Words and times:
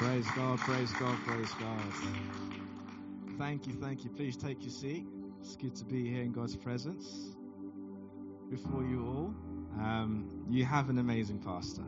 Praise 0.00 0.24
God, 0.34 0.58
praise 0.60 0.90
God, 0.92 1.18
praise 1.26 1.52
God. 1.60 1.92
Thank 3.36 3.66
you, 3.66 3.74
thank 3.74 4.02
you. 4.02 4.08
Please 4.08 4.34
take 4.34 4.62
your 4.62 4.70
seat. 4.70 5.04
It's 5.42 5.56
good 5.56 5.76
to 5.76 5.84
be 5.84 6.08
here 6.08 6.22
in 6.22 6.32
God's 6.32 6.56
presence. 6.56 7.06
Before 8.50 8.82
you 8.82 9.04
all, 9.04 9.34
um, 9.78 10.46
you 10.48 10.64
have 10.64 10.88
an 10.88 10.96
amazing 10.96 11.40
pastor. 11.40 11.82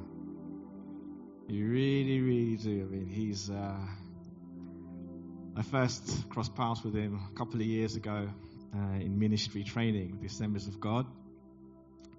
You 1.48 1.70
really, 1.70 2.20
really 2.20 2.56
do. 2.59 2.86
I 2.86 2.95
mean, 2.95 3.06
he's. 3.06 3.48
Uh, 3.48 3.79
I 5.56 5.62
first 5.62 6.29
crossed 6.29 6.54
paths 6.54 6.84
with 6.84 6.94
him 6.94 7.18
a 7.32 7.38
couple 7.38 7.62
of 7.62 7.66
years 7.66 7.96
ago 7.96 8.29
uh, 8.76 8.96
in 9.00 9.18
ministry 9.18 9.64
training 9.64 10.10
with 10.10 10.20
the 10.20 10.26
Assemblies 10.26 10.68
of 10.68 10.79
God, 10.80 11.06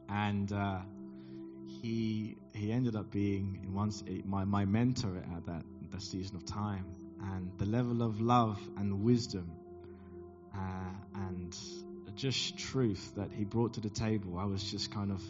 and 0.09 0.51
uh, 0.51 0.79
he 1.67 2.35
he 2.55 2.71
ended 2.71 2.95
up 2.95 3.11
being 3.11 3.67
once 3.71 4.03
my 4.25 4.43
my 4.43 4.65
mentor 4.65 5.17
at 5.35 5.45
that 5.45 5.63
that 5.93 6.01
season 6.01 6.35
of 6.35 6.45
time, 6.45 6.85
and 7.21 7.51
the 7.57 7.65
level 7.65 8.01
of 8.01 8.19
love 8.19 8.59
and 8.77 9.03
wisdom 9.03 9.49
uh, 10.55 10.59
and 11.15 11.55
just 12.15 12.57
truth 12.57 13.13
that 13.15 13.31
he 13.31 13.43
brought 13.43 13.73
to 13.75 13.81
the 13.81 13.89
table, 13.89 14.37
I 14.37 14.45
was 14.45 14.63
just 14.63 14.93
kind 14.93 15.11
of 15.11 15.21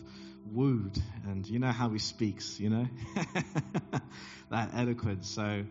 wooed. 0.51 0.97
And 1.25 1.47
you 1.47 1.59
know 1.59 1.71
how 1.71 1.89
he 1.89 1.99
speaks, 1.99 2.59
you 2.59 2.69
know, 2.69 2.87
that 4.49 4.71
eloquence. 4.73 5.29
So 5.29 5.63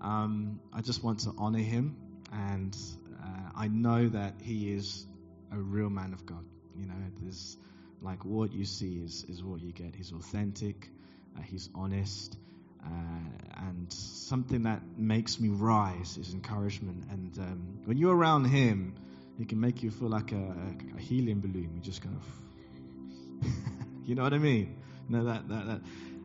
um, 0.00 0.60
I 0.72 0.80
just 0.80 1.02
want 1.02 1.20
to 1.20 1.32
honor 1.38 1.58
him, 1.58 1.96
and 2.32 2.76
uh, 3.22 3.50
I 3.56 3.68
know 3.68 4.08
that 4.08 4.34
he 4.40 4.72
is 4.72 5.06
a 5.52 5.56
real 5.56 5.90
man 5.90 6.12
of 6.12 6.24
God. 6.26 6.44
You 6.78 6.86
know, 6.86 6.94
there's 7.20 7.56
like 8.02 8.24
what 8.24 8.52
you 8.52 8.64
see 8.64 8.98
is 8.98 9.24
is 9.28 9.42
what 9.42 9.60
you 9.60 9.72
get. 9.72 9.94
He's 9.94 10.12
authentic, 10.12 10.88
uh, 11.36 11.42
he's 11.42 11.68
honest, 11.74 12.36
uh, 12.84 13.66
and 13.66 13.92
something 13.92 14.64
that 14.64 14.82
makes 14.96 15.40
me 15.40 15.48
rise 15.48 16.16
is 16.18 16.34
encouragement. 16.34 17.04
And 17.10 17.38
um, 17.38 17.78
when 17.84 17.96
you're 17.96 18.14
around 18.14 18.46
him, 18.46 18.94
he 19.38 19.44
can 19.44 19.60
make 19.60 19.82
you 19.82 19.90
feel 19.90 20.08
like 20.08 20.32
a, 20.32 20.54
a 20.96 21.00
helium 21.00 21.40
balloon. 21.40 21.70
You 21.74 21.80
just 21.80 22.02
kind 22.02 22.16
of, 22.16 23.50
you 24.06 24.14
know 24.14 24.22
what 24.22 24.34
I 24.34 24.38
mean? 24.38 24.76
No, 25.08 25.24
that, 25.24 25.48
that, 25.48 25.66
that, 25.66 25.80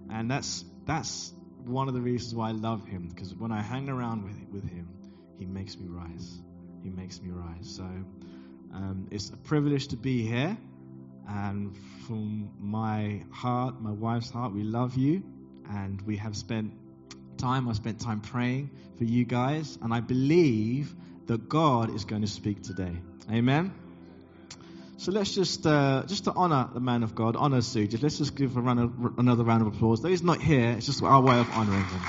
and 0.09 0.29
that's 0.29 0.63
that's 0.85 1.33
one 1.65 1.87
of 1.87 1.93
the 1.93 2.01
reasons 2.01 2.33
why 2.33 2.49
I 2.49 2.51
love 2.53 2.85
him. 2.85 3.07
Because 3.07 3.33
when 3.35 3.51
I 3.51 3.61
hang 3.61 3.89
around 3.89 4.23
with 4.23 4.37
with 4.51 4.69
him, 4.69 4.87
he 5.37 5.45
makes 5.45 5.77
me 5.77 5.87
rise. 5.87 6.39
He 6.83 6.89
makes 6.89 7.21
me 7.21 7.31
rise. 7.31 7.75
So 7.75 7.83
um, 8.73 9.07
it's 9.11 9.29
a 9.29 9.37
privilege 9.37 9.89
to 9.89 9.97
be 9.97 10.25
here. 10.25 10.57
And 11.27 11.77
from 12.07 12.49
my 12.57 13.23
heart, 13.31 13.79
my 13.81 13.91
wife's 13.91 14.31
heart, 14.31 14.53
we 14.53 14.63
love 14.63 14.95
you 14.95 15.21
and 15.69 16.01
we 16.01 16.17
have 16.17 16.35
spent 16.35 16.73
time, 17.37 17.69
I 17.69 17.73
spent 17.73 17.99
time 18.01 18.21
praying 18.21 18.71
for 18.97 19.03
you 19.03 19.23
guys, 19.23 19.77
and 19.81 19.93
I 19.93 20.01
believe 20.01 20.93
that 21.27 21.47
God 21.47 21.93
is 21.95 22.05
going 22.05 22.23
to 22.23 22.27
speak 22.27 22.63
today. 22.63 22.97
Amen. 23.31 23.73
So 24.97 25.13
let's 25.13 25.33
just, 25.33 25.65
uh, 25.65 26.03
just 26.07 26.25
to 26.25 26.33
honor 26.33 26.69
the 26.73 26.81
man 26.81 27.03
of 27.03 27.15
God, 27.15 27.37
honor 27.37 27.59
Sujit, 27.59 28.03
let's 28.03 28.17
just 28.17 28.35
give 28.35 28.57
a 28.57 28.61
round 28.61 28.79
of, 28.79 29.17
another 29.17 29.45
round 29.45 29.61
of 29.61 29.67
applause. 29.73 30.01
Though 30.01 30.09
he's 30.09 30.23
not 30.23 30.41
here, 30.41 30.71
it's 30.71 30.87
just 30.87 31.01
our 31.01 31.21
way 31.21 31.39
of 31.39 31.49
honoring 31.51 31.85
him. 31.85 31.99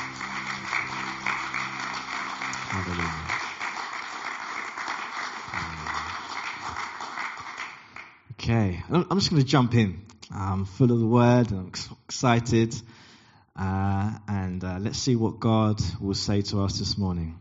Hallelujah. 2.72 3.20
Okay, 8.32 8.82
I'm 8.90 9.18
just 9.18 9.30
going 9.30 9.42
to 9.42 9.46
jump 9.46 9.74
in. 9.74 10.04
I'm 10.34 10.64
full 10.64 10.90
of 10.90 10.98
the 10.98 11.06
word 11.06 11.50
and 11.52 11.60
I'm 11.60 11.72
excited. 12.06 12.74
Uh, 13.60 14.12
and 14.26 14.64
uh, 14.64 14.78
let's 14.80 14.98
see 14.98 15.16
what 15.16 15.38
God 15.38 15.82
will 16.00 16.14
say 16.14 16.40
to 16.40 16.62
us 16.62 16.78
this 16.78 16.96
morning. 16.96 17.38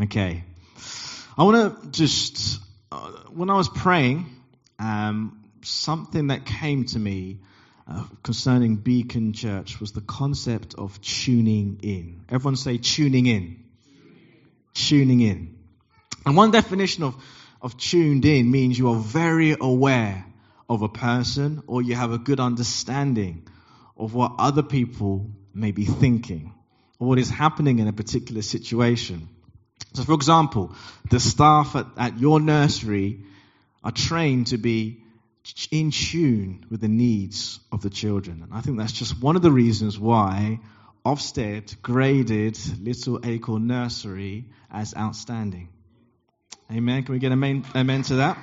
Okay. 0.00 0.44
I 1.36 1.42
want 1.44 1.82
to 1.82 1.90
just, 1.90 2.58
uh, 2.90 3.10
when 3.28 3.50
I 3.50 3.54
was 3.54 3.68
praying, 3.68 4.24
um, 4.78 5.44
something 5.60 6.28
that 6.28 6.46
came 6.46 6.86
to 6.86 6.98
me 6.98 7.40
uh, 7.86 8.06
concerning 8.22 8.76
Beacon 8.76 9.34
Church 9.34 9.78
was 9.78 9.92
the 9.92 10.00
concept 10.00 10.74
of 10.78 10.98
tuning 11.02 11.80
in. 11.82 12.24
Everyone 12.30 12.56
say 12.56 12.78
tuning 12.78 13.26
in. 13.26 13.62
Tuning 14.72 15.20
in. 15.20 15.58
And 16.24 16.34
one 16.34 16.50
definition 16.50 17.04
of, 17.04 17.22
of 17.60 17.76
tuned 17.76 18.24
in 18.24 18.50
means 18.50 18.78
you 18.78 18.88
are 18.88 19.00
very 19.00 19.54
aware 19.60 20.24
of 20.66 20.80
a 20.80 20.88
person 20.88 21.62
or 21.66 21.82
you 21.82 21.94
have 21.94 22.12
a 22.12 22.18
good 22.18 22.40
understanding 22.40 23.46
of 23.96 24.14
what 24.14 24.32
other 24.38 24.62
people 24.62 25.30
may 25.52 25.70
be 25.70 25.84
thinking 25.84 26.54
or 26.98 27.08
what 27.08 27.18
is 27.18 27.30
happening 27.30 27.78
in 27.78 27.88
a 27.88 27.92
particular 27.92 28.42
situation. 28.42 29.28
So, 29.94 30.02
for 30.02 30.14
example, 30.14 30.74
the 31.10 31.20
staff 31.20 31.76
at, 31.76 31.86
at 31.96 32.18
your 32.18 32.40
nursery 32.40 33.20
are 33.82 33.92
trained 33.92 34.48
to 34.48 34.58
be 34.58 35.02
in 35.70 35.90
tune 35.90 36.64
with 36.70 36.80
the 36.80 36.88
needs 36.88 37.60
of 37.70 37.82
the 37.82 37.90
children. 37.90 38.42
And 38.42 38.52
I 38.52 38.60
think 38.60 38.78
that's 38.78 38.92
just 38.92 39.20
one 39.20 39.36
of 39.36 39.42
the 39.42 39.50
reasons 39.50 39.98
why 39.98 40.60
Ofsted 41.04 41.82
graded 41.82 42.58
Little 42.80 43.20
Acorn 43.24 43.66
Nursery 43.66 44.46
as 44.70 44.94
outstanding. 44.96 45.68
Amen. 46.72 47.02
Can 47.02 47.12
we 47.12 47.18
get 47.18 47.30
a 47.30 47.34
amen 47.34 48.02
to 48.04 48.16
that? 48.16 48.38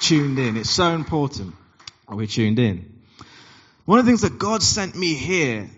Tuned 0.00 0.38
in. 0.38 0.56
It's 0.56 0.70
so 0.70 0.90
important. 0.90 1.54
Are 2.06 2.14
we 2.14 2.28
tuned 2.28 2.60
in? 2.60 2.91
One 3.84 3.98
of 3.98 4.04
the 4.04 4.10
things 4.10 4.22
that 4.22 4.38
God 4.38 4.62
sent 4.62 4.94
me 4.94 5.14
here 5.14 5.68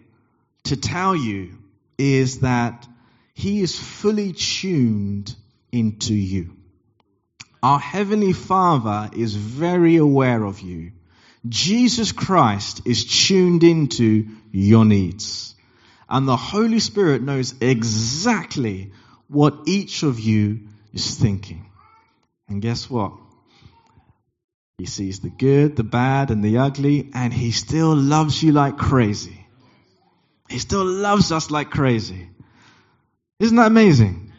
to 0.65 0.77
tell 0.77 1.17
you 1.17 1.59
is 1.97 2.41
that 2.41 2.87
He 3.35 3.61
is 3.63 3.79
fully 3.79 4.33
tuned 4.33 5.35
into 5.73 6.15
you. 6.15 6.57
Our 7.63 7.79
Heavenly 7.79 8.35
Father 8.35 9.09
is 9.17 9.35
very 9.35 9.97
aware 9.97 10.45
of 10.45 10.61
you. 10.61 10.93
Jesus 11.49 12.13
Christ 12.13 12.83
is 12.85 13.27
tuned 13.27 13.65
into 13.65 14.29
your 14.53 14.85
needs. 14.85 15.55
And 16.09 16.29
the 16.29 16.37
Holy 16.37 16.81
Spirit 16.81 17.23
knows 17.23 17.55
exactly 17.61 18.93
what 19.29 19.61
each 19.67 20.03
of 20.03 20.21
you 20.21 20.69
is 20.93 21.17
thinking. 21.17 21.71
And 22.49 22.61
guess 22.61 22.91
what? 22.91 23.15
He 24.79 24.87
sees 24.87 25.21
the 25.21 25.31
good, 25.31 25.77
the 25.77 25.85
bad, 25.85 26.31
and 26.31 26.45
the 26.45 26.59
ugly, 26.59 27.11
and 27.15 27.33
he 27.33 27.53
still 27.53 27.95
loves 27.95 28.43
you 28.43 28.51
like 28.51 28.77
crazy. 28.77 29.47
He 30.49 30.59
still 30.59 30.85
loves 30.85 31.31
us 31.31 31.51
like 31.51 31.71
crazy. 31.71 32.29
Isn't 33.39 33.57
that 33.57 33.69
amazing? 33.69 34.33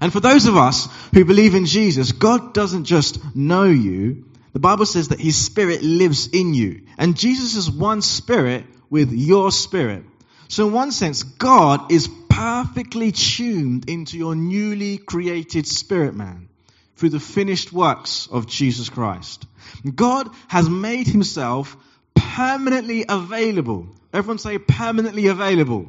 And 0.00 0.10
for 0.10 0.20
those 0.20 0.46
of 0.46 0.56
us 0.56 0.88
who 1.12 1.24
believe 1.26 1.54
in 1.54 1.66
Jesus, 1.66 2.12
God 2.12 2.54
doesn't 2.54 2.84
just 2.84 3.36
know 3.36 3.64
you. 3.64 4.24
The 4.54 4.58
Bible 4.58 4.86
says 4.86 5.08
that 5.08 5.20
His 5.20 5.36
Spirit 5.36 5.82
lives 5.82 6.28
in 6.28 6.54
you. 6.54 6.86
And 6.96 7.16
Jesus 7.16 7.56
is 7.56 7.70
one 7.70 8.00
Spirit 8.00 8.64
with 8.88 9.12
your 9.12 9.50
Spirit. 9.50 10.04
So 10.48 10.66
in 10.68 10.72
one 10.72 10.92
sense, 10.92 11.22
God 11.22 11.92
is 11.92 12.08
perfectly 12.30 13.12
tuned 13.12 13.90
into 13.90 14.16
your 14.16 14.34
newly 14.34 14.96
created 14.96 15.66
spirit 15.66 16.14
man 16.14 16.48
through 16.96 17.10
the 17.10 17.20
finished 17.20 17.72
works 17.72 18.28
of 18.30 18.46
Jesus 18.46 18.88
Christ. 18.88 19.46
God 19.94 20.28
has 20.48 20.68
made 20.68 21.06
himself 21.06 21.76
permanently 22.14 23.04
available. 23.08 23.88
Everyone 24.12 24.38
say 24.38 24.58
permanently 24.58 25.26
available. 25.26 25.88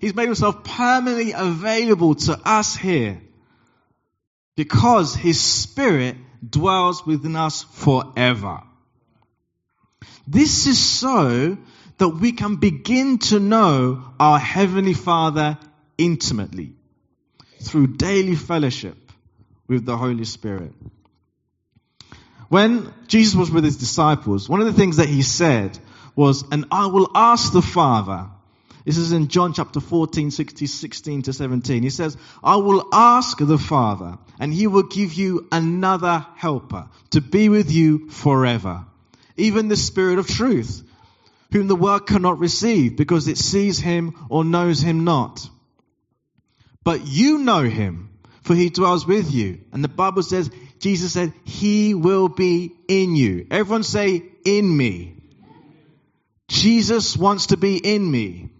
He's 0.00 0.14
made 0.14 0.26
himself 0.26 0.64
permanently 0.64 1.32
available 1.32 2.14
to 2.14 2.40
us 2.44 2.74
here 2.74 3.20
because 4.56 5.14
his 5.14 5.40
spirit 5.40 6.16
dwells 6.48 7.06
within 7.06 7.36
us 7.36 7.62
forever. 7.62 8.62
This 10.26 10.66
is 10.66 10.78
so 10.78 11.58
that 11.98 12.08
we 12.08 12.32
can 12.32 12.56
begin 12.56 13.18
to 13.18 13.38
know 13.38 14.02
our 14.18 14.38
Heavenly 14.38 14.94
Father 14.94 15.58
intimately 15.98 16.72
through 17.60 17.96
daily 17.96 18.34
fellowship 18.34 19.01
with 19.72 19.86
the 19.86 19.96
Holy 19.96 20.24
Spirit. 20.24 20.72
When 22.48 22.92
Jesus 23.08 23.34
was 23.34 23.50
with 23.50 23.64
his 23.64 23.78
disciples, 23.78 24.46
one 24.48 24.60
of 24.60 24.66
the 24.66 24.74
things 24.74 24.98
that 24.98 25.08
he 25.08 25.22
said 25.22 25.78
was, 26.14 26.44
and 26.52 26.66
I 26.70 26.86
will 26.86 27.10
ask 27.14 27.52
the 27.52 27.62
Father. 27.62 28.26
This 28.84 28.98
is 28.98 29.12
in 29.12 29.28
John 29.28 29.54
chapter 29.54 29.80
14, 29.80 30.30
16, 30.30 30.68
16 30.68 31.22
to 31.22 31.32
17. 31.32 31.82
He 31.82 31.88
says, 31.88 32.18
I 32.44 32.56
will 32.56 32.88
ask 32.92 33.38
the 33.38 33.56
Father, 33.56 34.18
and 34.38 34.52
he 34.52 34.66
will 34.66 34.82
give 34.82 35.14
you 35.14 35.48
another 35.50 36.26
helper 36.36 36.90
to 37.10 37.22
be 37.22 37.48
with 37.48 37.72
you 37.72 38.10
forever. 38.10 38.84
Even 39.38 39.68
the 39.68 39.76
Spirit 39.76 40.18
of 40.18 40.28
truth, 40.28 40.82
whom 41.52 41.68
the 41.68 41.76
world 41.76 42.06
cannot 42.06 42.38
receive 42.38 42.96
because 42.96 43.26
it 43.28 43.38
sees 43.38 43.78
him 43.78 44.26
or 44.28 44.44
knows 44.44 44.82
him 44.82 45.04
not. 45.04 45.48
But 46.84 47.06
you 47.06 47.38
know 47.38 47.62
him 47.62 48.11
for 48.42 48.54
he 48.54 48.70
dwells 48.70 49.06
with 49.06 49.32
you. 49.32 49.60
And 49.72 49.82
the 49.82 49.88
Bible 49.88 50.22
says, 50.22 50.50
Jesus 50.78 51.12
said, 51.12 51.32
he 51.44 51.94
will 51.94 52.28
be 52.28 52.72
in 52.88 53.14
you. 53.14 53.46
Everyone 53.50 53.84
say, 53.84 54.24
in 54.44 54.76
me. 54.76 55.16
Jesus 56.48 57.16
wants 57.16 57.46
to 57.46 57.56
be 57.56 57.76
in 57.76 58.10
me. 58.10 58.50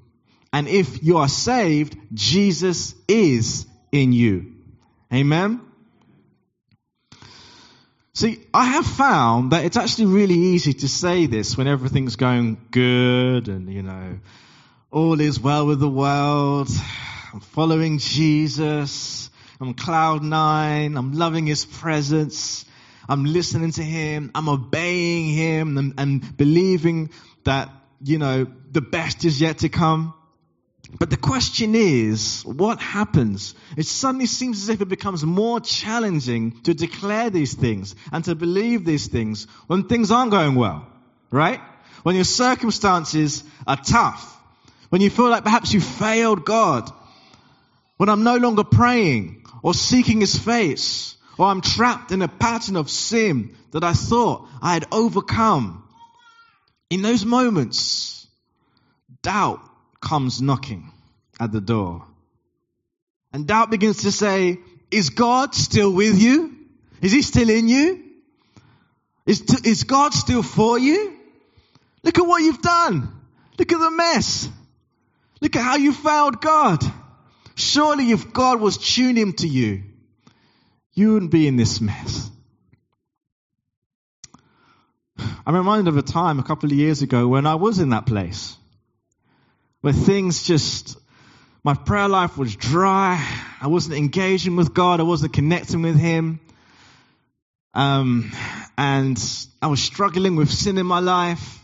And 0.52 0.68
if 0.68 1.02
you 1.02 1.18
are 1.18 1.28
saved, 1.28 1.96
Jesus 2.12 2.94
is 3.08 3.66
in 3.90 4.12
you. 4.12 4.54
Amen? 5.12 5.60
See, 8.14 8.40
I 8.52 8.66
have 8.66 8.86
found 8.86 9.52
that 9.52 9.64
it's 9.64 9.76
actually 9.76 10.06
really 10.06 10.34
easy 10.34 10.74
to 10.74 10.88
say 10.88 11.26
this 11.26 11.56
when 11.56 11.66
everything's 11.66 12.16
going 12.16 12.58
good 12.70 13.48
and, 13.48 13.72
you 13.72 13.82
know, 13.82 14.18
all 14.90 15.20
is 15.20 15.40
well 15.40 15.66
with 15.66 15.80
the 15.80 15.88
world. 15.88 16.68
I'm 17.32 17.40
following 17.40 17.98
Jesus. 17.98 19.30
I'm 19.62 19.74
cloud 19.74 20.24
nine. 20.24 20.96
I'm 20.96 21.12
loving 21.12 21.46
his 21.46 21.64
presence. 21.64 22.64
I'm 23.08 23.24
listening 23.24 23.70
to 23.72 23.82
him. 23.82 24.32
I'm 24.34 24.48
obeying 24.48 25.28
him 25.28 25.78
and, 25.78 25.94
and 25.98 26.36
believing 26.36 27.10
that, 27.44 27.70
you 28.02 28.18
know, 28.18 28.48
the 28.72 28.80
best 28.80 29.24
is 29.24 29.40
yet 29.40 29.58
to 29.58 29.68
come. 29.68 30.14
But 30.98 31.10
the 31.10 31.16
question 31.16 31.76
is, 31.76 32.42
what 32.44 32.80
happens? 32.80 33.54
It 33.76 33.86
suddenly 33.86 34.26
seems 34.26 34.64
as 34.64 34.68
if 34.68 34.80
it 34.80 34.88
becomes 34.88 35.24
more 35.24 35.60
challenging 35.60 36.60
to 36.62 36.74
declare 36.74 37.30
these 37.30 37.54
things 37.54 37.94
and 38.10 38.24
to 38.24 38.34
believe 38.34 38.84
these 38.84 39.06
things 39.06 39.44
when 39.68 39.84
things 39.84 40.10
aren't 40.10 40.32
going 40.32 40.56
well, 40.56 40.88
right? 41.30 41.60
When 42.02 42.16
your 42.16 42.24
circumstances 42.24 43.44
are 43.64 43.76
tough, 43.76 44.36
when 44.88 45.02
you 45.02 45.08
feel 45.08 45.30
like 45.30 45.44
perhaps 45.44 45.72
you 45.72 45.80
failed 45.80 46.44
God, 46.44 46.90
when 47.96 48.08
I'm 48.08 48.24
no 48.24 48.36
longer 48.38 48.64
praying 48.64 49.41
or 49.62 49.74
seeking 49.74 50.20
His 50.20 50.36
face, 50.36 51.16
or 51.38 51.46
I'm 51.46 51.60
trapped 51.60 52.12
in 52.12 52.20
a 52.22 52.28
pattern 52.28 52.76
of 52.76 52.90
sin 52.90 53.56
that 53.70 53.84
I 53.84 53.94
thought 53.94 54.48
I 54.60 54.74
had 54.74 54.86
overcome. 54.92 55.88
In 56.90 57.02
those 57.02 57.24
moments, 57.24 58.26
doubt 59.22 59.60
comes 60.00 60.42
knocking 60.42 60.92
at 61.40 61.52
the 61.52 61.60
door. 61.60 62.04
And 63.32 63.46
doubt 63.46 63.70
begins 63.70 64.02
to 64.02 64.12
say, 64.12 64.58
is 64.90 65.10
God 65.10 65.54
still 65.54 65.90
with 65.90 66.20
you? 66.20 66.54
Is 67.00 67.12
he 67.12 67.22
still 67.22 67.48
in 67.48 67.66
you? 67.66 68.04
Is, 69.24 69.40
is 69.64 69.84
God 69.84 70.12
still 70.12 70.42
for 70.42 70.78
you? 70.78 71.16
Look 72.02 72.18
at 72.18 72.26
what 72.26 72.42
you've 72.42 72.60
done. 72.60 73.10
Look 73.58 73.72
at 73.72 73.78
the 73.78 73.90
mess. 73.90 74.48
Look 75.40 75.56
at 75.56 75.62
how 75.62 75.76
you 75.76 75.92
failed 75.92 76.40
God. 76.40 76.84
Surely 77.54 78.10
if 78.10 78.32
God 78.32 78.60
was 78.60 78.78
tuning 78.78 79.32
to 79.34 79.48
you, 79.48 79.82
you 80.94 81.14
wouldn't 81.14 81.30
be 81.30 81.46
in 81.46 81.56
this 81.56 81.80
mess. 81.80 82.30
I'm 85.46 85.54
reminded 85.54 85.88
of 85.88 85.96
a 85.96 86.02
time 86.02 86.38
a 86.38 86.42
couple 86.42 86.70
of 86.70 86.76
years 86.76 87.02
ago 87.02 87.28
when 87.28 87.46
I 87.46 87.54
was 87.56 87.78
in 87.78 87.90
that 87.90 88.06
place 88.06 88.56
where 89.82 89.92
things 89.92 90.44
just, 90.44 90.96
my 91.64 91.74
prayer 91.74 92.08
life 92.08 92.38
was 92.38 92.56
dry. 92.56 93.22
I 93.60 93.66
wasn't 93.66 93.96
engaging 93.96 94.56
with 94.56 94.72
God. 94.72 95.00
I 95.00 95.02
wasn't 95.02 95.32
connecting 95.32 95.82
with 95.82 95.98
Him. 95.98 96.40
Um, 97.74 98.32
and 98.78 99.18
I 99.60 99.66
was 99.66 99.82
struggling 99.82 100.36
with 100.36 100.50
sin 100.50 100.78
in 100.78 100.86
my 100.86 101.00
life. 101.00 101.58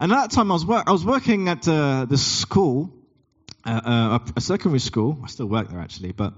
And 0.00 0.12
at 0.12 0.16
that 0.16 0.30
time, 0.30 0.50
I 0.50 0.54
was, 0.54 0.64
I 0.68 0.92
was 0.92 1.04
working 1.04 1.48
at 1.48 1.66
uh, 1.68 2.06
school, 2.16 2.92
uh, 3.68 3.80
uh, 3.84 4.18
a 4.36 4.40
secondary 4.40 4.80
school. 4.80 5.18
I 5.22 5.26
still 5.28 5.46
work 5.46 5.68
there 5.68 5.80
actually, 5.80 6.12
but. 6.12 6.34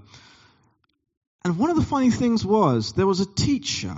And 1.43 1.57
one 1.57 1.71
of 1.71 1.75
the 1.75 1.81
funny 1.83 2.11
things 2.11 2.45
was 2.45 2.93
there 2.93 3.07
was 3.07 3.19
a 3.19 3.25
teacher 3.25 3.95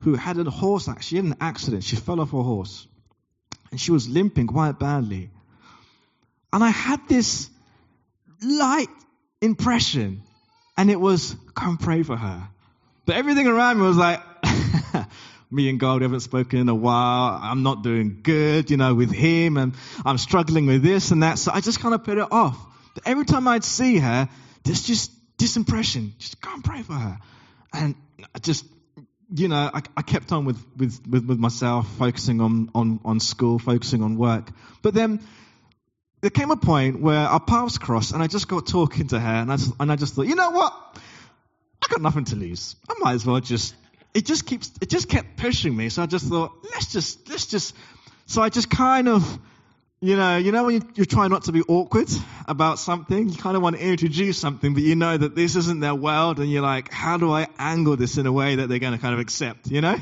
who 0.00 0.14
had 0.14 0.36
a 0.38 0.50
horse. 0.50 0.88
She 1.00 1.16
had 1.16 1.24
an 1.24 1.36
accident. 1.40 1.84
She 1.84 1.96
fell 1.96 2.20
off 2.20 2.32
her 2.32 2.42
horse, 2.42 2.86
and 3.70 3.80
she 3.80 3.92
was 3.92 4.08
limping 4.08 4.46
quite 4.46 4.78
badly. 4.78 5.30
And 6.52 6.62
I 6.62 6.68
had 6.68 7.08
this 7.08 7.48
light 8.42 8.90
impression, 9.40 10.22
and 10.76 10.90
it 10.90 11.00
was 11.00 11.34
come 11.54 11.78
pray 11.78 12.02
for 12.02 12.16
her. 12.16 12.48
But 13.06 13.16
everything 13.16 13.46
around 13.46 13.78
me 13.78 13.84
was 13.84 13.96
like, 13.96 14.20
me 15.52 15.68
and 15.68 15.78
God 15.78 16.00
we 16.00 16.04
haven't 16.04 16.20
spoken 16.20 16.58
in 16.58 16.68
a 16.68 16.74
while. 16.74 17.38
I'm 17.42 17.62
not 17.62 17.82
doing 17.82 18.20
good, 18.22 18.70
you 18.70 18.76
know, 18.76 18.94
with 18.94 19.10
him, 19.12 19.56
and 19.56 19.74
I'm 20.04 20.18
struggling 20.18 20.66
with 20.66 20.82
this 20.82 21.10
and 21.10 21.22
that. 21.22 21.38
So 21.38 21.52
I 21.52 21.60
just 21.60 21.80
kind 21.80 21.94
of 21.94 22.04
put 22.04 22.18
it 22.18 22.32
off. 22.32 22.58
But 22.94 23.06
every 23.06 23.24
time 23.24 23.46
I'd 23.46 23.64
see 23.64 23.98
her, 23.98 24.28
there's 24.64 24.82
just 24.82 25.12
this 25.38 25.56
impression, 25.56 26.14
just 26.18 26.40
go 26.40 26.52
and 26.52 26.64
pray 26.64 26.82
for 26.82 26.94
her. 26.94 27.18
And 27.72 27.94
I 28.34 28.38
just, 28.38 28.64
you 29.34 29.48
know, 29.48 29.70
I, 29.72 29.82
I 29.96 30.02
kept 30.02 30.30
on 30.32 30.44
with, 30.44 30.62
with, 30.76 31.00
with, 31.08 31.26
with 31.26 31.38
myself, 31.38 31.88
focusing 31.98 32.40
on, 32.40 32.70
on, 32.74 33.00
on 33.04 33.20
school, 33.20 33.58
focusing 33.58 34.02
on 34.02 34.16
work. 34.16 34.50
But 34.82 34.94
then 34.94 35.20
there 36.20 36.30
came 36.30 36.50
a 36.50 36.56
point 36.56 37.00
where 37.00 37.18
our 37.18 37.40
paths 37.40 37.78
crossed, 37.78 38.12
and 38.12 38.22
I 38.22 38.26
just 38.26 38.46
got 38.46 38.66
talking 38.66 39.08
to 39.08 39.18
her, 39.18 39.34
and 39.34 39.52
I 39.52 39.56
just, 39.56 39.72
and 39.80 39.90
I 39.90 39.96
just 39.96 40.14
thought, 40.14 40.26
you 40.26 40.36
know 40.36 40.50
what? 40.50 40.72
I 41.82 41.88
got 41.88 42.00
nothing 42.00 42.24
to 42.26 42.36
lose. 42.36 42.76
I 42.88 42.94
might 43.00 43.14
as 43.14 43.26
well 43.26 43.40
just. 43.40 43.74
It 44.14 44.26
just 44.26 44.46
keeps. 44.46 44.70
It 44.80 44.90
just 44.90 45.08
kept 45.08 45.36
pushing 45.36 45.76
me. 45.76 45.88
So 45.88 46.02
I 46.02 46.06
just 46.06 46.26
thought, 46.26 46.52
let's 46.64 46.92
just, 46.92 47.28
let's 47.30 47.46
just. 47.46 47.74
So 48.26 48.42
I 48.42 48.48
just 48.48 48.70
kind 48.70 49.08
of, 49.08 49.38
you 50.00 50.16
know, 50.16 50.36
you 50.36 50.52
know 50.52 50.64
when 50.64 50.74
you, 50.74 50.88
you 50.94 51.04
try 51.04 51.28
not 51.28 51.44
to 51.44 51.52
be 51.52 51.62
awkward 51.62 52.08
about 52.46 52.78
something, 52.78 53.28
you 53.28 53.36
kind 53.36 53.56
of 53.56 53.62
want 53.62 53.76
to 53.76 53.82
introduce 53.82 54.38
something, 54.38 54.74
but 54.74 54.82
you 54.82 54.96
know 54.96 55.16
that 55.16 55.34
this 55.34 55.56
isn't 55.56 55.80
their 55.80 55.94
world, 55.94 56.40
and 56.40 56.50
you're 56.50 56.62
like, 56.62 56.92
how 56.92 57.16
do 57.16 57.32
I 57.32 57.48
angle 57.58 57.96
this 57.96 58.18
in 58.18 58.26
a 58.26 58.32
way 58.32 58.56
that 58.56 58.68
they're 58.68 58.78
going 58.78 58.94
to 58.94 58.98
kind 58.98 59.14
of 59.14 59.20
accept, 59.20 59.68
you 59.68 59.80
know? 59.80 59.96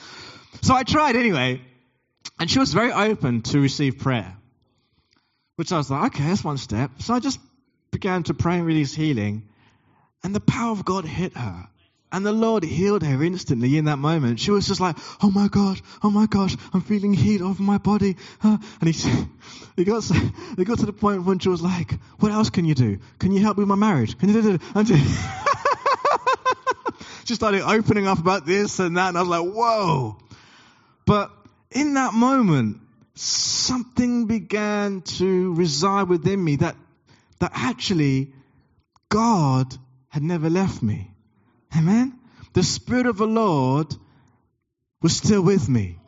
so 0.62 0.74
I 0.74 0.82
tried 0.82 1.16
anyway, 1.16 1.60
and 2.38 2.50
she 2.50 2.58
was 2.58 2.72
very 2.72 2.92
open 2.92 3.42
to 3.42 3.60
receive 3.60 3.98
prayer. 3.98 4.36
Which 5.56 5.72
I 5.72 5.78
was 5.78 5.90
like, 5.90 6.14
okay, 6.14 6.24
that's 6.24 6.44
one 6.44 6.58
step. 6.58 6.90
So 6.98 7.14
I 7.14 7.20
just 7.20 7.40
began 7.90 8.24
to 8.24 8.34
pray 8.34 8.56
and 8.56 8.66
release 8.66 8.94
healing. 8.94 9.48
And 10.22 10.34
the 10.34 10.40
power 10.40 10.72
of 10.72 10.84
God 10.84 11.04
hit 11.04 11.34
her. 11.36 11.68
And 12.12 12.24
the 12.24 12.32
Lord 12.32 12.62
healed 12.62 13.02
her 13.02 13.22
instantly 13.22 13.76
in 13.76 13.86
that 13.86 13.98
moment. 13.98 14.38
She 14.38 14.50
was 14.50 14.66
just 14.66 14.80
like, 14.80 14.96
oh 15.22 15.30
my 15.30 15.48
God, 15.48 15.80
oh 16.02 16.10
my 16.10 16.26
gosh, 16.26 16.56
I'm 16.72 16.80
feeling 16.80 17.12
heat 17.12 17.42
over 17.42 17.62
my 17.62 17.78
body. 17.78 18.16
Uh, 18.42 18.58
and 18.80 18.94
he, 18.94 19.26
he, 19.76 19.84
got, 19.84 20.08
got 20.56 20.78
to 20.78 20.86
the 20.86 20.92
point 20.92 21.24
when 21.24 21.40
she 21.40 21.48
was 21.48 21.62
like, 21.62 21.92
what 22.20 22.30
else 22.30 22.50
can 22.50 22.64
you 22.64 22.74
do? 22.74 22.98
Can 23.18 23.32
you 23.32 23.40
help 23.40 23.56
with 23.56 23.66
my 23.66 23.74
marriage? 23.74 24.16
Can 24.18 24.28
you 24.28 24.40
do 24.40 24.58
and 24.74 24.88
she, 24.88 24.94
she 27.24 27.34
started 27.34 27.62
opening 27.62 28.06
up 28.06 28.18
about 28.18 28.46
this 28.46 28.78
and 28.78 28.96
that. 28.96 29.08
And 29.08 29.18
I 29.18 29.22
was 29.22 29.28
like, 29.28 29.52
whoa. 29.52 30.18
But 31.06 31.32
in 31.72 31.94
that 31.94 32.14
moment, 32.14 32.80
something 33.14 34.26
began 34.26 35.02
to 35.02 35.54
reside 35.54 36.08
within 36.08 36.42
me 36.42 36.56
that, 36.56 36.76
that 37.40 37.50
actually 37.54 38.32
God 39.08 39.76
had 40.08 40.22
never 40.22 40.48
left 40.48 40.82
me. 40.82 41.10
Amen? 41.74 42.18
The 42.52 42.62
Spirit 42.62 43.06
of 43.06 43.16
the 43.16 43.26
Lord 43.26 43.94
was 45.02 45.16
still 45.16 45.42
with 45.42 45.68
me. 45.68 45.98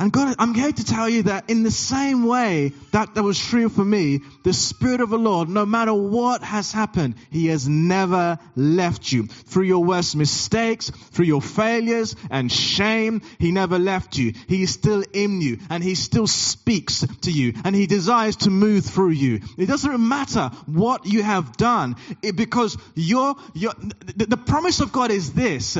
And 0.00 0.12
God, 0.12 0.36
I'm 0.38 0.54
here 0.54 0.70
to 0.70 0.84
tell 0.84 1.08
you 1.08 1.24
that 1.24 1.50
in 1.50 1.64
the 1.64 1.72
same 1.72 2.24
way 2.24 2.72
that 2.92 3.16
that 3.16 3.22
was 3.24 3.36
true 3.36 3.68
for 3.68 3.84
me, 3.84 4.20
the 4.44 4.52
Spirit 4.52 5.00
of 5.00 5.10
the 5.10 5.18
Lord, 5.18 5.48
no 5.48 5.66
matter 5.66 5.92
what 5.92 6.44
has 6.44 6.70
happened, 6.70 7.16
He 7.30 7.48
has 7.48 7.68
never 7.68 8.38
left 8.54 9.10
you. 9.10 9.26
Through 9.26 9.64
your 9.64 9.84
worst 9.84 10.14
mistakes, 10.14 10.90
through 10.90 11.24
your 11.24 11.42
failures 11.42 12.14
and 12.30 12.50
shame, 12.50 13.22
He 13.40 13.50
never 13.50 13.80
left 13.80 14.16
you. 14.16 14.34
He 14.46 14.62
is 14.62 14.72
still 14.72 15.02
in 15.12 15.40
you 15.40 15.58
and 15.68 15.82
He 15.82 15.96
still 15.96 16.28
speaks 16.28 17.04
to 17.22 17.32
you 17.32 17.54
and 17.64 17.74
He 17.74 17.86
desires 17.86 18.36
to 18.36 18.50
move 18.50 18.84
through 18.84 19.10
you. 19.10 19.40
It 19.56 19.66
doesn't 19.66 20.08
matter 20.08 20.50
what 20.66 21.06
you 21.06 21.24
have 21.24 21.56
done 21.56 21.96
it, 22.22 22.36
because 22.36 22.78
your, 22.94 23.34
your, 23.52 23.72
the, 24.14 24.26
the 24.26 24.36
promise 24.36 24.80
of 24.80 24.92
God 24.92 25.10
is 25.10 25.32
this. 25.32 25.76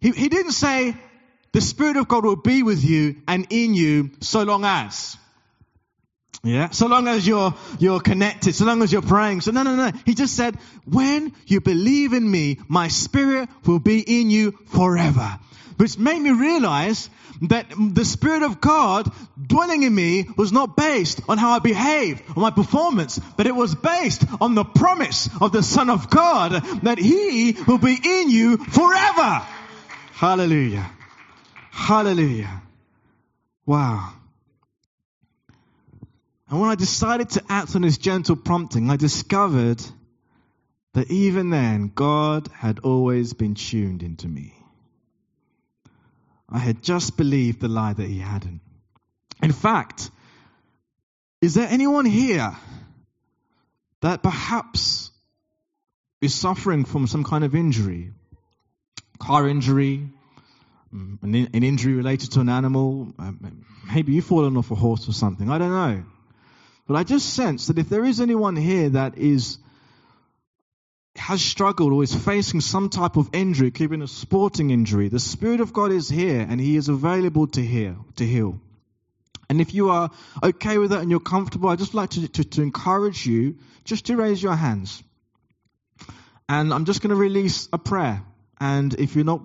He, 0.00 0.10
he 0.10 0.28
didn't 0.28 0.52
say, 0.52 0.94
the 1.52 1.60
Spirit 1.60 1.96
of 1.96 2.08
God 2.08 2.24
will 2.24 2.36
be 2.36 2.62
with 2.62 2.84
you 2.84 3.16
and 3.26 3.46
in 3.50 3.74
you 3.74 4.10
so 4.20 4.42
long 4.42 4.64
as. 4.64 5.16
Yeah, 6.44 6.70
so 6.70 6.86
long 6.86 7.08
as 7.08 7.26
you're, 7.26 7.52
you're 7.80 8.00
connected, 8.00 8.54
so 8.54 8.64
long 8.64 8.82
as 8.82 8.92
you're 8.92 9.02
praying. 9.02 9.40
So 9.40 9.50
no, 9.50 9.64
no, 9.64 9.74
no. 9.74 9.90
He 10.06 10.14
just 10.14 10.36
said, 10.36 10.56
when 10.84 11.34
you 11.46 11.60
believe 11.60 12.12
in 12.12 12.30
me, 12.30 12.60
my 12.68 12.88
spirit 12.88 13.48
will 13.66 13.80
be 13.80 14.20
in 14.20 14.30
you 14.30 14.52
forever. 14.66 15.38
Which 15.78 15.98
made 15.98 16.20
me 16.20 16.30
realize 16.30 17.10
that 17.42 17.66
the 17.70 18.04
Spirit 18.04 18.42
of 18.42 18.60
God 18.60 19.10
dwelling 19.40 19.82
in 19.84 19.94
me 19.94 20.26
was 20.36 20.52
not 20.52 20.76
based 20.76 21.20
on 21.28 21.38
how 21.38 21.50
I 21.50 21.60
behaved 21.60 22.22
or 22.36 22.40
my 22.40 22.50
performance, 22.50 23.18
but 23.36 23.46
it 23.46 23.54
was 23.54 23.74
based 23.74 24.24
on 24.40 24.54
the 24.54 24.64
promise 24.64 25.28
of 25.40 25.52
the 25.52 25.62
Son 25.62 25.90
of 25.90 26.10
God 26.10 26.52
that 26.82 26.98
He 26.98 27.56
will 27.66 27.78
be 27.78 27.98
in 28.02 28.30
you 28.30 28.56
forever. 28.56 29.46
Hallelujah. 30.14 30.90
Hallelujah. 31.78 32.62
Wow. 33.64 34.12
And 36.50 36.60
when 36.60 36.68
I 36.68 36.74
decided 36.74 37.30
to 37.30 37.42
act 37.48 37.76
on 37.76 37.82
his 37.82 37.96
gentle 37.96 38.36
prompting, 38.36 38.90
I 38.90 38.96
discovered 38.96 39.82
that 40.94 41.10
even 41.10 41.50
then, 41.50 41.90
God 41.94 42.48
had 42.48 42.80
always 42.80 43.32
been 43.32 43.54
tuned 43.54 44.02
into 44.02 44.28
me. 44.28 44.54
I 46.48 46.58
had 46.58 46.82
just 46.82 47.16
believed 47.16 47.60
the 47.60 47.68
lie 47.68 47.92
that 47.92 48.06
he 48.06 48.18
hadn't. 48.18 48.60
In 49.42 49.52
fact, 49.52 50.10
Is 51.40 51.54
there 51.54 51.68
anyone 51.70 52.04
here 52.04 52.56
that 54.00 54.22
perhaps 54.22 55.10
is 56.20 56.34
suffering 56.34 56.84
from 56.84 57.06
some 57.06 57.22
kind 57.22 57.44
of 57.44 57.54
injury? 57.54 58.10
Car 59.20 59.48
injury, 59.48 60.08
mm, 60.94 61.22
an, 61.22 61.62
injury 61.64 61.94
related 61.94 62.32
to 62.32 62.40
an 62.40 62.48
animal, 62.48 63.12
um, 63.18 63.64
maybe 63.92 64.12
you've 64.12 64.24
fallen 64.24 64.56
off 64.56 64.70
a 64.70 64.74
horse 64.74 65.08
or 65.08 65.12
something, 65.12 65.50
I 65.50 65.58
don't 65.58 65.70
know. 65.70 66.04
But 66.86 66.96
I 66.96 67.04
just 67.04 67.34
sense 67.34 67.66
that 67.66 67.78
if 67.78 67.88
there 67.88 68.04
is 68.04 68.20
anyone 68.20 68.56
here 68.56 68.88
that 68.90 69.18
is 69.18 69.58
has 71.16 71.42
struggled 71.42 71.92
or 71.92 72.02
is 72.02 72.14
facing 72.14 72.60
some 72.60 72.88
type 72.88 73.16
of 73.16 73.28
injury, 73.32 73.70
be 73.70 74.00
a 74.00 74.06
sporting 74.06 74.70
injury, 74.70 75.08
the 75.08 75.18
Spirit 75.18 75.60
of 75.60 75.72
God 75.72 75.90
is 75.90 76.08
here 76.08 76.46
and 76.48 76.60
He 76.60 76.76
is 76.76 76.88
available 76.88 77.48
to 77.48 77.60
heal. 77.60 78.06
To 78.16 78.26
heal. 78.26 78.60
And 79.50 79.60
if 79.60 79.74
you 79.74 79.90
are 79.90 80.10
okay 80.42 80.78
with 80.78 80.90
that 80.90 81.00
and 81.00 81.10
you're 81.10 81.20
comfortable, 81.20 81.70
I'd 81.70 81.78
just 81.78 81.94
like 81.94 82.10
to, 82.10 82.28
to, 82.28 82.44
to 82.44 82.62
encourage 82.62 83.26
you 83.26 83.56
just 83.84 84.06
to 84.06 84.16
raise 84.16 84.42
your 84.42 84.54
hands. 84.54 85.02
And 86.48 86.72
I'm 86.72 86.84
just 86.84 87.02
going 87.02 87.10
to 87.10 87.16
release 87.16 87.68
a 87.72 87.78
prayer. 87.78 88.22
And 88.60 88.94
if 88.94 89.14
you're 89.14 89.24
not 89.24 89.42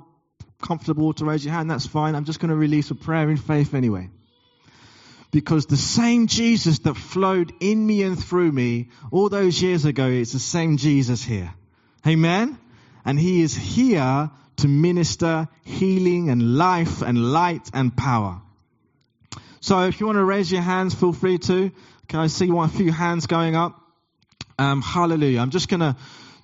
comfortable 0.64 1.14
to 1.14 1.26
raise 1.26 1.46
your 1.46 1.54
hand, 1.54 1.70
that's 1.70 1.86
fine. 1.86 2.16
I'm 2.16 2.26
just 2.26 2.40
going 2.40 2.50
to 2.50 2.56
release 2.56 2.90
a 2.90 2.96
prayer 2.96 3.30
in 3.30 3.38
faith 3.38 3.76
anyway. 3.76 4.10
Because 5.30 5.66
the 5.66 5.78
same 5.78 6.28
Jesus 6.28 6.80
that 6.80 6.96
flowed 6.96 7.54
in 7.60 7.86
me 7.86 8.04
and 8.04 8.18
through 8.24 8.52
me 8.52 8.90
all 9.12 9.30
those 9.30 9.62
years 9.62 9.86
ago, 9.86 10.08
it's 10.08 10.34
the 10.34 10.40
same 10.40 10.78
Jesus 10.78 11.24
here. 11.24 11.54
Amen? 12.08 12.58
And 13.06 13.20
he 13.20 13.42
is 13.42 13.56
here 13.56 14.32
to 14.58 14.68
minister 14.68 15.48
healing 15.64 16.30
and 16.30 16.58
life 16.58 17.02
and 17.02 17.32
light 17.34 17.70
and 17.74 17.96
power. 17.96 18.42
So 19.60 19.82
if 19.88 20.00
you 20.00 20.06
want 20.06 20.18
to 20.18 20.24
raise 20.24 20.52
your 20.52 20.62
hands, 20.62 20.94
feel 20.94 21.14
free 21.14 21.38
to. 21.40 21.72
Can 22.08 22.20
I 22.20 22.28
see 22.28 22.52
one, 22.52 22.70
a 22.70 22.72
few 22.72 22.92
hands 22.92 23.28
going 23.28 23.56
up? 23.56 23.80
Um, 24.60 24.82
hallelujah. 24.82 25.40
I'm 25.40 25.50
just 25.50 25.68
going 25.68 25.80
to 25.80 25.96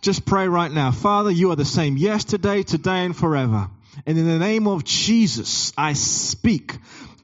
just 0.02 0.26
pray 0.26 0.48
right 0.48 0.72
now. 0.72 0.92
Father, 0.92 1.30
you 1.30 1.52
are 1.52 1.56
the 1.56 1.66
same 1.66 1.98
yesterday, 1.98 2.64
today, 2.64 3.06
and 3.06 3.16
forever. 3.16 3.70
And 4.06 4.18
in 4.18 4.28
the 4.28 4.40
name 4.40 4.68
of 4.68 4.84
Jesus, 4.84 5.74
I 5.78 5.94
speak 5.94 6.78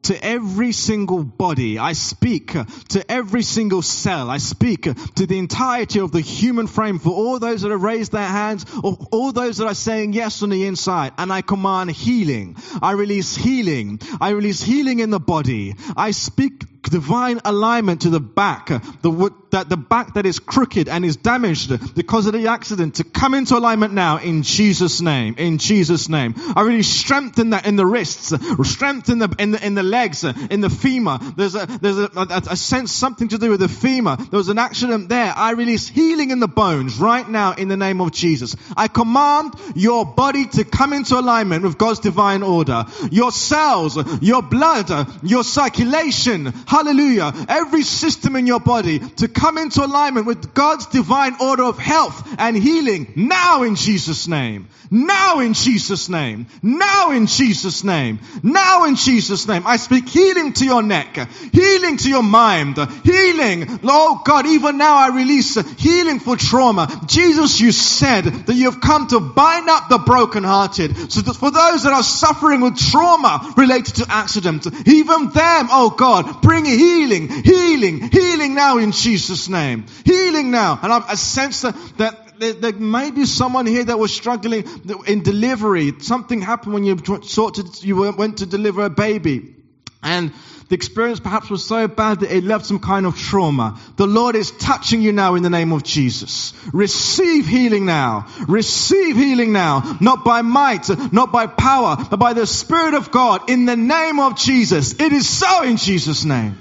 to 0.06 0.24
every 0.24 0.72
single 0.72 1.24
body. 1.24 1.80
I 1.80 1.94
speak 1.94 2.52
to 2.90 3.12
every 3.12 3.42
single 3.42 3.82
cell. 3.82 4.30
I 4.30 4.38
speak 4.38 4.84
to 4.84 5.26
the 5.26 5.38
entirety 5.40 6.00
of 6.00 6.12
the 6.12 6.22
human 6.22 6.68
frame 6.68 7.00
for 7.00 7.10
all 7.10 7.40
those 7.40 7.62
that 7.62 7.72
have 7.72 7.82
raised 7.82 8.12
their 8.12 8.28
hands 8.28 8.66
or 8.84 8.98
all 9.12 9.32
those 9.32 9.58
that 9.58 9.66
are 9.66 9.74
saying 9.74 10.14
yes 10.14 10.44
on 10.44 10.50
the 10.50 10.68
inside. 10.68 11.14
And 11.18 11.34
I 11.34 11.42
command 11.42 11.92
healing. 11.92 12.56
I 12.82 12.92
release 12.92 13.36
healing. 13.36 14.00
I 14.22 14.30
release 14.30 14.62
healing 14.62 15.00
in 15.00 15.10
the 15.10 15.20
body. 15.20 15.76
I 15.98 16.12
speak 16.12 16.75
divine 16.90 17.42
alignment 17.46 18.02
to 18.02 18.10
the 18.10 18.20
back, 18.20 18.68
the, 18.68 19.34
that 19.52 19.70
the 19.70 19.78
back 19.78 20.16
that 20.16 20.26
is 20.26 20.40
crooked 20.40 20.90
and 20.90 21.06
is 21.06 21.16
damaged 21.18 21.96
because 21.96 22.26
of 22.26 22.34
the 22.34 22.48
accident 22.48 22.96
to 22.96 23.04
come 23.04 23.34
into 23.34 23.58
alignment 23.58 23.94
now 23.94 24.18
in 24.18 24.44
Jesus' 24.44 25.02
name. 25.02 25.36
In 25.38 25.58
Jesus' 25.58 26.10
name. 26.10 26.36
I 26.56 26.62
really 26.62 26.84
strengthen 26.84 27.52
that 27.52 27.66
in 27.66 27.76
the 27.76 27.86
wrists, 27.86 28.34
strengthen 28.64 29.20
the, 29.20 29.34
in 29.40 29.52
the, 29.52 29.66
in 29.66 29.76
the 29.76 29.84
legs, 29.84 30.24
in 30.24 30.62
the 30.62 30.70
femur. 30.70 31.20
There's 31.36 31.56
a, 31.56 31.66
there's 31.66 31.98
a, 31.98 32.10
a, 32.16 32.42
a 32.52 32.56
sense 32.56 32.92
something 32.92 33.30
to 33.30 33.38
do 33.38 33.50
with 33.52 33.60
the 33.60 33.70
femur. 33.70 34.18
There 34.18 34.38
was 34.38 34.50
an 34.50 34.58
accident 34.58 35.10
there. 35.10 35.34
I 35.36 35.52
release 35.52 35.88
healing 35.88 36.32
in 36.32 36.40
the 36.40 36.48
bones 36.48 36.98
right 36.98 37.28
now 37.28 37.54
in 37.54 37.68
the 37.68 37.78
name 37.78 38.02
of 38.02 38.12
Jesus. 38.12 38.56
I 38.76 38.88
command 38.88 39.54
your 39.76 40.06
body 40.06 40.48
to 40.48 40.64
come 40.64 40.94
into 40.94 41.18
alignment 41.18 41.64
with 41.64 41.78
God's 41.78 42.00
divine 42.00 42.44
order. 42.44 42.86
Your 43.12 43.32
cells, 43.32 44.22
your 44.22 44.42
blood, 44.42 44.90
your 45.24 45.44
circulation, 45.44 46.52
hallelujah, 46.76 47.32
every 47.48 47.84
system 47.84 48.36
in 48.36 48.46
your 48.46 48.60
body 48.60 49.00
to 49.00 49.30
come 49.30 49.58
into 49.58 49.84
alignment 49.84 50.26
with 50.26 50.54
God's 50.54 50.88
divine 50.88 51.36
order 51.40 51.64
of 51.64 51.80
health 51.80 52.36
and 52.38 52.58
healing 52.58 53.14
now 53.16 53.64
in 53.64 53.76
Jesus' 53.76 54.28
name. 54.28 54.68
Now 54.92 55.40
in 55.40 55.54
Jesus' 55.54 56.10
name. 56.10 56.48
Now 56.62 57.12
in 57.12 57.26
Jesus' 57.26 57.84
name. 57.84 58.20
Now 58.44 58.86
in 58.86 58.96
Jesus' 58.96 59.48
name. 59.48 59.64
I 59.66 59.78
speak 59.78 60.08
healing 60.08 60.54
to 60.54 60.66
your 60.66 60.84
neck, 60.84 61.16
healing 61.52 61.98
to 61.98 62.10
your 62.10 62.24
mind, 62.24 62.78
healing. 63.04 63.80
Oh 63.84 64.22
God, 64.24 64.46
even 64.46 64.78
now 64.78 64.96
I 64.96 65.16
release 65.16 65.56
healing 65.80 66.20
for 66.20 66.38
trauma. 66.38 66.88
Jesus, 67.08 67.60
you 67.60 67.72
said 67.72 68.24
that 68.24 68.54
you 68.54 68.70
have 68.70 68.82
come 68.82 69.08
to 69.08 69.20
bind 69.20 69.70
up 69.70 69.90
the 69.90 69.98
brokenhearted. 69.98 71.12
So 71.12 71.22
that 71.22 71.36
for 71.36 71.52
those 71.52 71.84
that 71.84 71.94
are 71.94 72.04
suffering 72.04 72.62
with 72.62 72.78
trauma 72.78 73.54
related 73.58 73.96
to 73.96 74.06
accident, 74.10 74.68
even 74.88 75.30
them, 75.30 75.68
oh 75.72 75.94
God, 75.98 76.42
bring 76.42 76.65
bring 76.66 76.80
healing, 76.80 77.30
healing, 77.44 78.10
healing 78.12 78.56
now 78.56 78.78
in 78.78 78.92
Jesus' 78.92 79.50
name. 79.50 79.86
Healing 80.04 80.52
now. 80.52 80.80
And 80.82 80.92
I, 80.92 81.10
I 81.10 81.16
sense 81.16 81.62
that, 81.62 81.76
that 81.98 82.40
there, 82.40 82.54
there, 82.54 82.74
may 82.74 83.12
be 83.12 83.26
someone 83.26 83.66
here 83.66 83.84
that 83.84 83.98
was 83.98 84.14
struggling 84.14 84.66
in 85.08 85.24
delivery. 85.24 85.94
Something 86.00 86.42
happened 86.42 86.74
when 86.74 86.84
you 86.84 86.98
sought 87.24 87.56
to, 87.56 87.88
you 87.88 88.12
went 88.12 88.40
to 88.40 88.46
deliver 88.46 88.84
a 88.86 88.90
baby. 88.90 89.56
And 90.04 90.34
the 90.68 90.76
experience 90.76 91.20
perhaps 91.20 91.50
was 91.50 91.64
so 91.64 91.88
bad 91.88 92.22
that 92.22 92.36
it 92.36 92.44
left 92.44 92.66
some 92.66 92.80
kind 92.80 93.06
of 93.06 93.18
trauma. 93.18 93.80
The 93.98 94.08
Lord 94.08 94.36
is 94.36 94.50
touching 94.50 95.02
you 95.02 95.12
now 95.12 95.36
in 95.36 95.44
the 95.44 95.50
name 95.50 95.72
of 95.72 95.84
Jesus. 95.84 96.54
Receive 96.74 97.46
healing 97.46 97.86
now. 97.86 98.28
Receive 98.48 99.16
healing 99.16 99.52
now. 99.54 99.98
Not 100.02 100.26
by 100.26 100.42
might, 100.42 100.90
not 101.14 101.32
by 101.32 101.46
power, 101.46 101.98
but 102.10 102.18
by 102.18 102.34
the 102.34 102.48
Spirit 102.48 102.96
of 102.96 103.12
God 103.12 103.50
in 103.50 103.66
the 103.66 103.76
name 103.76 104.20
of 104.20 104.38
Jesus. 104.38 105.00
It 105.00 105.14
is 105.14 105.30
so 105.30 105.64
in 105.64 105.78
Jesus' 105.78 106.26
name. 106.26 106.58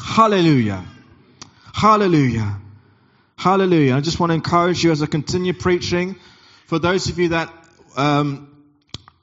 Hallelujah. 0.00 0.82
Hallelujah. 1.74 2.58
Hallelujah. 3.36 3.96
I 3.96 4.00
just 4.00 4.20
want 4.20 4.30
to 4.30 4.34
encourage 4.34 4.82
you 4.82 4.90
as 4.90 5.02
I 5.02 5.06
continue 5.06 5.52
preaching. 5.52 6.16
For 6.66 6.78
those 6.78 7.10
of 7.10 7.18
you 7.18 7.30
that 7.30 7.52
um, 7.96 8.51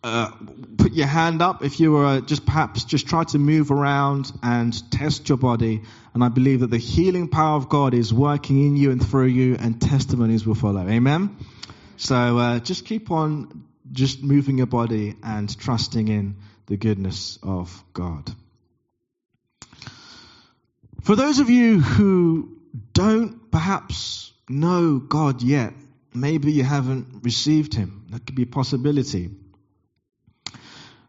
uh, 0.01 0.32
put 0.77 0.94
your 0.94 1.08
hand 1.08 1.41
up 1.41 1.63
if 1.63 1.79
you 1.79 1.91
were 1.91 2.22
just 2.22 2.46
perhaps 2.46 2.86
just 2.86 3.08
try 3.08 3.24
to 3.25 3.38
move 3.38 3.70
around 3.70 4.32
and 4.41 4.91
test 4.91 5.27
your 5.27 5.38
body. 5.38 5.82
And 6.13 6.24
I 6.24 6.29
believe 6.29 6.62
that 6.62 6.72
the 6.72 6.77
healing 6.77 7.27
power 7.27 7.58
of 7.58 7.70
God 7.70 7.94
is 7.94 8.13
working 8.13 8.65
in 8.65 8.77
you 8.77 8.91
and 8.91 9.06
through 9.06 9.27
you, 9.27 9.58
and 9.60 9.79
testimonies 9.82 10.46
will 10.46 10.56
follow. 10.56 10.88
Amen. 10.88 11.36
So 11.98 12.38
uh, 12.38 12.60
just 12.60 12.86
keep 12.86 13.12
on 13.12 13.65
just 13.91 14.24
moving 14.24 14.58
your 14.58 14.68
body 14.68 15.15
and 15.22 15.58
trusting 15.60 16.08
in 16.08 16.38
the 16.68 16.77
goodness 16.77 17.38
of 17.44 17.84
God. 17.94 18.34
For 21.01 21.15
those 21.15 21.39
of 21.39 21.50
you 21.50 21.79
who 21.79 22.58
don't 22.94 23.51
perhaps 23.51 24.32
know 24.48 25.00
God 25.00 25.41
yet, 25.41 25.74
maybe 26.13 26.51
you 26.51 26.63
haven't 26.63 27.24
received 27.24 27.74
Him. 27.74 28.06
That 28.12 28.25
could 28.25 28.36
be 28.36 28.44
a 28.44 28.48
possibility. 28.48 29.29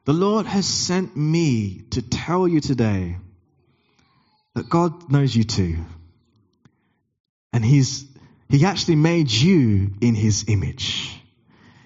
The 0.05 0.13
Lord 0.13 0.47
has 0.47 0.67
sent 0.67 1.17
me 1.17 1.83
to 1.91 2.03
tell 2.03 2.49
you 2.49 2.61
today 2.61 3.17
that 4.55 4.69
God 4.69 5.11
knows 5.11 5.35
you 5.35 5.45
too. 5.45 5.79
And 7.53 7.65
He's, 7.65 8.07
He 8.49 8.65
actually 8.65 8.97
made 8.97 9.31
you 9.31 9.93
in 10.01 10.15
His 10.15 10.47
image. 10.49 11.17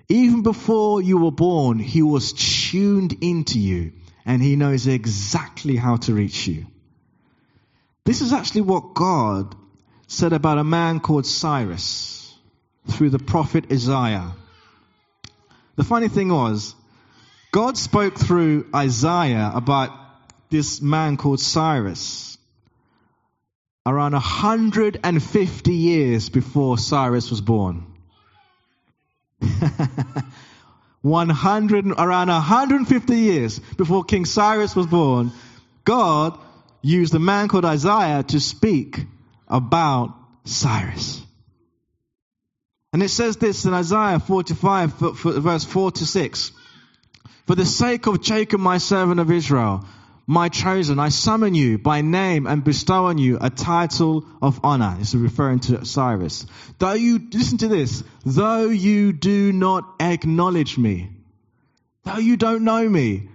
Even 0.08 0.42
before 0.42 1.02
you 1.02 1.18
were 1.18 1.32
born, 1.32 1.78
He 1.78 2.02
was 2.02 2.32
tuned 2.32 3.16
into 3.20 3.58
you 3.58 3.92
and 4.24 4.40
He 4.40 4.56
knows 4.56 4.86
exactly 4.86 5.76
how 5.76 5.96
to 5.96 6.14
reach 6.14 6.46
you. 6.46 6.66
This 8.04 8.20
is 8.20 8.32
actually 8.32 8.62
what 8.62 8.94
God 8.94 9.56
said 10.06 10.32
about 10.32 10.58
a 10.58 10.64
man 10.64 11.00
called 11.00 11.26
Cyrus 11.26 12.32
through 12.88 13.10
the 13.10 13.18
prophet 13.18 13.72
Isaiah. 13.72 14.32
The 15.76 15.84
funny 15.84 16.08
thing 16.08 16.28
was, 16.28 16.74
God 17.54 17.78
spoke 17.78 18.18
through 18.18 18.66
Isaiah 18.74 19.52
about 19.54 19.90
this 20.50 20.82
man 20.82 21.16
called 21.16 21.38
Cyrus 21.38 22.36
around 23.86 24.10
150 24.10 25.72
years 25.72 26.28
before 26.30 26.78
Cyrus 26.78 27.30
was 27.30 27.40
born. 27.40 27.86
100, 31.02 31.86
around 31.92 32.26
150 32.26 33.14
years 33.14 33.60
before 33.60 34.02
King 34.02 34.24
Cyrus 34.24 34.74
was 34.74 34.88
born, 34.88 35.30
God 35.84 36.36
used 36.82 37.14
a 37.14 37.20
man 37.20 37.46
called 37.46 37.64
Isaiah 37.64 38.24
to 38.24 38.40
speak 38.40 39.06
about 39.46 40.12
Cyrus. 40.44 41.22
And 42.92 43.00
it 43.00 43.10
says 43.10 43.36
this 43.36 43.64
in 43.64 43.74
Isaiah 43.74 44.18
45, 44.18 44.94
verse 44.94 45.62
4 45.62 45.92
to 45.92 46.04
6. 46.04 46.50
For 47.46 47.54
the 47.54 47.66
sake 47.66 48.06
of 48.06 48.22
Jacob, 48.22 48.60
my 48.60 48.78
servant 48.78 49.20
of 49.20 49.30
Israel, 49.30 49.84
my 50.26 50.48
chosen, 50.48 50.98
I 50.98 51.10
summon 51.10 51.54
you 51.54 51.76
by 51.76 52.00
name 52.00 52.46
and 52.46 52.64
bestow 52.64 53.06
on 53.06 53.18
you 53.18 53.36
a 53.38 53.50
title 53.50 54.24
of 54.40 54.60
honor. 54.64 54.96
This 54.98 55.08
is 55.12 55.20
referring 55.20 55.58
to 55.60 55.84
Cyrus. 55.84 56.46
Though 56.78 56.94
you, 56.94 57.20
listen 57.30 57.58
to 57.58 57.68
this, 57.68 58.02
though 58.24 58.70
you 58.70 59.12
do 59.12 59.52
not 59.52 59.84
acknowledge 60.00 60.78
me, 60.78 61.10
though 62.04 62.16
you 62.16 62.38
don't 62.38 62.64
know 62.64 62.88
me, 62.88 63.28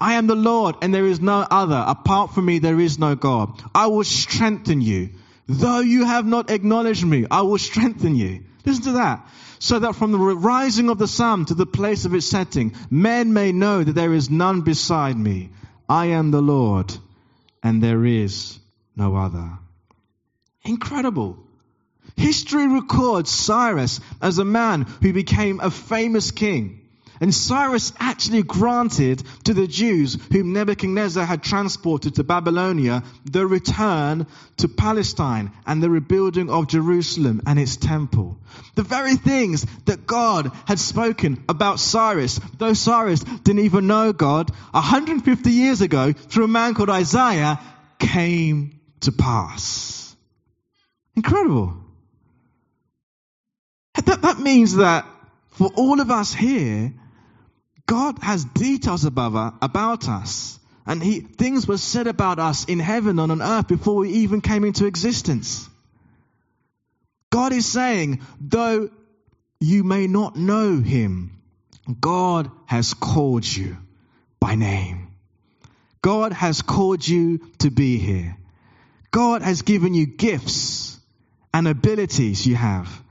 I 0.00 0.14
am 0.14 0.26
the 0.26 0.34
Lord 0.34 0.74
and 0.82 0.92
there 0.92 1.06
is 1.06 1.20
no 1.20 1.46
other. 1.48 1.84
Apart 1.86 2.34
from 2.34 2.46
me, 2.46 2.58
there 2.58 2.80
is 2.80 2.98
no 2.98 3.14
God. 3.14 3.62
I 3.72 3.86
will 3.86 4.04
strengthen 4.04 4.80
you. 4.80 5.10
Though 5.46 5.80
you 5.80 6.04
have 6.04 6.26
not 6.26 6.50
acknowledged 6.50 7.04
me, 7.04 7.26
I 7.30 7.42
will 7.42 7.58
strengthen 7.58 8.16
you. 8.16 8.44
Listen 8.64 8.84
to 8.84 8.92
that. 8.92 9.28
So 9.58 9.78
that 9.80 9.94
from 9.94 10.12
the 10.12 10.18
rising 10.18 10.88
of 10.88 10.98
the 10.98 11.06
sun 11.06 11.44
to 11.46 11.54
the 11.54 11.66
place 11.66 12.04
of 12.04 12.14
its 12.14 12.26
setting, 12.26 12.74
men 12.90 13.32
may 13.32 13.52
know 13.52 13.84
that 13.84 13.92
there 13.92 14.14
is 14.14 14.30
none 14.30 14.62
beside 14.62 15.16
me. 15.16 15.50
I 15.88 16.06
am 16.06 16.30
the 16.30 16.40
Lord 16.40 16.92
and 17.62 17.82
there 17.82 18.04
is 18.04 18.58
no 18.96 19.16
other. 19.16 19.58
Incredible. 20.64 21.38
History 22.16 22.68
records 22.68 23.30
Cyrus 23.30 24.00
as 24.20 24.38
a 24.38 24.44
man 24.44 24.82
who 25.02 25.12
became 25.12 25.60
a 25.60 25.70
famous 25.70 26.30
king. 26.30 26.79
And 27.20 27.34
Cyrus 27.34 27.92
actually 27.98 28.42
granted 28.42 29.22
to 29.44 29.52
the 29.52 29.66
Jews 29.66 30.16
whom 30.32 30.54
Nebuchadnezzar 30.54 31.24
had 31.24 31.42
transported 31.42 32.14
to 32.14 32.24
Babylonia 32.24 33.02
the 33.30 33.46
return 33.46 34.26
to 34.56 34.68
Palestine 34.68 35.52
and 35.66 35.82
the 35.82 35.90
rebuilding 35.90 36.48
of 36.48 36.68
Jerusalem 36.68 37.42
and 37.46 37.58
its 37.58 37.76
temple. 37.76 38.38
The 38.74 38.82
very 38.82 39.16
things 39.16 39.66
that 39.84 40.06
God 40.06 40.50
had 40.66 40.78
spoken 40.78 41.44
about 41.46 41.78
Cyrus, 41.78 42.40
though 42.56 42.72
Cyrus 42.72 43.20
didn't 43.20 43.66
even 43.66 43.86
know 43.86 44.14
God, 44.14 44.50
150 44.70 45.50
years 45.50 45.82
ago 45.82 46.12
through 46.12 46.44
a 46.44 46.48
man 46.48 46.72
called 46.72 46.88
Isaiah 46.88 47.60
came 47.98 48.80
to 49.00 49.12
pass. 49.12 50.16
Incredible. 51.14 51.76
That, 54.06 54.22
that 54.22 54.38
means 54.38 54.76
that 54.76 55.04
for 55.50 55.70
all 55.76 56.00
of 56.00 56.10
us 56.10 56.32
here, 56.32 56.94
God 57.90 58.20
has 58.22 58.44
details 58.44 59.04
about, 59.04 59.34
uh, 59.34 59.50
about 59.60 60.08
us. 60.08 60.60
And 60.86 61.02
he, 61.02 61.18
things 61.18 61.66
were 61.66 61.76
said 61.76 62.06
about 62.06 62.38
us 62.38 62.64
in 62.66 62.78
heaven 62.78 63.18
and 63.18 63.32
on 63.32 63.42
earth 63.42 63.66
before 63.66 63.96
we 63.96 64.10
even 64.10 64.40
came 64.42 64.62
into 64.62 64.86
existence. 64.86 65.68
God 67.30 67.52
is 67.52 67.66
saying, 67.66 68.20
though 68.40 68.90
you 69.58 69.82
may 69.82 70.06
not 70.06 70.36
know 70.36 70.78
him, 70.78 71.32
God 72.00 72.48
has 72.66 72.94
called 72.94 73.44
you 73.44 73.76
by 74.38 74.54
name. 74.54 75.08
God 76.00 76.32
has 76.32 76.62
called 76.62 77.06
you 77.06 77.40
to 77.58 77.72
be 77.72 77.98
here. 77.98 78.36
God 79.10 79.42
has 79.42 79.62
given 79.62 79.94
you 79.94 80.06
gifts 80.06 80.96
and 81.52 81.66
abilities 81.66 82.46
you 82.46 82.54
have. 82.54 83.02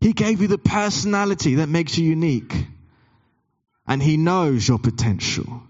He 0.00 0.12
gave 0.12 0.42
you 0.42 0.48
the 0.48 0.58
personality 0.58 1.54
that 1.56 1.68
makes 1.68 1.96
you 1.96 2.04
unique 2.04 2.66
and 3.86 4.02
he 4.02 4.16
knows 4.16 4.66
your 4.66 4.78
potential. 4.78 5.62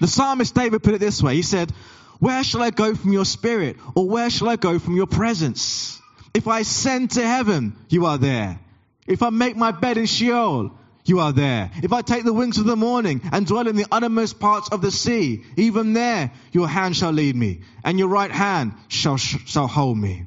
The 0.00 0.06
psalmist 0.06 0.54
David 0.54 0.82
put 0.82 0.94
it 0.94 1.00
this 1.00 1.22
way. 1.22 1.36
He 1.36 1.42
said, 1.42 1.72
where 2.18 2.44
shall 2.44 2.62
I 2.62 2.70
go 2.70 2.94
from 2.94 3.12
your 3.12 3.24
spirit? 3.24 3.76
Or 3.94 4.08
where 4.08 4.30
shall 4.30 4.48
I 4.48 4.56
go 4.56 4.78
from 4.78 4.96
your 4.96 5.06
presence? 5.06 6.00
If 6.34 6.46
I 6.46 6.60
ascend 6.60 7.12
to 7.12 7.26
heaven, 7.26 7.76
you 7.88 8.06
are 8.06 8.18
there. 8.18 8.60
If 9.06 9.22
I 9.22 9.30
make 9.30 9.56
my 9.56 9.72
bed 9.72 9.98
in 9.98 10.06
Sheol, 10.06 10.70
you 11.04 11.18
are 11.18 11.32
there. 11.32 11.70
If 11.82 11.92
I 11.92 12.02
take 12.02 12.24
the 12.24 12.32
wings 12.32 12.58
of 12.58 12.64
the 12.64 12.76
morning 12.76 13.22
and 13.32 13.44
dwell 13.44 13.66
in 13.66 13.74
the 13.74 13.86
uttermost 13.90 14.38
parts 14.38 14.68
of 14.70 14.82
the 14.82 14.92
sea, 14.92 15.42
even 15.56 15.94
there 15.94 16.30
your 16.52 16.68
hand 16.68 16.96
shall 16.96 17.10
lead 17.10 17.34
me, 17.34 17.62
and 17.82 17.98
your 17.98 18.08
right 18.08 18.30
hand 18.30 18.74
shall, 18.86 19.16
shall 19.16 19.66
hold 19.66 19.98
me. 19.98 20.26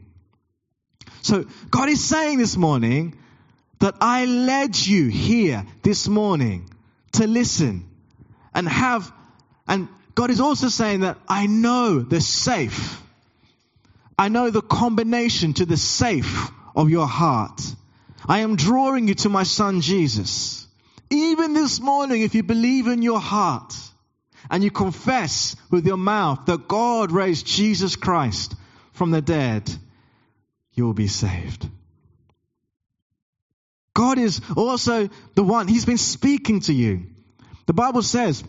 So 1.22 1.46
God 1.70 1.88
is 1.90 2.04
saying 2.04 2.40
this 2.40 2.58
morning 2.58 3.18
that 3.80 3.96
I 4.02 4.26
led 4.26 4.78
you 4.78 5.08
here 5.08 5.66
this 5.82 6.08
morning 6.08 6.70
to 7.16 7.28
listen 7.28 7.90
and 8.54 8.68
have, 8.68 9.12
and 9.68 9.88
God 10.16 10.32
is 10.32 10.40
also 10.40 10.70
saying 10.70 11.02
that 11.02 11.18
I 11.28 11.48
know 11.48 12.00
the 12.00 12.22
safe. 12.22 13.02
I 14.18 14.30
know 14.30 14.50
the 14.50 14.62
combination 14.62 15.54
to 15.56 15.66
the 15.66 15.78
safe 15.78 16.50
of 16.76 16.90
your 16.90 17.08
heart. 17.08 17.62
I 18.28 18.40
am 18.40 18.56
drawing 18.56 19.08
you 19.08 19.16
to 19.16 19.30
my 19.30 19.44
son 19.44 19.82
Jesus. 19.82 20.68
Even 21.10 21.54
this 21.54 21.80
morning, 21.80 22.22
if 22.22 22.34
you 22.34 22.44
believe 22.44 22.88
in 22.88 23.02
your 23.02 23.20
heart 23.20 23.76
and 24.50 24.64
you 24.64 24.72
confess 24.72 25.56
with 25.70 25.86
your 25.86 25.98
mouth 25.98 26.46
that 26.46 26.68
God 26.68 27.12
raised 27.12 27.46
Jesus 27.46 27.96
Christ 27.96 28.56
from 28.94 29.12
the 29.12 29.22
dead, 29.22 29.70
you 30.74 30.86
will 30.86 30.94
be 30.94 31.08
saved. 31.08 31.70
God 33.96 34.20
is 34.20 34.42
also 34.56 35.10
the 35.34 35.44
one, 35.44 35.68
He's 35.68 35.86
been 35.86 35.98
speaking 35.98 36.60
to 36.62 36.74
you. 36.74 37.08
The 37.66 37.74
Bible 37.74 38.04
says, 38.04 38.44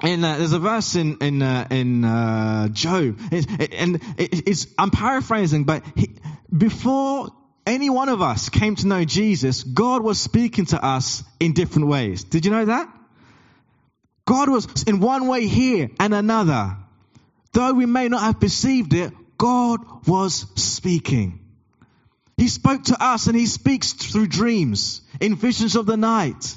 and 0.00 0.24
uh, 0.24 0.38
there's 0.38 0.52
a 0.52 0.58
verse 0.58 0.96
in 0.96 1.18
in 1.18 1.42
uh, 1.42 1.68
in 1.70 2.04
uh, 2.04 2.68
Job, 2.68 3.18
it, 3.30 3.74
and 3.74 4.00
it, 4.16 4.66
I'm 4.78 4.90
paraphrasing, 4.90 5.64
but 5.64 5.84
he, 5.94 6.16
before 6.56 7.28
any 7.66 7.90
one 7.90 8.08
of 8.08 8.22
us 8.22 8.48
came 8.48 8.76
to 8.76 8.86
know 8.86 9.04
Jesus, 9.04 9.62
God 9.62 10.02
was 10.02 10.18
speaking 10.20 10.66
to 10.66 10.82
us 10.82 11.22
in 11.38 11.52
different 11.52 11.88
ways. 11.88 12.24
Did 12.24 12.46
you 12.46 12.50
know 12.50 12.64
that? 12.64 12.88
God 14.24 14.48
was 14.48 14.84
in 14.84 15.00
one 15.00 15.26
way 15.26 15.46
here 15.46 15.90
and 16.00 16.14
another. 16.14 16.76
Though 17.52 17.72
we 17.72 17.86
may 17.86 18.08
not 18.08 18.22
have 18.22 18.40
perceived 18.40 18.94
it, 18.94 19.12
God 19.36 20.06
was 20.06 20.46
speaking. 20.54 21.47
He 22.38 22.46
spoke 22.46 22.84
to 22.84 23.04
us 23.04 23.26
and 23.26 23.36
he 23.36 23.46
speaks 23.46 23.92
through 23.92 24.28
dreams, 24.28 25.02
in 25.20 25.34
visions 25.34 25.74
of 25.74 25.86
the 25.86 25.96
night. 25.96 26.56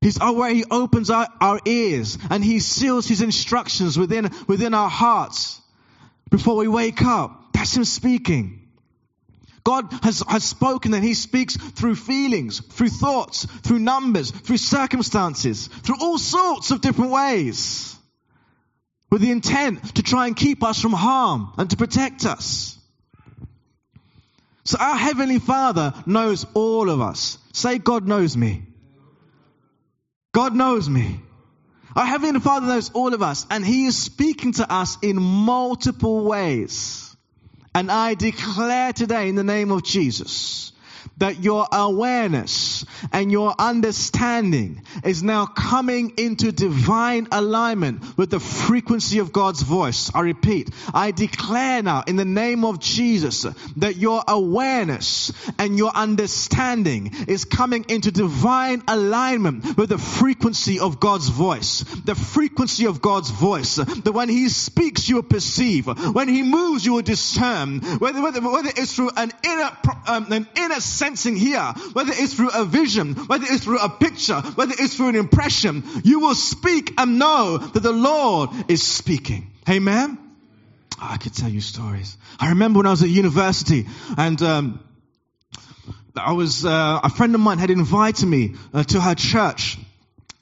He's 0.00 0.18
oh, 0.18 0.32
where 0.32 0.52
he 0.52 0.64
opens 0.70 1.10
our, 1.10 1.28
our 1.42 1.60
ears 1.66 2.16
and 2.30 2.42
he 2.42 2.58
seals 2.60 3.06
his 3.06 3.20
instructions 3.20 3.98
within, 3.98 4.30
within 4.48 4.72
our 4.72 4.88
hearts 4.88 5.60
before 6.30 6.56
we 6.56 6.68
wake 6.68 7.02
up. 7.02 7.52
That's 7.52 7.76
him 7.76 7.84
speaking. 7.84 8.66
God 9.62 9.92
has, 10.02 10.22
has 10.26 10.42
spoken 10.42 10.94
and 10.94 11.04
he 11.04 11.12
speaks 11.12 11.56
through 11.56 11.96
feelings, 11.96 12.60
through 12.60 12.88
thoughts, 12.88 13.44
through 13.44 13.80
numbers, 13.80 14.30
through 14.30 14.56
circumstances, 14.56 15.66
through 15.66 15.96
all 16.00 16.16
sorts 16.16 16.70
of 16.70 16.80
different 16.80 17.10
ways 17.10 17.94
with 19.10 19.20
the 19.20 19.32
intent 19.32 19.96
to 19.96 20.02
try 20.02 20.28
and 20.28 20.34
keep 20.34 20.64
us 20.64 20.80
from 20.80 20.94
harm 20.94 21.52
and 21.58 21.68
to 21.68 21.76
protect 21.76 22.24
us. 22.24 22.79
So 24.64 24.78
our 24.78 24.96
Heavenly 24.96 25.38
Father 25.38 25.94
knows 26.06 26.46
all 26.54 26.90
of 26.90 27.00
us. 27.00 27.38
Say, 27.52 27.78
God 27.78 28.06
knows 28.06 28.36
me. 28.36 28.62
God 30.32 30.54
knows 30.54 30.88
me. 30.88 31.20
Our 31.96 32.06
Heavenly 32.06 32.40
Father 32.40 32.66
knows 32.66 32.90
all 32.90 33.14
of 33.14 33.22
us, 33.22 33.46
and 33.50 33.64
He 33.64 33.86
is 33.86 33.98
speaking 33.98 34.52
to 34.52 34.72
us 34.72 34.96
in 35.02 35.20
multiple 35.20 36.24
ways. 36.24 37.16
And 37.74 37.90
I 37.90 38.14
declare 38.14 38.92
today 38.92 39.28
in 39.28 39.34
the 39.34 39.44
name 39.44 39.72
of 39.72 39.82
Jesus 39.82 40.72
that 41.20 41.42
your 41.42 41.66
awareness 41.70 42.84
and 43.12 43.30
your 43.30 43.54
understanding 43.58 44.82
is 45.04 45.22
now 45.22 45.46
coming 45.46 46.14
into 46.16 46.50
divine 46.50 47.28
alignment 47.30 48.18
with 48.18 48.30
the 48.30 48.40
frequency 48.40 49.18
of 49.18 49.32
God's 49.32 49.62
voice. 49.62 50.10
I 50.14 50.20
repeat, 50.20 50.70
I 50.92 51.12
declare 51.12 51.82
now 51.82 52.04
in 52.06 52.16
the 52.16 52.24
name 52.24 52.64
of 52.64 52.80
Jesus 52.80 53.42
that 53.76 53.96
your 53.96 54.22
awareness 54.26 55.32
and 55.58 55.76
your 55.76 55.92
understanding 55.94 57.12
is 57.28 57.44
coming 57.44 57.84
into 57.88 58.10
divine 58.10 58.82
alignment 58.88 59.76
with 59.76 59.90
the 59.90 59.98
frequency 59.98 60.80
of 60.80 61.00
God's 61.00 61.28
voice. 61.28 61.84
The 62.04 62.14
frequency 62.14 62.86
of 62.86 63.02
God's 63.02 63.30
voice. 63.30 63.76
That 63.76 64.12
when 64.12 64.28
He 64.28 64.48
speaks, 64.48 65.08
you 65.08 65.16
will 65.16 65.22
perceive. 65.22 65.86
When 65.86 66.28
He 66.28 66.42
moves, 66.42 66.84
you 66.84 66.94
will 66.94 67.02
discern. 67.02 67.80
Whether, 67.80 68.22
whether, 68.22 68.40
whether 68.40 68.70
it's 68.74 68.94
through 68.94 69.10
an 69.16 69.32
inner, 69.44 69.70
um, 70.06 70.32
an 70.32 70.48
inner 70.56 70.80
here, 71.16 71.74
whether 71.92 72.12
it's 72.14 72.34
through 72.34 72.50
a 72.54 72.64
vision, 72.64 73.14
whether 73.14 73.46
it's 73.48 73.64
through 73.64 73.78
a 73.80 73.88
picture, 73.88 74.40
whether 74.40 74.74
it's 74.78 74.96
through 74.96 75.08
an 75.08 75.16
impression, 75.16 75.82
you 76.04 76.20
will 76.20 76.34
speak 76.34 76.94
and 76.98 77.18
know 77.18 77.58
that 77.58 77.82
the 77.82 77.92
Lord 77.92 78.50
is 78.68 78.82
speaking. 78.82 79.50
Amen. 79.68 80.18
Oh, 81.00 81.08
I 81.10 81.16
could 81.16 81.34
tell 81.34 81.48
you 81.48 81.60
stories. 81.60 82.16
I 82.38 82.50
remember 82.50 82.78
when 82.78 82.86
I 82.86 82.90
was 82.90 83.02
at 83.02 83.08
university 83.08 83.86
and, 84.16 84.40
um, 84.42 84.80
I 86.16 86.32
was, 86.32 86.64
uh, 86.64 87.00
a 87.02 87.08
friend 87.08 87.34
of 87.34 87.40
mine 87.40 87.58
had 87.58 87.70
invited 87.70 88.26
me 88.26 88.56
uh, 88.74 88.82
to 88.82 89.00
her 89.00 89.14
church. 89.14 89.78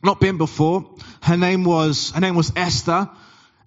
Not 0.03 0.21
been 0.21 0.39
before. 0.39 0.89
Her 1.21 1.37
name 1.37 1.65
was, 1.65 2.11
her 2.13 2.21
name 2.21 2.35
was 2.35 2.53
Esther. 2.57 3.09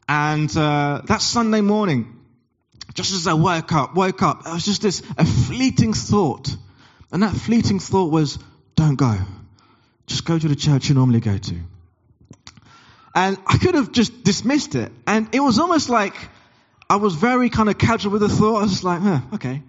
And, 0.10 0.56
uh, 0.58 1.02
that 1.06 1.22
Sunday 1.22 1.62
morning, 1.62 2.20
just 2.94 3.14
as 3.14 3.28
I 3.28 3.34
woke 3.34 3.72
up, 3.72 3.96
woke 3.96 4.22
up, 4.22 4.46
it 4.46 4.54
was 4.54 4.66
just 4.66 4.82
this, 4.82 5.02
a 5.18 5.26
fleeting 5.26 5.94
thought. 5.94 6.56
And 7.12 7.24
that 7.24 7.36
fleeting 7.36 7.80
thought 7.80 8.12
was, 8.12 8.40
don't 8.76 8.96
go. 8.96 9.18
Just 10.08 10.26
go 10.26 10.38
to 10.38 10.48
the 10.48 10.56
church 10.56 10.90
you 10.90 10.96
normally 10.96 11.20
go 11.20 11.38
to. 11.38 11.56
And 13.14 13.38
I 13.46 13.58
could 13.58 13.76
have 13.76 13.92
just 13.92 14.24
dismissed 14.24 14.76
it. 14.76 14.92
And 15.06 15.34
it 15.34 15.42
was 15.42 15.60
almost 15.60 15.90
like 15.90 16.16
I 16.90 16.96
was 16.96 17.16
very 17.16 17.50
kind 17.50 17.70
of 17.70 17.78
casual 17.78 18.14
with 18.14 18.22
the 18.22 18.30
thought. 18.30 18.58
I 18.58 18.62
was 18.64 18.72
just 18.72 18.84
like, 18.84 19.02
huh, 19.02 19.20
okay. 19.34 19.62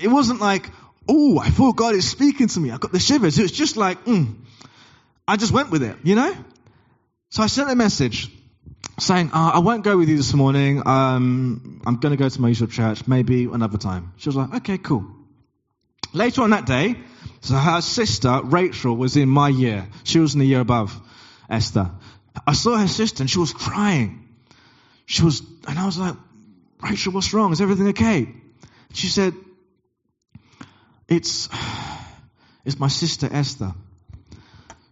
It 0.00 0.08
wasn't 0.08 0.40
like, 0.40 0.70
oh, 1.08 1.38
I 1.38 1.48
thought 1.48 1.76
God 1.76 1.94
is 1.94 2.08
speaking 2.08 2.46
to 2.48 2.60
me. 2.60 2.70
I 2.70 2.78
got 2.78 2.92
the 2.92 3.00
shivers. 3.00 3.38
It 3.38 3.42
was 3.42 3.52
just 3.52 3.76
like, 3.76 4.04
mm. 4.04 4.36
I 5.26 5.36
just 5.36 5.52
went 5.52 5.70
with 5.70 5.82
it, 5.82 5.96
you 6.04 6.14
know? 6.14 6.36
So 7.30 7.42
I 7.42 7.46
sent 7.46 7.70
a 7.70 7.74
message 7.74 8.28
saying, 8.98 9.30
uh, 9.32 9.52
I 9.54 9.58
won't 9.60 9.84
go 9.84 9.96
with 9.96 10.08
you 10.08 10.16
this 10.16 10.34
morning. 10.34 10.82
Um, 10.86 11.82
I'm 11.86 11.96
going 11.96 12.10
to 12.10 12.16
go 12.16 12.28
to 12.28 12.40
my 12.40 12.48
usual 12.48 12.68
church, 12.68 13.06
maybe 13.08 13.44
another 13.44 13.78
time. 13.78 14.12
She 14.16 14.28
was 14.28 14.36
like, 14.36 14.54
okay, 14.56 14.78
cool. 14.78 15.06
Later 16.12 16.42
on 16.42 16.50
that 16.50 16.66
day, 16.66 16.96
so 17.40 17.54
her 17.54 17.80
sister, 17.80 18.40
Rachel, 18.44 18.96
was 18.96 19.16
in 19.16 19.28
my 19.28 19.48
year. 19.48 19.88
She 20.04 20.18
was 20.18 20.34
in 20.34 20.40
the 20.40 20.46
year 20.46 20.60
above 20.60 20.98
Esther. 21.48 21.90
I 22.46 22.52
saw 22.52 22.76
her 22.76 22.88
sister 22.88 23.22
and 23.22 23.30
she 23.30 23.38
was 23.38 23.52
crying. 23.52 24.28
She 25.06 25.22
was, 25.22 25.42
and 25.66 25.78
I 25.78 25.86
was 25.86 25.98
like, 25.98 26.16
Rachel, 26.82 27.12
what's 27.12 27.32
wrong? 27.32 27.52
Is 27.52 27.60
everything 27.60 27.88
okay? 27.88 28.28
She 28.92 29.08
said, 29.08 29.34
it's, 31.08 31.48
it's 32.64 32.78
my 32.78 32.88
sister 32.88 33.28
Esther. 33.30 33.72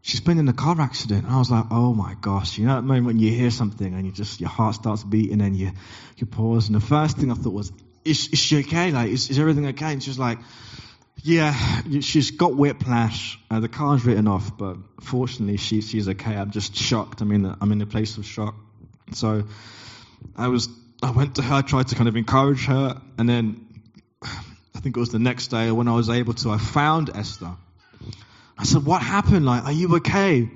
She's 0.03 0.21
been 0.21 0.39
in 0.39 0.49
a 0.49 0.55
car 0.55 0.81
accident. 0.81 1.25
And 1.25 1.35
I 1.35 1.39
was 1.39 1.51
like, 1.51 1.67
oh 1.71 1.93
my 1.93 2.15
gosh. 2.21 2.57
You 2.57 2.67
know 2.67 2.77
that 2.77 2.83
moment 2.83 3.07
when 3.07 3.19
you 3.19 3.31
hear 3.31 3.51
something 3.51 3.93
and 3.93 4.07
you 4.07 4.13
just, 4.13 4.41
your 4.41 4.49
heart 4.49 4.75
starts 4.75 5.05
beating 5.05 5.43
and 5.43 5.55
you, 5.55 5.73
you 6.17 6.27
pause. 6.27 6.69
And 6.69 6.77
the 6.77 6.81
first 6.81 7.19
thing 7.19 7.31
I 7.31 7.35
thought 7.35 7.53
was, 7.53 7.73
is, 8.05 8.29
is 8.29 8.39
she 8.39 8.61
okay? 8.61 8.91
Like, 8.91 9.11
is, 9.11 9.29
is 9.29 9.39
everything 9.39 9.67
okay? 9.67 9.93
And 9.93 10.03
she's 10.03 10.19
like, 10.19 10.39
yeah, 11.23 11.83
she's 12.01 12.31
got 12.31 12.55
whiplash. 12.57 13.39
Uh, 13.51 13.61
the 13.61 13.69
car's 13.69 14.05
written 14.05 14.29
off, 14.29 14.57
but 14.57 14.77
fortunately 15.01 15.57
she, 15.57 15.81
she's 15.81 16.09
okay. 16.09 16.37
I'm 16.37 16.51
just 16.51 16.77
shocked. 16.77 17.21
In, 17.21 17.45
a, 17.45 17.57
I'm 17.61 17.73
in 17.73 17.81
a 17.83 17.87
place 17.87 18.17
of 18.19 18.27
shock. 18.27 18.55
So 19.13 19.45
I 20.37 20.49
was, 20.49 20.69
I 21.03 21.11
went 21.11 21.37
to 21.37 21.43
her, 21.43 21.57
I 21.57 21.63
tried 21.63 21.89
to 21.89 21.95
kind 21.95 22.09
of 22.09 22.17
encourage 22.17 22.67
her. 22.67 23.01
And 23.19 23.29
then 23.29 23.67
I 24.23 24.81
think 24.81 24.97
it 24.97 25.01
was 25.01 25.11
the 25.11 25.19
next 25.19 25.49
day 25.49 25.71
when 25.73 25.89
I 25.89 25.95
was 25.95 26.09
able 26.09 26.35
to, 26.35 26.51
I 26.51 26.59
found 26.59 27.11
Esther. 27.15 27.51
I 28.57 28.65
said, 28.65 28.85
what 28.85 29.03
happened? 29.03 29.47
Like, 29.47 29.65
are 29.65 29.73
you 29.73 29.97
okay? 29.97 30.49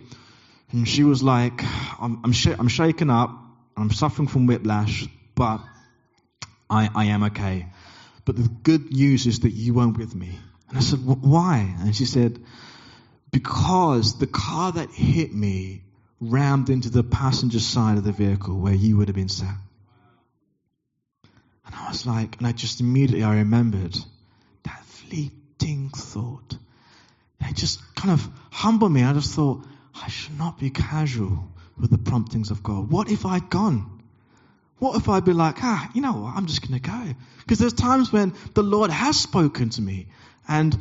And 0.70 0.88
she 0.88 1.04
was 1.04 1.22
like, 1.22 1.62
I'm, 2.00 2.20
I'm, 2.24 2.32
sh- 2.32 2.56
I'm 2.58 2.68
shaken 2.68 3.10
up. 3.10 3.30
I'm 3.76 3.90
suffering 3.90 4.28
from 4.28 4.46
whiplash, 4.46 5.06
but 5.34 5.60
I, 6.68 6.88
I 6.94 7.04
am 7.06 7.24
okay. 7.24 7.66
But 8.24 8.36
the 8.36 8.48
good 8.48 8.92
news 8.92 9.26
is 9.26 9.40
that 9.40 9.50
you 9.50 9.74
weren't 9.74 9.98
with 9.98 10.14
me. 10.14 10.38
And 10.72 10.78
I 10.78 10.80
said, 10.80 11.00
why? 11.04 11.74
And 11.80 11.94
she 11.94 12.06
said, 12.06 12.42
because 13.30 14.18
the 14.18 14.26
car 14.26 14.72
that 14.72 14.90
hit 14.90 15.30
me 15.30 15.82
rammed 16.18 16.70
into 16.70 16.88
the 16.88 17.04
passenger 17.04 17.60
side 17.60 17.98
of 17.98 18.04
the 18.04 18.12
vehicle 18.12 18.58
where 18.58 18.72
you 18.72 18.96
would 18.96 19.08
have 19.08 19.14
been 19.14 19.28
sat. 19.28 19.54
And 21.66 21.74
I 21.74 21.88
was 21.88 22.06
like, 22.06 22.38
and 22.38 22.46
I 22.46 22.52
just 22.52 22.80
immediately 22.80 23.22
I 23.22 23.36
remembered 23.36 23.94
that 24.62 24.82
fleeting 24.86 25.90
thought. 25.90 26.56
And 27.38 27.50
it 27.50 27.56
just 27.56 27.94
kind 27.94 28.12
of 28.12 28.26
humbled 28.50 28.92
me. 28.92 29.04
I 29.04 29.12
just 29.12 29.34
thought, 29.34 29.66
I 29.94 30.08
should 30.08 30.38
not 30.38 30.58
be 30.58 30.70
casual 30.70 31.52
with 31.78 31.90
the 31.90 31.98
promptings 31.98 32.50
of 32.50 32.62
God. 32.62 32.90
What 32.90 33.10
if 33.10 33.26
I'd 33.26 33.50
gone? 33.50 34.02
What 34.78 34.96
if 34.96 35.10
I'd 35.10 35.26
be 35.26 35.34
like, 35.34 35.56
ah, 35.62 35.90
you 35.92 36.00
know 36.00 36.12
what, 36.12 36.34
I'm 36.34 36.46
just 36.46 36.66
going 36.66 36.80
to 36.80 36.90
go? 36.90 37.14
Because 37.40 37.58
there's 37.58 37.74
times 37.74 38.10
when 38.10 38.32
the 38.54 38.62
Lord 38.62 38.90
has 38.90 39.20
spoken 39.20 39.68
to 39.70 39.82
me 39.82 40.08
and 40.52 40.78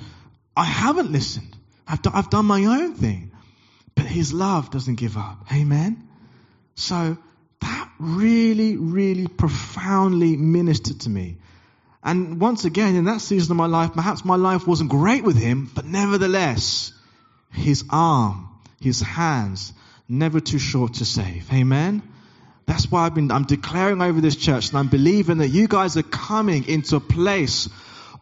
I 0.55 0.65
haven't 0.65 1.11
listened. 1.11 1.55
I've, 1.87 2.01
do, 2.01 2.09
I've 2.13 2.29
done 2.29 2.45
my 2.45 2.65
own 2.65 2.93
thing. 2.93 3.31
But 3.95 4.05
His 4.05 4.33
love 4.33 4.69
doesn't 4.69 4.95
give 4.95 5.17
up. 5.17 5.45
Amen? 5.53 6.09
So 6.75 7.17
that 7.61 7.89
really, 7.97 8.75
really 8.75 9.27
profoundly 9.27 10.35
ministered 10.35 10.99
to 11.01 11.09
me. 11.09 11.37
And 12.03 12.41
once 12.41 12.65
again, 12.65 12.95
in 12.95 13.05
that 13.05 13.21
season 13.21 13.51
of 13.51 13.57
my 13.57 13.67
life, 13.67 13.93
perhaps 13.93 14.25
my 14.25 14.35
life 14.35 14.67
wasn't 14.67 14.89
great 14.89 15.23
with 15.23 15.37
Him, 15.37 15.69
but 15.73 15.85
nevertheless, 15.85 16.91
His 17.53 17.85
arm, 17.89 18.49
His 18.81 18.99
hands, 18.99 19.71
never 20.09 20.41
too 20.41 20.59
short 20.59 20.95
to 20.95 21.05
save. 21.05 21.51
Amen? 21.53 22.01
That's 22.65 22.91
why 22.91 23.05
I've 23.05 23.15
been, 23.15 23.31
I'm 23.31 23.45
declaring 23.45 24.01
over 24.01 24.19
this 24.19 24.35
church 24.35 24.69
and 24.69 24.77
I'm 24.77 24.89
believing 24.89 25.37
that 25.37 25.47
you 25.47 25.69
guys 25.69 25.95
are 25.95 26.03
coming 26.03 26.67
into 26.67 26.97
a 26.97 26.99
place 26.99 27.69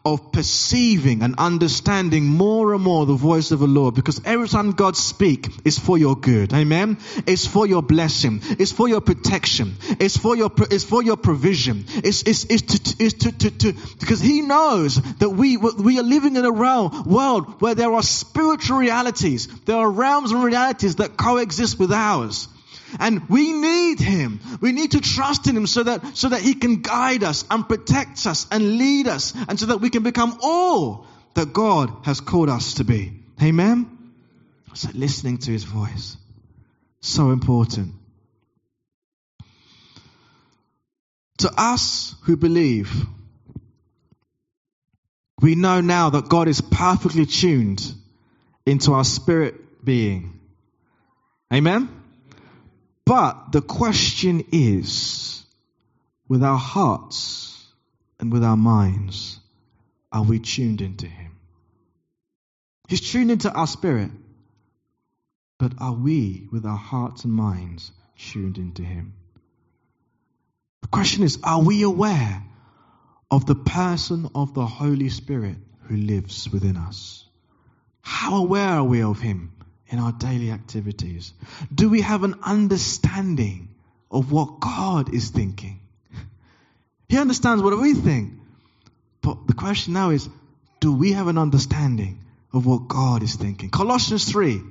of 0.02 0.32
perceiving 0.32 1.22
and 1.22 1.34
understanding 1.36 2.24
more 2.24 2.72
and 2.72 2.82
more 2.82 3.04
the 3.04 3.14
voice 3.14 3.50
of 3.50 3.58
the 3.58 3.66
Lord 3.66 3.94
because 3.94 4.20
every 4.24 4.48
time 4.48 4.72
God 4.72 4.96
speaks, 4.96 5.48
it's 5.62 5.78
for 5.78 5.98
your 5.98 6.16
good. 6.16 6.54
Amen. 6.54 6.96
It's 7.26 7.46
for 7.46 7.66
your 7.66 7.82
blessing. 7.82 8.40
It's 8.42 8.72
for 8.72 8.88
your 8.88 9.02
protection. 9.02 9.76
It's 9.98 10.16
for 10.16 10.34
your, 10.36 10.50
it's 10.70 10.84
for 10.84 11.02
your 11.02 11.18
provision. 11.18 11.84
It's, 11.88 12.22
it's, 12.22 12.44
it's 12.44 12.62
to, 12.62 13.04
it's 13.04 13.14
to, 13.24 13.32
to, 13.32 13.50
to, 13.50 13.72
because 13.98 14.20
he 14.20 14.40
knows 14.40 14.96
that 15.18 15.30
we, 15.30 15.58
we 15.58 15.98
are 15.98 16.02
living 16.02 16.36
in 16.36 16.46
a 16.46 16.52
realm, 16.52 17.04
world 17.04 17.60
where 17.60 17.74
there 17.74 17.92
are 17.92 18.02
spiritual 18.02 18.78
realities. 18.78 19.48
There 19.64 19.76
are 19.76 19.90
realms 19.90 20.32
and 20.32 20.42
realities 20.42 20.96
that 20.96 21.18
coexist 21.18 21.78
with 21.78 21.92
ours. 21.92 22.48
And 22.98 23.28
we 23.28 23.52
need 23.52 24.00
Him. 24.00 24.40
We 24.60 24.72
need 24.72 24.92
to 24.92 25.00
trust 25.00 25.46
in 25.46 25.56
Him 25.56 25.66
so 25.66 25.82
that, 25.82 26.16
so 26.16 26.28
that 26.28 26.40
He 26.40 26.54
can 26.54 26.82
guide 26.82 27.22
us 27.22 27.44
and 27.50 27.68
protect 27.68 28.26
us 28.26 28.46
and 28.50 28.78
lead 28.78 29.06
us 29.06 29.34
and 29.48 29.58
so 29.58 29.66
that 29.66 29.80
we 29.80 29.90
can 29.90 30.02
become 30.02 30.38
all 30.42 31.06
that 31.34 31.52
God 31.52 31.90
has 32.04 32.20
called 32.20 32.48
us 32.48 32.74
to 32.74 32.84
be. 32.84 33.12
Amen? 33.42 34.12
So 34.74 34.88
listening 34.94 35.38
to 35.38 35.50
His 35.50 35.64
voice. 35.64 36.16
So 37.00 37.30
important. 37.30 37.94
To 41.38 41.50
us 41.56 42.14
who 42.24 42.36
believe, 42.36 42.92
we 45.40 45.54
know 45.54 45.80
now 45.80 46.10
that 46.10 46.28
God 46.28 46.48
is 46.48 46.60
perfectly 46.60 47.24
tuned 47.24 47.94
into 48.66 48.92
our 48.92 49.04
spirit 49.04 49.84
being. 49.84 50.38
Amen? 51.52 51.99
But 53.04 53.52
the 53.52 53.62
question 53.62 54.44
is, 54.52 55.44
with 56.28 56.42
our 56.42 56.58
hearts 56.58 57.66
and 58.18 58.32
with 58.32 58.44
our 58.44 58.56
minds, 58.56 59.40
are 60.12 60.22
we 60.22 60.38
tuned 60.38 60.80
into 60.80 61.06
Him? 61.06 61.36
He's 62.88 63.00
tuned 63.00 63.30
into 63.30 63.50
our 63.52 63.66
spirit. 63.66 64.10
But 65.58 65.74
are 65.78 65.92
we, 65.92 66.48
with 66.50 66.64
our 66.64 66.76
hearts 66.76 67.24
and 67.24 67.32
minds, 67.32 67.92
tuned 68.16 68.58
into 68.58 68.82
Him? 68.82 69.14
The 70.82 70.88
question 70.88 71.22
is, 71.22 71.38
are 71.44 71.62
we 71.62 71.82
aware 71.82 72.42
of 73.30 73.46
the 73.46 73.54
person 73.54 74.30
of 74.34 74.54
the 74.54 74.66
Holy 74.66 75.08
Spirit 75.08 75.56
who 75.82 75.96
lives 75.96 76.48
within 76.50 76.76
us? 76.76 77.24
How 78.00 78.36
aware 78.36 78.70
are 78.70 78.84
we 78.84 79.02
of 79.02 79.20
Him? 79.20 79.52
In 79.90 79.98
our 79.98 80.12
daily 80.12 80.50
activities? 80.50 81.32
Do 81.74 81.90
we 81.90 82.00
have 82.00 82.22
an 82.22 82.36
understanding 82.42 83.68
of 84.10 84.32
what 84.32 84.60
God 84.60 85.12
is 85.12 85.30
thinking? 85.30 85.80
He 87.08 87.18
understands 87.18 87.62
what 87.62 87.76
we 87.78 87.94
think. 87.94 88.34
But 89.20 89.46
the 89.46 89.54
question 89.54 89.92
now 89.92 90.10
is, 90.10 90.28
do 90.78 90.92
we 90.92 91.12
have 91.12 91.26
an 91.26 91.38
understanding 91.38 92.20
of 92.52 92.64
what 92.66 92.88
God 92.88 93.22
is 93.22 93.34
thinking? 93.34 93.70
Colossians 93.70 94.24
3, 94.30 94.62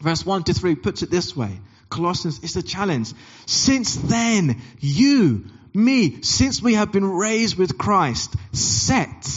verse 0.00 0.24
1 0.24 0.44
to 0.44 0.54
3 0.54 0.76
puts 0.76 1.02
it 1.02 1.10
this 1.10 1.36
way. 1.36 1.60
Colossians 1.90 2.42
is 2.42 2.56
a 2.56 2.62
challenge. 2.62 3.12
Since 3.46 3.96
then, 3.96 4.62
you, 4.80 5.46
me, 5.74 6.22
since 6.22 6.62
we 6.62 6.74
have 6.74 6.92
been 6.92 7.04
raised 7.04 7.58
with 7.58 7.76
Christ, 7.76 8.34
set 8.52 9.28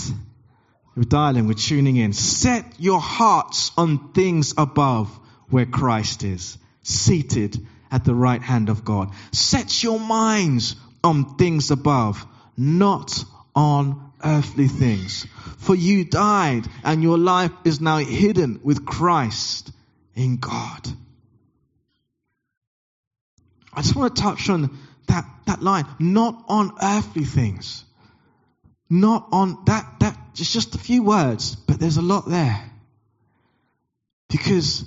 we're 0.99 1.05
dialing, 1.05 1.47
we're 1.47 1.53
tuning 1.53 1.95
in. 1.95 2.11
Set 2.11 2.65
your 2.77 2.99
hearts 2.99 3.71
on 3.77 4.11
things 4.11 4.53
above 4.57 5.07
where 5.49 5.65
Christ 5.65 6.23
is, 6.23 6.57
seated 6.83 7.65
at 7.89 8.03
the 8.03 8.13
right 8.13 8.41
hand 8.41 8.67
of 8.67 8.83
God. 8.83 9.13
Set 9.31 9.81
your 9.81 9.97
minds 9.97 10.75
on 11.01 11.37
things 11.37 11.71
above, 11.71 12.25
not 12.57 13.23
on 13.55 14.11
earthly 14.21 14.67
things. 14.67 15.25
For 15.59 15.73
you 15.73 16.03
died 16.03 16.67
and 16.83 17.01
your 17.01 17.17
life 17.17 17.53
is 17.63 17.79
now 17.79 17.99
hidden 17.99 18.59
with 18.61 18.85
Christ 18.85 19.71
in 20.15 20.35
God. 20.35 20.85
I 23.71 23.83
just 23.83 23.95
want 23.95 24.17
to 24.17 24.21
touch 24.21 24.49
on 24.49 24.77
that, 25.07 25.23
that 25.45 25.63
line, 25.63 25.85
not 25.97 26.43
on 26.49 26.73
earthly 26.81 27.23
things. 27.23 27.85
Not 28.89 29.27
on 29.31 29.63
that, 29.65 29.99
that 29.99 30.17
it's 30.31 30.51
just 30.51 30.75
a 30.75 30.79
few 30.79 31.03
words, 31.03 31.55
but 31.55 31.79
there's 31.79 31.97
a 31.97 32.01
lot 32.01 32.27
there. 32.27 32.63
Because 34.29 34.83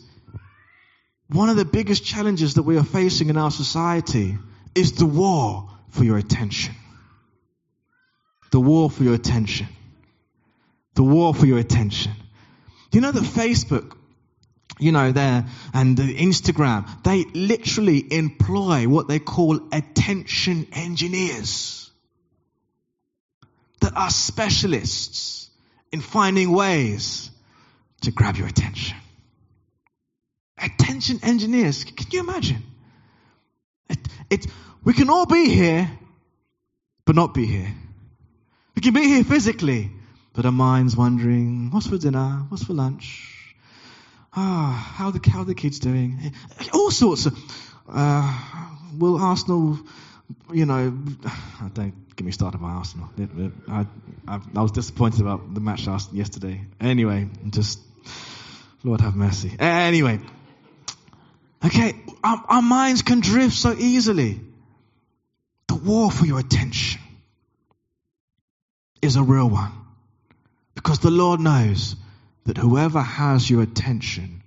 one 1.28 1.48
of 1.48 1.56
the 1.56 1.64
biggest 1.64 2.04
challenges 2.04 2.54
that 2.54 2.62
we 2.62 2.76
are 2.78 2.84
facing 2.84 3.28
in 3.28 3.36
our 3.36 3.50
society 3.50 4.36
is 4.74 4.92
the 4.92 5.06
war 5.06 5.70
for 5.90 6.04
your 6.04 6.18
attention. 6.18 6.74
The 8.50 8.60
war 8.60 8.90
for 8.90 9.04
your 9.04 9.14
attention. 9.14 9.68
The 10.94 11.02
war 11.02 11.34
for 11.34 11.46
your 11.46 11.58
attention. 11.58 12.12
You 12.92 13.00
know 13.00 13.12
that 13.12 13.22
Facebook, 13.22 13.96
you 14.78 14.92
know, 14.92 15.12
there 15.12 15.46
and 15.72 15.96
the 15.96 16.14
Instagram, 16.14 16.86
they 17.02 17.24
literally 17.24 18.12
employ 18.12 18.86
what 18.86 19.08
they 19.08 19.18
call 19.18 19.60
attention 19.72 20.66
engineers 20.72 21.91
are 23.94 24.10
specialists 24.10 25.50
in 25.90 26.00
finding 26.00 26.52
ways 26.52 27.30
to 28.02 28.10
grab 28.10 28.36
your 28.36 28.48
attention. 28.48 28.96
Attention 30.58 31.20
engineers, 31.22 31.84
can 31.84 32.06
you 32.10 32.20
imagine? 32.20 32.62
It, 33.88 33.98
it, 34.30 34.46
we 34.84 34.92
can 34.92 35.10
all 35.10 35.26
be 35.26 35.48
here, 35.48 35.90
but 37.04 37.16
not 37.16 37.34
be 37.34 37.46
here. 37.46 37.74
We 38.74 38.82
can 38.82 38.94
be 38.94 39.06
here 39.06 39.24
physically, 39.24 39.90
but 40.32 40.46
our 40.46 40.52
mind's 40.52 40.96
wondering, 40.96 41.70
what's 41.70 41.88
for 41.88 41.98
dinner? 41.98 42.46
What's 42.48 42.64
for 42.64 42.72
lunch? 42.72 43.28
Ah, 44.34 44.92
how 44.96 45.10
the 45.10 45.20
how 45.30 45.44
the 45.44 45.54
kids 45.54 45.78
doing? 45.78 46.32
All 46.72 46.90
sorts 46.90 47.26
of. 47.26 47.38
Uh, 47.86 48.68
will 48.98 49.18
Arsenal, 49.18 49.78
you 50.52 50.66
know, 50.66 50.90
don't 51.74 52.16
get 52.16 52.24
me 52.24 52.32
started 52.32 52.58
by 52.58 52.70
Arsenal. 52.70 53.10
I, 53.68 53.86
I, 54.26 54.40
I 54.54 54.62
was 54.62 54.72
disappointed 54.72 55.20
about 55.20 55.54
the 55.54 55.60
match 55.60 55.86
yesterday. 56.12 56.62
Anyway, 56.80 57.28
just 57.50 57.80
Lord 58.84 59.00
have 59.00 59.14
mercy. 59.14 59.54
Anyway, 59.58 60.20
okay, 61.64 61.94
our, 62.24 62.44
our 62.48 62.62
minds 62.62 63.02
can 63.02 63.20
drift 63.20 63.54
so 63.54 63.72
easily. 63.72 64.40
The 65.68 65.76
war 65.76 66.10
for 66.10 66.26
your 66.26 66.40
attention 66.40 67.00
is 69.00 69.16
a 69.16 69.22
real 69.22 69.48
one. 69.48 69.72
Because 70.74 70.98
the 70.98 71.10
Lord 71.10 71.40
knows 71.40 71.96
that 72.44 72.56
whoever 72.56 73.00
has 73.00 73.48
your 73.48 73.62
attention 73.62 74.42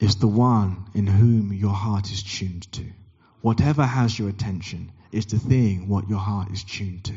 is 0.00 0.16
the 0.16 0.26
one 0.26 0.86
in 0.94 1.06
whom 1.06 1.52
your 1.52 1.72
heart 1.72 2.10
is 2.10 2.22
tuned 2.22 2.70
to. 2.72 2.84
Whatever 3.42 3.84
has 3.84 4.18
your 4.18 4.28
attention 4.28 4.92
is 5.10 5.26
the 5.26 5.38
thing 5.38 5.88
what 5.88 6.08
your 6.08 6.18
heart 6.18 6.50
is 6.52 6.64
tuned 6.64 7.04
to. 7.04 7.14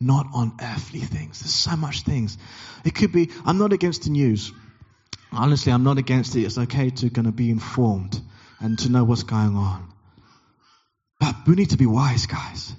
Not 0.00 0.26
on 0.34 0.56
earthly 0.60 1.00
things. 1.00 1.40
There's 1.40 1.54
so 1.54 1.76
much 1.76 2.02
things. 2.02 2.38
It 2.84 2.94
could 2.94 3.12
be, 3.12 3.30
I'm 3.44 3.58
not 3.58 3.74
against 3.74 4.04
the 4.04 4.10
news. 4.10 4.50
Honestly, 5.30 5.72
I'm 5.72 5.84
not 5.84 5.98
against 5.98 6.34
it. 6.36 6.42
It's 6.42 6.56
okay 6.56 6.90
to 6.90 7.10
kind 7.10 7.26
of 7.26 7.36
be 7.36 7.50
informed 7.50 8.20
and 8.60 8.78
to 8.80 8.90
know 8.90 9.04
what's 9.04 9.22
going 9.22 9.56
on. 9.56 9.92
But 11.20 11.36
we 11.46 11.54
need 11.54 11.70
to 11.70 11.76
be 11.76 11.86
wise, 11.86 12.26
guys. 12.26 12.74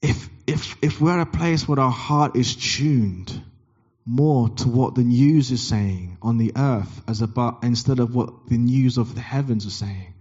If, 0.00 0.28
if, 0.46 0.76
if 0.80 1.00
we're 1.00 1.18
at 1.18 1.26
a 1.26 1.30
place 1.30 1.66
where 1.66 1.80
our 1.80 1.90
heart 1.90 2.36
is 2.36 2.54
tuned 2.54 3.42
more 4.06 4.48
to 4.48 4.68
what 4.68 4.94
the 4.94 5.02
news 5.02 5.50
is 5.50 5.66
saying 5.66 6.18
on 6.22 6.38
the 6.38 6.52
earth 6.56 7.02
as 7.08 7.20
about, 7.20 7.64
instead 7.64 7.98
of 7.98 8.14
what 8.14 8.46
the 8.46 8.56
news 8.56 8.96
of 8.96 9.16
the 9.16 9.20
heavens 9.20 9.66
are 9.66 9.70
saying. 9.70 10.14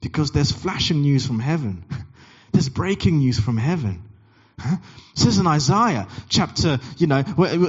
Because 0.00 0.30
there's 0.30 0.52
flashing 0.52 1.02
news 1.02 1.26
from 1.26 1.40
heaven. 1.40 1.84
there's 2.52 2.68
breaking 2.68 3.18
news 3.18 3.38
from 3.38 3.56
heaven. 3.56 4.02
It 4.58 4.78
says 5.14 5.38
in 5.38 5.46
Isaiah 5.46 6.08
chapter, 6.28 6.78
you 6.96 7.06
know, 7.06 7.22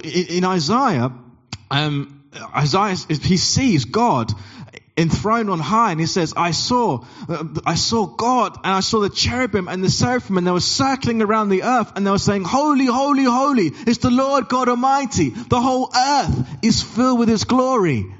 in 0.03 0.43
Isaiah, 0.43 1.13
um, 1.69 2.23
Isaiah, 2.55 2.95
he 2.95 3.37
sees 3.37 3.85
God 3.85 4.33
enthroned 4.99 5.49
on 5.49 5.59
high 5.59 5.91
and 5.91 5.99
he 5.99 6.05
says 6.05 6.33
i 6.35 6.51
saw 6.51 7.05
i 7.65 7.75
saw 7.75 8.05
god 8.05 8.57
and 8.57 8.73
i 8.73 8.81
saw 8.81 8.99
the 8.99 9.09
cherubim 9.09 9.69
and 9.69 9.81
the 9.81 9.89
seraphim 9.89 10.37
and 10.37 10.45
they 10.45 10.51
were 10.51 10.59
circling 10.59 11.21
around 11.21 11.47
the 11.47 11.63
earth 11.63 11.93
and 11.95 12.05
they 12.05 12.11
were 12.11 12.17
saying 12.17 12.43
holy 12.43 12.85
holy 12.85 13.23
holy 13.23 13.67
is 13.87 13.99
the 13.99 14.09
lord 14.09 14.49
god 14.49 14.67
almighty 14.67 15.29
the 15.29 15.61
whole 15.61 15.89
earth 15.95 16.49
is 16.61 16.81
filled 16.81 17.17
with 17.17 17.29
his 17.29 17.45
glory 17.45 18.13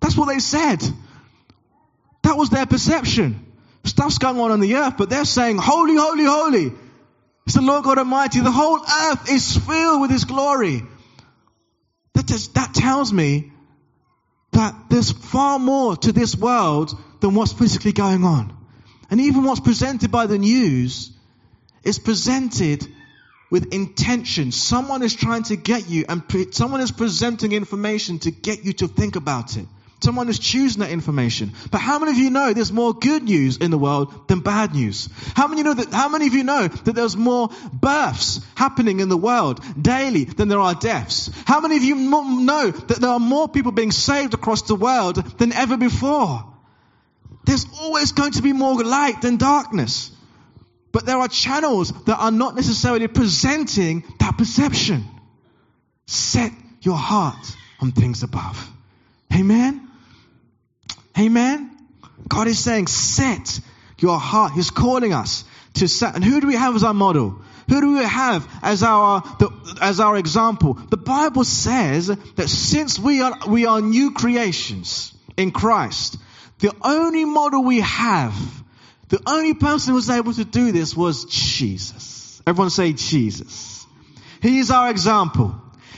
that's 0.00 0.16
what 0.16 0.28
they 0.28 0.38
said 0.38 0.82
that 2.26 2.36
was 2.36 2.50
their 2.50 2.66
perception 2.66 3.30
stuff's 3.84 4.18
going 4.18 4.38
on 4.38 4.50
on 4.50 4.60
the 4.60 4.74
earth 4.76 4.94
but 4.98 5.10
they're 5.10 5.24
saying 5.24 5.58
holy 5.58 5.96
holy 5.96 6.24
holy 6.24 6.72
it's 7.46 7.54
the 7.54 7.62
lord 7.62 7.84
god 7.84 7.98
almighty 7.98 8.40
the 8.40 8.50
whole 8.50 8.80
earth 8.80 9.30
is 9.30 9.56
filled 9.56 10.00
with 10.00 10.10
his 10.10 10.24
glory 10.24 10.82
that, 12.14 12.26
that 12.54 12.74
tells 12.74 13.12
me 13.12 13.52
that 14.52 14.74
there's 14.88 15.12
far 15.12 15.58
more 15.58 15.96
to 15.96 16.12
this 16.12 16.34
world 16.34 16.90
than 17.20 17.34
what's 17.34 17.52
physically 17.52 17.92
going 17.92 18.24
on. 18.24 18.56
And 19.10 19.20
even 19.20 19.44
what's 19.44 19.60
presented 19.60 20.10
by 20.10 20.26
the 20.26 20.38
news 20.38 21.12
is 21.84 21.98
presented 21.98 22.86
with 23.50 23.72
intention. 23.72 24.50
Someone 24.50 25.02
is 25.02 25.14
trying 25.14 25.44
to 25.44 25.56
get 25.56 25.88
you, 25.88 26.06
and 26.08 26.26
pre- 26.26 26.50
someone 26.52 26.80
is 26.80 26.90
presenting 26.90 27.52
information 27.52 28.18
to 28.20 28.30
get 28.30 28.64
you 28.64 28.72
to 28.74 28.88
think 28.88 29.16
about 29.16 29.56
it. 29.56 29.66
Someone 30.00 30.28
is 30.28 30.38
choosing 30.38 30.80
that 30.80 30.90
information. 30.90 31.52
But 31.70 31.80
how 31.80 31.98
many 31.98 32.12
of 32.12 32.18
you 32.18 32.30
know 32.30 32.52
there's 32.52 32.72
more 32.72 32.92
good 32.92 33.22
news 33.22 33.56
in 33.56 33.70
the 33.70 33.78
world 33.78 34.28
than 34.28 34.40
bad 34.40 34.74
news? 34.74 35.08
How 35.34 35.48
many 35.48 35.62
know 35.62 35.72
that, 35.72 35.92
how 35.92 36.08
many 36.08 36.26
of 36.26 36.34
you 36.34 36.44
know 36.44 36.68
that 36.68 36.94
there's 36.94 37.16
more 37.16 37.48
births 37.72 38.40
happening 38.54 39.00
in 39.00 39.08
the 39.08 39.16
world 39.16 39.60
daily 39.80 40.24
than 40.24 40.48
there 40.48 40.60
are 40.60 40.74
deaths? 40.74 41.30
How 41.46 41.60
many 41.60 41.76
of 41.78 41.82
you 41.82 41.94
know 41.94 42.70
that 42.70 43.00
there 43.00 43.10
are 43.10 43.18
more 43.18 43.48
people 43.48 43.72
being 43.72 43.90
saved 43.90 44.34
across 44.34 44.62
the 44.62 44.74
world 44.74 45.16
than 45.38 45.52
ever 45.52 45.78
before? 45.78 46.44
There's 47.46 47.66
always 47.80 48.12
going 48.12 48.32
to 48.32 48.42
be 48.42 48.52
more 48.52 48.82
light 48.82 49.22
than 49.22 49.38
darkness. 49.38 50.10
But 50.92 51.06
there 51.06 51.18
are 51.18 51.28
channels 51.28 51.92
that 52.04 52.18
are 52.18 52.30
not 52.30 52.54
necessarily 52.54 53.06
presenting 53.06 54.04
that 54.18 54.36
perception. 54.36 55.04
Set 56.06 56.52
your 56.82 56.96
heart 56.96 57.56
on 57.80 57.92
things 57.92 58.22
above. 58.22 58.70
Amen? 59.34 59.85
Amen? 61.18 61.76
God 62.28 62.46
is 62.48 62.58
saying, 62.58 62.88
set 62.88 63.60
your 63.98 64.18
heart. 64.18 64.52
He's 64.52 64.70
calling 64.70 65.12
us 65.12 65.44
to 65.74 65.88
set. 65.88 66.14
And 66.14 66.24
who 66.24 66.40
do 66.40 66.46
we 66.46 66.54
have 66.54 66.74
as 66.74 66.84
our 66.84 66.94
model? 66.94 67.40
Who 67.68 67.80
do 67.80 67.94
we 67.96 68.04
have 68.04 68.48
as 68.62 68.82
our, 68.82 69.22
the, 69.38 69.50
as 69.80 70.00
our 70.00 70.16
example? 70.16 70.74
The 70.74 70.96
Bible 70.96 71.44
says 71.44 72.06
that 72.06 72.48
since 72.48 72.98
we 72.98 73.22
are, 73.22 73.36
we 73.48 73.66
are 73.66 73.80
new 73.80 74.12
creations 74.12 75.14
in 75.36 75.50
Christ, 75.50 76.18
the 76.60 76.74
only 76.82 77.24
model 77.24 77.64
we 77.64 77.80
have, 77.80 78.34
the 79.08 79.20
only 79.26 79.54
person 79.54 79.90
who 79.90 79.96
was 79.96 80.10
able 80.10 80.32
to 80.32 80.44
do 80.44 80.72
this 80.72 80.96
was 80.96 81.24
Jesus. 81.26 82.40
Everyone 82.46 82.70
say 82.70 82.92
Jesus. 82.92 83.86
He 84.40 84.58
is 84.58 84.70
our 84.70 84.90
example. 84.90 85.55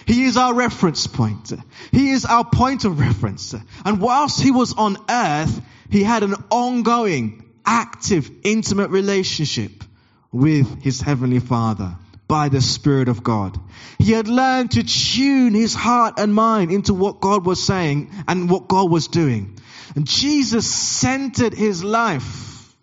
He 0.09 0.25
is 0.25 0.39
our 0.39 0.55
reference 0.55 1.07
point. 1.07 1.53
He 1.93 2.13
is 2.13 2.25
our 2.25 2.43
point 2.43 2.87
of 2.87 2.99
reference. 2.99 3.55
And 3.85 4.01
whilst 4.01 4.41
he 4.41 4.51
was 4.51 4.73
on 4.73 4.97
earth, 5.07 5.61
he 5.91 6.03
had 6.03 6.23
an 6.23 6.35
ongoing, 6.51 7.45
active, 7.67 8.31
intimate 8.43 8.89
relationship 8.89 9.85
with 10.33 10.83
his 10.83 11.03
heavenly 11.03 11.41
father 11.41 11.95
by 12.27 12.49
the 12.49 12.63
Spirit 12.63 13.09
of 13.09 13.23
God. 13.23 13.61
He 13.99 14.13
had 14.13 14.29
learned 14.29 14.71
to 14.73 14.83
tune 14.83 15.53
his 15.53 15.75
heart 15.75 16.15
and 16.19 16.35
mind 16.35 16.73
into 16.73 16.95
what 16.95 17.21
God 17.21 17.45
was 17.45 17.63
saying 17.63 18.11
and 18.27 18.49
what 18.49 18.67
God 18.67 18.91
was 18.91 19.09
doing. 19.09 19.59
And 19.95 20.07
Jesus 20.07 20.67
centered 20.67 21.53
his 21.53 21.85
life 21.85 22.75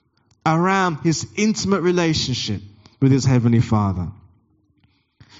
around 0.45 0.97
his 0.97 1.27
intimate 1.35 1.81
relationship 1.81 2.61
with 3.01 3.11
his 3.11 3.25
heavenly 3.25 3.61
father. 3.61 4.09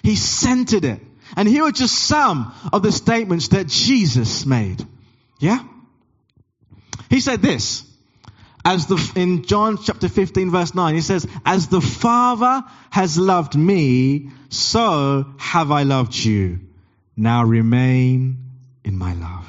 He 0.02 0.16
centered 0.16 0.84
it. 0.84 1.02
And 1.36 1.48
here 1.48 1.64
are 1.64 1.72
just 1.72 1.96
some 1.96 2.54
of 2.72 2.84
the 2.84 2.92
statements 2.92 3.50
that 3.50 3.68
Jesus 3.68 4.46
made. 4.46 4.86
Yeah? 5.40 5.60
He 7.10 7.20
said 7.20 7.42
this. 7.42 7.84
As 8.64 8.88
the, 8.88 9.12
in 9.16 9.44
John 9.44 9.78
chapter 9.78 10.10
15 10.10 10.50
verse 10.50 10.74
9, 10.74 10.96
he 10.96 11.02
says, 11.02 11.28
As 11.46 11.68
the 11.68 11.82
Father 11.82 12.64
has 12.90 13.18
loved 13.18 13.56
me, 13.56 14.32
so 14.50 15.26
have 15.38 15.72
I 15.72 15.84
loved 15.84 16.16
you. 16.16 16.62
Now 17.16 17.44
remain 17.44 18.38
in 18.84 18.98
my 18.98 19.14
love. 19.14 19.48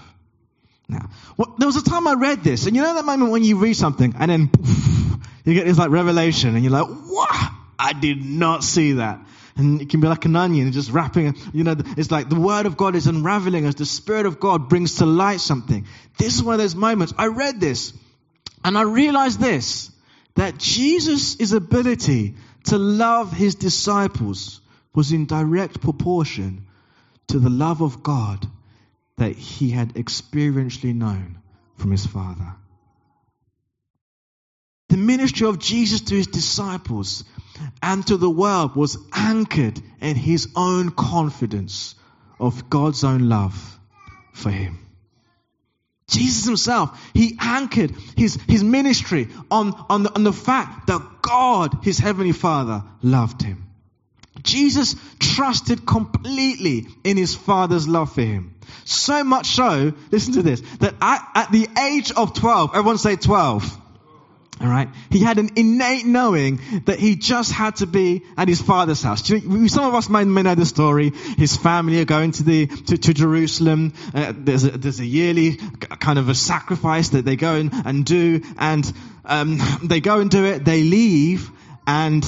Now, 0.89 1.09
what, 1.37 1.59
there 1.59 1.67
was 1.67 1.77
a 1.77 1.83
time 1.83 2.07
I 2.07 2.13
read 2.13 2.45
this, 2.45 2.67
and 2.67 2.77
you 2.77 2.83
know 2.83 2.95
that 2.95 3.05
moment 3.05 3.33
when 3.33 3.43
you 3.43 3.59
read 3.59 3.75
something, 3.75 4.15
and 4.19 4.31
then 4.31 4.49
poof, 4.49 5.17
you 5.45 5.55
get 5.55 5.67
this 5.67 5.79
like 5.79 5.91
revelation, 5.91 6.55
and 6.55 6.63
you're 6.63 6.73
like, 6.73 6.87
what? 6.87 7.53
I 7.79 7.93
did 7.93 8.25
not 8.25 8.63
see 8.63 8.93
that 8.93 9.21
and 9.57 9.81
it 9.81 9.89
can 9.89 10.01
be 10.01 10.07
like 10.07 10.25
an 10.27 10.37
onion, 10.37 10.71
just 10.73 10.91
wrapping. 10.91 11.35
You 11.53 11.65
know, 11.65 11.77
it's 11.97 12.11
like 12.11 12.29
the 12.29 12.39
Word 12.39 12.67
of 12.67 12.77
God 12.77 12.95
is 12.95 13.07
unraveling 13.07 13.65
as 13.65 13.75
the 13.75 13.87
Spirit 13.87 14.27
of 14.27 14.39
God 14.39 14.69
brings 14.69 14.97
to 14.97 15.07
light 15.07 15.41
something. 15.41 15.87
This 16.19 16.35
is 16.37 16.43
one 16.43 16.55
of 16.55 16.61
those 16.61 16.75
moments. 16.75 17.15
I 17.17 17.27
read 17.27 17.61
this, 17.61 17.93
and 18.65 18.77
I 18.77 18.83
realized 18.83 19.41
this 19.41 19.91
that 20.35 20.59
Jesus' 20.59 21.53
ability 21.53 22.35
to 22.65 22.77
love 22.77 23.33
his 23.33 23.55
disciples 23.55 24.61
was 24.95 25.13
in 25.13 25.25
direct 25.25 25.81
proportion 25.81 26.67
to 27.29 27.39
the 27.39 27.49
love 27.49 27.81
of 27.81 28.03
God 28.03 28.47
that 29.17 29.35
he 29.35 29.71
had 29.71 29.95
experientially 29.95 30.95
known 30.95 31.39
from 31.77 31.91
his 31.91 32.05
Father. 32.05 32.55
The 34.89 34.99
ministry 34.99 35.47
of 35.47 35.59
Jesus 35.59 36.03
to 36.03 36.15
his 36.15 36.27
disciples 36.27 37.25
and 37.83 38.07
to 38.07 38.17
the 38.17 38.31
world 38.31 38.77
was 38.77 38.99
anchored 39.13 39.81
in 40.01 40.17
his 40.17 40.49
own 40.57 40.91
confidence 40.91 41.95
of 42.39 42.69
God's 42.69 43.05
own 43.05 43.29
love 43.29 43.79
for 44.33 44.51
him. 44.51 44.79
Jesus 46.09 46.45
himself, 46.45 47.11
he 47.15 47.37
anchored 47.41 47.93
his, 48.17 48.39
his 48.47 48.63
ministry 48.63 49.29
on, 49.51 49.75
on, 49.89 50.05
the, 50.05 50.15
on 50.15 50.23
the 50.23 50.33
fact 50.33 50.87
that 50.87 51.03
God, 51.23 51.79
his 51.83 51.99
heavenly 51.99 52.33
Father, 52.33 52.85
loved 53.03 53.43
him. 53.43 53.65
Jesus 54.43 54.95
trusted 55.19 55.85
completely 55.85 56.87
in 57.03 57.17
his 57.17 57.35
Father's 57.35 57.89
love 57.89 58.13
for 58.13 58.23
him. 58.23 58.55
So 58.85 59.25
much 59.25 59.49
so, 59.49 59.93
listen 60.13 60.35
to 60.35 60.43
this, 60.43 60.61
that 60.79 60.95
at, 61.01 61.29
at 61.35 61.53
the 61.53 61.69
age 61.79 62.13
of 62.13 62.35
12, 62.35 62.71
everyone 62.71 62.99
say 62.99 63.17
12. 63.17 63.81
All 64.59 64.69
right. 64.69 64.89
He 65.11 65.19
had 65.19 65.39
an 65.39 65.51
innate 65.57 66.07
knowing 66.07 66.61
that 66.87 66.99
he 66.99 67.17
just 67.17 67.53
had 67.53 67.77
to 67.77 67.87
be 67.87 68.23
at 68.39 68.49
his 68.49 68.63
father's 68.63 69.03
house. 69.03 69.27
Some 69.27 69.85
of 69.85 69.95
us 69.95 70.09
may, 70.09 70.25
may 70.25 70.43
know 70.43 70.55
the 70.55 70.65
story. 70.65 71.11
His 71.11 71.57
family 71.57 72.01
are 72.01 72.07
going 72.07 72.33
to 72.33 72.43
the 72.43 72.67
to, 72.67 72.97
to 72.97 73.13
Jerusalem. 73.13 73.93
Uh, 74.15 74.33
there's 74.35 74.65
a, 74.65 74.71
there's 74.71 75.01
a 75.01 75.05
yearly 75.05 75.57
kind 76.01 76.19
of 76.19 76.31
a 76.31 76.35
sacrifice 76.35 77.11
that 77.11 77.27
they 77.27 77.37
go 77.37 77.55
and, 77.57 77.71
and 77.85 78.07
do, 78.07 78.41
and 78.57 78.91
um, 79.27 79.59
they 79.83 80.01
go 80.01 80.21
and 80.21 80.31
do 80.31 80.47
it. 80.47 80.65
They 80.65 80.83
leave, 80.85 81.51
and 81.87 82.25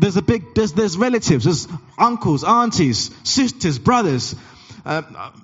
there's 0.00 0.16
a 0.16 0.22
big 0.22 0.52
there's 0.56 0.72
there's 0.72 0.96
relatives, 0.96 1.44
there's 1.44 1.68
uncles, 1.96 2.42
aunties, 2.42 3.12
sisters, 3.22 3.78
brothers. 3.78 4.34
Uh, 4.84 5.02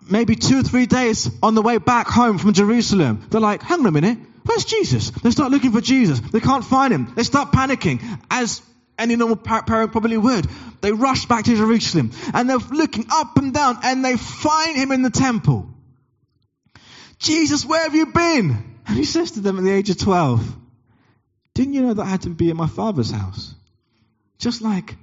maybe 0.08 0.36
two 0.36 0.60
or 0.60 0.62
three 0.62 0.86
days 0.86 1.30
on 1.42 1.54
the 1.54 1.62
way 1.62 1.78
back 1.78 2.08
home 2.08 2.38
from 2.38 2.52
Jerusalem, 2.52 3.24
they're 3.30 3.40
like, 3.40 3.62
"Hang 3.62 3.80
on 3.80 3.86
a 3.86 3.92
minute." 3.92 4.18
Where's 4.44 4.64
Jesus? 4.64 5.10
They 5.10 5.30
start 5.30 5.52
looking 5.52 5.72
for 5.72 5.80
Jesus. 5.80 6.20
They 6.20 6.40
can't 6.40 6.64
find 6.64 6.92
him. 6.92 7.12
They 7.14 7.22
start 7.22 7.52
panicking, 7.52 8.02
as 8.30 8.60
any 8.98 9.16
normal 9.16 9.36
parent 9.36 9.92
probably 9.92 10.16
would. 10.16 10.46
They 10.80 10.92
rush 10.92 11.26
back 11.26 11.44
to 11.44 11.56
Jerusalem 11.56 12.12
and 12.34 12.48
they're 12.48 12.58
looking 12.58 13.06
up 13.10 13.36
and 13.36 13.52
down 13.52 13.78
and 13.82 14.04
they 14.04 14.16
find 14.16 14.76
him 14.76 14.92
in 14.92 15.02
the 15.02 15.10
temple. 15.10 15.68
Jesus, 17.18 17.64
where 17.64 17.82
have 17.82 17.94
you 17.94 18.06
been? 18.06 18.80
And 18.86 18.96
he 18.96 19.04
says 19.04 19.32
to 19.32 19.40
them 19.40 19.58
at 19.58 19.64
the 19.64 19.70
age 19.70 19.90
of 19.90 19.98
12, 19.98 20.56
Didn't 21.54 21.74
you 21.74 21.82
know 21.82 21.94
that 21.94 22.02
I 22.02 22.08
had 22.08 22.22
to 22.22 22.30
be 22.30 22.50
at 22.50 22.56
my 22.56 22.66
father's 22.66 23.10
house? 23.10 23.54
Just 24.38 24.60
like, 24.60 24.96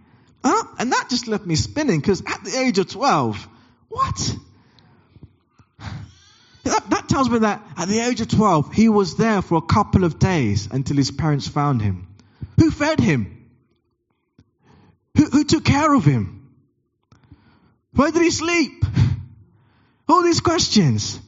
huh? 0.43 0.63
And 0.77 0.91
that 0.91 1.07
just 1.09 1.27
left 1.27 1.45
me 1.45 1.55
spinning 1.55 1.99
because 1.99 2.21
at 2.25 2.43
the 2.43 2.57
age 2.57 2.77
of 2.77 2.89
12, 2.89 3.47
what? 3.87 4.35
That, 6.69 6.89
that 6.89 7.09
tells 7.09 7.29
me 7.29 7.39
that 7.39 7.65
at 7.77 7.87
the 7.87 7.99
age 7.99 8.21
of 8.21 8.27
12, 8.27 8.73
he 8.73 8.89
was 8.89 9.15
there 9.15 9.41
for 9.41 9.57
a 9.57 9.61
couple 9.61 10.03
of 10.03 10.19
days 10.19 10.67
until 10.71 10.97
his 10.97 11.11
parents 11.11 11.47
found 11.47 11.81
him. 11.81 12.07
Who 12.59 12.69
fed 12.69 12.99
him? 12.99 13.47
Who, 15.17 15.25
who 15.25 15.43
took 15.43 15.65
care 15.65 15.93
of 15.93 16.05
him? 16.05 16.49
Where 17.93 18.11
did 18.11 18.21
he 18.21 18.31
sleep? 18.31 18.85
All 20.07 20.23
these 20.23 20.41
questions. 20.41 21.19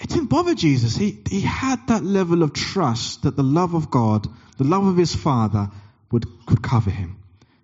It 0.00 0.08
didn't 0.08 0.26
bother 0.30 0.54
Jesus. 0.54 0.96
He, 0.96 1.18
he 1.28 1.40
had 1.40 1.88
that 1.88 2.04
level 2.04 2.42
of 2.42 2.52
trust 2.52 3.22
that 3.22 3.34
the 3.36 3.42
love 3.42 3.74
of 3.74 3.90
God, 3.90 4.28
the 4.56 4.64
love 4.64 4.86
of 4.86 4.96
his 4.96 5.14
Father, 5.14 5.70
would, 6.12 6.26
would 6.48 6.62
cover 6.62 6.90
him. 6.90 7.16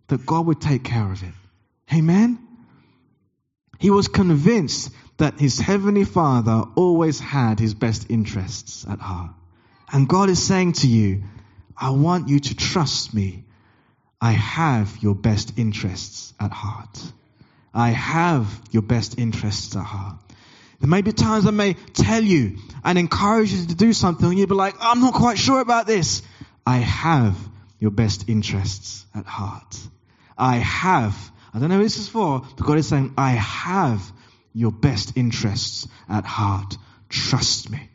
That 0.09 0.27
God 0.27 0.47
would 0.47 0.61
take 0.61 0.83
care 0.83 1.11
of 1.11 1.23
it. 1.23 1.35
Amen? 1.95 2.43
He 3.79 3.91
was 3.91 4.09
convinced 4.09 4.93
that 5.17 5.39
his 5.39 5.59
heavenly 5.59 6.05
father 6.05 6.65
always 6.75 7.21
had 7.21 7.61
his 7.61 7.75
best 7.75 8.11
interests 8.11 8.85
at 8.89 8.99
heart. 8.99 9.31
And 9.93 10.09
God 10.09 10.31
is 10.31 10.43
saying 10.43 10.73
to 10.75 10.89
you, 10.89 11.25
I 11.77 11.91
want 11.91 12.29
you 12.29 12.41
to 12.41 12.57
trust 12.57 13.15
me. 13.15 13.45
I 14.21 14.33
have 14.33 15.03
your 15.03 15.15
best 15.15 15.59
interests 15.59 16.33
at 16.41 16.51
heart. 16.51 16.99
I 17.75 17.91
have 17.91 18.47
your 18.71 18.83
best 18.83 19.19
interests 19.19 19.77
at 19.77 19.85
heart. 19.85 20.17
There 20.81 20.89
may 20.89 21.03
be 21.03 21.13
times 21.13 21.47
I 21.47 21.51
may 21.51 21.75
tell 21.75 22.23
you 22.23 22.59
and 22.85 22.99
encourage 22.99 23.53
you 23.53 23.67
to 23.67 23.75
do 23.75 23.93
something 23.93 24.29
and 24.29 24.39
you'll 24.39 24.49
be 24.49 24.55
like, 24.55 24.75
I'm 24.81 25.01
not 25.01 25.15
quite 25.15 25.39
sure 25.39 25.61
about 25.61 25.87
this. 25.87 26.23
I 26.67 26.79
have 26.79 27.37
your 27.79 27.91
best 27.91 28.29
interests 28.29 29.07
at 29.15 29.27
heart. 29.27 29.79
I 30.37 30.57
have, 30.57 31.33
I 31.55 31.59
don't 31.59 31.69
know 31.69 31.77
who 31.77 31.85
this 31.85 31.99
is 31.99 32.09
for, 32.09 32.40
but 32.40 32.67
God 32.67 32.79
is 32.79 32.88
saying, 32.88 33.14
I 33.17 33.31
have 33.31 34.12
your 34.53 34.73
best 34.73 35.17
interests 35.17 35.87
at 36.09 36.25
heart. 36.25 36.77
Trust 37.09 37.71
me. 37.71 37.88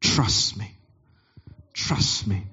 Trust 0.00 0.58
me. 0.58 0.70
Trust 1.72 2.26
me. 2.26 2.44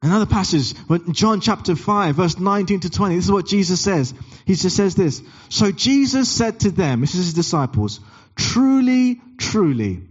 Another 0.00 0.26
passage, 0.26 0.74
John 1.10 1.40
chapter 1.40 1.74
5, 1.74 2.14
verse 2.14 2.38
19 2.38 2.80
to 2.80 2.90
20, 2.90 3.16
this 3.16 3.24
is 3.24 3.32
what 3.32 3.46
Jesus 3.46 3.80
says. 3.80 4.14
He 4.46 4.54
just 4.54 4.76
says 4.76 4.94
this. 4.94 5.20
So 5.48 5.72
Jesus 5.72 6.30
said 6.30 6.60
to 6.60 6.70
them, 6.70 7.00
this 7.00 7.14
is 7.14 7.26
his 7.26 7.34
disciples, 7.34 8.00
truly, 8.36 9.20
truly, 9.38 10.08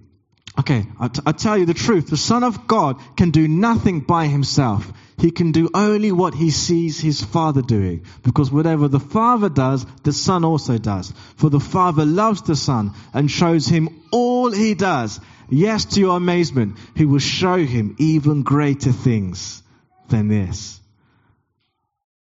Okay, 0.60 0.86
I, 1.00 1.08
t- 1.08 1.22
I 1.26 1.32
tell 1.34 1.58
you 1.58 1.66
the 1.66 1.76
truth. 1.76 2.08
The 2.08 2.18
Son 2.18 2.44
of 2.44 2.66
God 2.68 3.00
can 3.16 3.30
do 3.30 3.48
nothing 3.48 4.00
by 4.00 4.26
himself. 4.26 4.92
He 5.18 5.32
can 5.32 5.52
do 5.52 5.70
only 5.74 6.12
what 6.12 6.36
he 6.36 6.52
sees 6.52 7.00
his 7.00 7.24
Father 7.24 7.64
doing. 7.64 8.06
Because 8.24 8.52
whatever 8.52 8.88
the 8.88 9.00
Father 9.00 9.50
does, 9.50 9.86
the 10.04 10.14
Son 10.14 10.46
also 10.46 10.78
does. 10.78 11.12
For 11.38 11.50
the 11.50 11.60
Father 11.60 12.06
loves 12.06 12.44
the 12.44 12.56
Son 12.56 12.94
and 13.14 13.30
shows 13.30 13.68
him 13.68 13.90
all 14.12 14.52
he 14.52 14.76
does. 14.76 15.20
Yes, 15.50 15.86
to 15.86 16.00
your 16.00 16.18
amazement, 16.18 16.78
he 16.96 17.06
will 17.06 17.20
show 17.20 17.58
him 17.58 17.96
even 17.98 18.44
greater 18.44 18.92
things 18.92 19.64
than 20.10 20.28
this. 20.28 20.80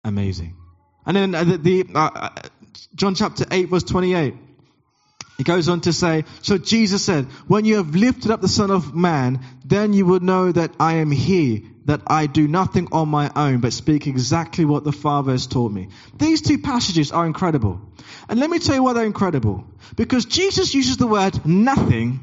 Amazing. 0.04 0.56
And 1.06 1.16
then 1.16 1.34
uh, 1.34 1.44
the, 1.44 1.58
the 1.58 1.86
uh, 1.94 2.10
uh 2.14 2.30
John 2.94 3.14
chapter 3.14 3.44
8 3.50 3.68
verse 3.68 3.84
28. 3.84 4.34
He 5.42 5.44
goes 5.44 5.68
on 5.68 5.80
to 5.80 5.92
say, 5.92 6.24
so 6.42 6.56
Jesus 6.56 7.04
said, 7.04 7.24
when 7.48 7.64
you 7.64 7.78
have 7.78 7.96
lifted 7.96 8.30
up 8.30 8.40
the 8.40 8.46
Son 8.46 8.70
of 8.70 8.94
Man, 8.94 9.40
then 9.64 9.92
you 9.92 10.06
will 10.06 10.20
know 10.20 10.52
that 10.52 10.70
I 10.78 10.98
am 10.98 11.10
He, 11.10 11.66
that 11.86 12.00
I 12.06 12.26
do 12.26 12.46
nothing 12.46 12.86
on 12.92 13.08
my 13.08 13.28
own, 13.34 13.58
but 13.58 13.72
speak 13.72 14.06
exactly 14.06 14.64
what 14.64 14.84
the 14.84 14.92
Father 14.92 15.32
has 15.32 15.48
taught 15.48 15.72
me. 15.72 15.88
These 16.16 16.42
two 16.42 16.58
passages 16.58 17.10
are 17.10 17.26
incredible. 17.26 17.80
And 18.28 18.38
let 18.38 18.50
me 18.50 18.60
tell 18.60 18.76
you 18.76 18.84
why 18.84 18.92
they're 18.92 19.04
incredible. 19.04 19.64
Because 19.96 20.26
Jesus 20.26 20.74
uses 20.74 20.96
the 20.96 21.08
word 21.08 21.44
nothing, 21.44 22.20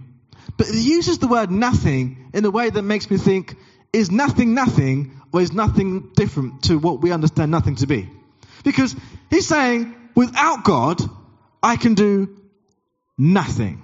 but 0.56 0.68
he 0.68 0.80
uses 0.80 1.18
the 1.18 1.28
word 1.28 1.52
nothing 1.52 2.30
in 2.34 2.46
a 2.46 2.50
way 2.50 2.70
that 2.70 2.84
makes 2.84 3.12
me 3.12 3.18
think, 3.18 3.58
is 3.92 4.10
nothing 4.10 4.54
nothing, 4.54 5.20
or 5.34 5.42
is 5.42 5.52
nothing 5.52 6.12
different 6.16 6.64
to 6.64 6.80
what 6.80 7.02
we 7.02 7.12
understand 7.12 7.52
nothing 7.52 7.76
to 7.76 7.86
be? 7.86 8.10
Because 8.64 8.96
he's 9.30 9.46
saying, 9.46 9.94
without 10.16 10.64
God, 10.64 11.02
I 11.62 11.76
can 11.76 11.96
do 11.96 12.39
nothing. 13.20 13.84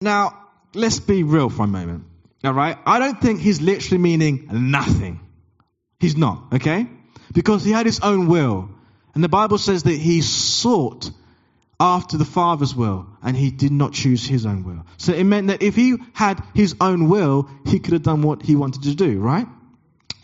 Now, 0.00 0.38
let's 0.72 1.00
be 1.00 1.22
real 1.22 1.50
for 1.50 1.64
a 1.64 1.66
moment. 1.66 2.04
All 2.44 2.52
right? 2.52 2.78
I 2.86 2.98
don't 2.98 3.20
think 3.20 3.40
he's 3.40 3.60
literally 3.60 3.98
meaning 3.98 4.48
nothing. 4.50 5.20
He's 5.98 6.16
not, 6.16 6.54
okay? 6.54 6.86
Because 7.32 7.64
he 7.64 7.72
had 7.72 7.86
his 7.86 8.00
own 8.00 8.28
will. 8.28 8.70
And 9.14 9.24
the 9.24 9.28
Bible 9.28 9.58
says 9.58 9.82
that 9.84 9.96
he 9.96 10.20
sought 10.20 11.10
after 11.80 12.16
the 12.16 12.24
Father's 12.24 12.74
will 12.74 13.06
and 13.22 13.36
he 13.36 13.50
did 13.50 13.72
not 13.72 13.92
choose 13.92 14.26
his 14.26 14.46
own 14.46 14.64
will. 14.64 14.84
So 14.96 15.12
it 15.12 15.24
meant 15.24 15.48
that 15.48 15.62
if 15.62 15.74
he 15.74 15.96
had 16.12 16.42
his 16.54 16.76
own 16.80 17.08
will, 17.08 17.48
he 17.66 17.78
could 17.78 17.94
have 17.94 18.02
done 18.02 18.22
what 18.22 18.42
he 18.42 18.56
wanted 18.56 18.82
to 18.84 18.94
do, 18.94 19.18
right? 19.18 19.46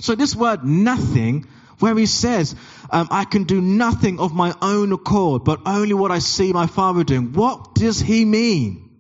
So 0.00 0.14
this 0.14 0.36
word 0.36 0.64
nothing 0.64 1.46
where 1.80 1.96
he 1.96 2.06
says, 2.06 2.54
um, 2.90 3.08
I 3.10 3.24
can 3.24 3.44
do 3.44 3.60
nothing 3.60 4.20
of 4.20 4.34
my 4.34 4.54
own 4.60 4.92
accord, 4.92 5.44
but 5.44 5.60
only 5.66 5.94
what 5.94 6.10
I 6.10 6.18
see 6.18 6.52
my 6.52 6.66
Father 6.66 7.04
doing. 7.04 7.32
What 7.32 7.74
does 7.74 8.00
he 8.00 8.24
mean? 8.24 8.90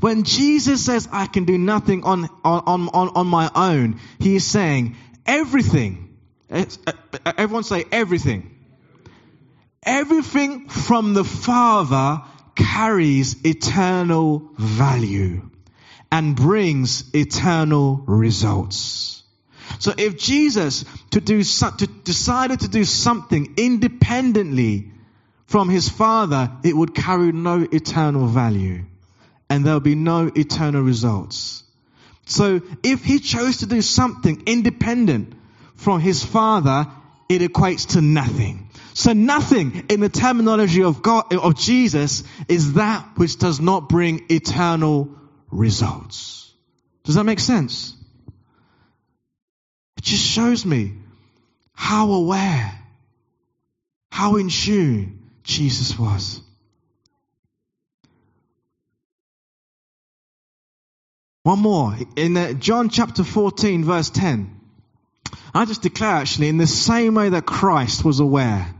When 0.00 0.24
Jesus 0.24 0.84
says, 0.84 1.08
I 1.12 1.26
can 1.26 1.44
do 1.44 1.56
nothing 1.56 2.02
on, 2.04 2.28
on, 2.44 2.88
on, 2.88 3.08
on 3.10 3.26
my 3.28 3.50
own, 3.54 4.00
he 4.18 4.34
is 4.34 4.44
saying, 4.44 4.96
everything. 5.24 6.18
Uh, 6.50 6.64
everyone 7.24 7.62
say 7.62 7.84
everything. 7.92 8.58
Everything 9.84 10.68
from 10.68 11.14
the 11.14 11.24
Father 11.24 12.22
carries 12.54 13.44
eternal 13.44 14.50
value 14.58 15.48
and 16.10 16.36
brings 16.36 17.14
eternal 17.14 18.02
results. 18.06 19.21
So 19.82 19.92
if 19.98 20.16
Jesus 20.16 20.84
to 21.10 21.20
do 21.20 21.42
to 21.42 21.86
decided 22.04 22.60
to 22.60 22.68
do 22.68 22.84
something 22.84 23.54
independently 23.56 24.92
from 25.46 25.68
his 25.68 25.88
Father, 25.88 26.52
it 26.62 26.76
would 26.76 26.94
carry 26.94 27.32
no 27.32 27.66
eternal 27.72 28.28
value, 28.28 28.84
and 29.50 29.64
there 29.64 29.74
would 29.74 29.82
be 29.82 29.96
no 29.96 30.30
eternal 30.32 30.82
results. 30.82 31.64
So 32.26 32.60
if 32.84 33.02
he 33.04 33.18
chose 33.18 33.56
to 33.56 33.66
do 33.66 33.82
something 33.82 34.44
independent 34.46 35.32
from 35.74 35.98
his 35.98 36.24
Father, 36.24 36.86
it 37.28 37.42
equates 37.42 37.94
to 37.94 38.00
nothing. 38.00 38.70
So 38.94 39.14
nothing 39.14 39.86
in 39.88 39.98
the 39.98 40.08
terminology 40.08 40.84
of 40.84 41.02
God, 41.02 41.34
of 41.34 41.56
Jesus, 41.56 42.22
is 42.46 42.74
that 42.74 43.04
which 43.16 43.36
does 43.36 43.58
not 43.58 43.88
bring 43.88 44.26
eternal 44.28 45.08
results. 45.50 46.52
Does 47.02 47.16
that 47.16 47.24
make 47.24 47.40
sense? 47.40 47.96
It 50.02 50.06
just 50.06 50.26
shows 50.26 50.66
me 50.66 50.94
how 51.74 52.10
aware, 52.10 52.76
how 54.10 54.34
in 54.34 54.48
tune 54.48 55.28
Jesus 55.44 55.96
was. 55.96 56.40
One 61.44 61.60
more. 61.60 61.96
In 62.16 62.36
uh, 62.36 62.52
John 62.54 62.88
chapter 62.88 63.22
14, 63.22 63.84
verse 63.84 64.10
10. 64.10 64.60
I 65.54 65.66
just 65.66 65.82
declare 65.82 66.16
actually, 66.16 66.48
in 66.48 66.58
the 66.58 66.66
same 66.66 67.14
way 67.14 67.28
that 67.28 67.46
Christ 67.46 68.04
was 68.04 68.18
aware 68.18 68.74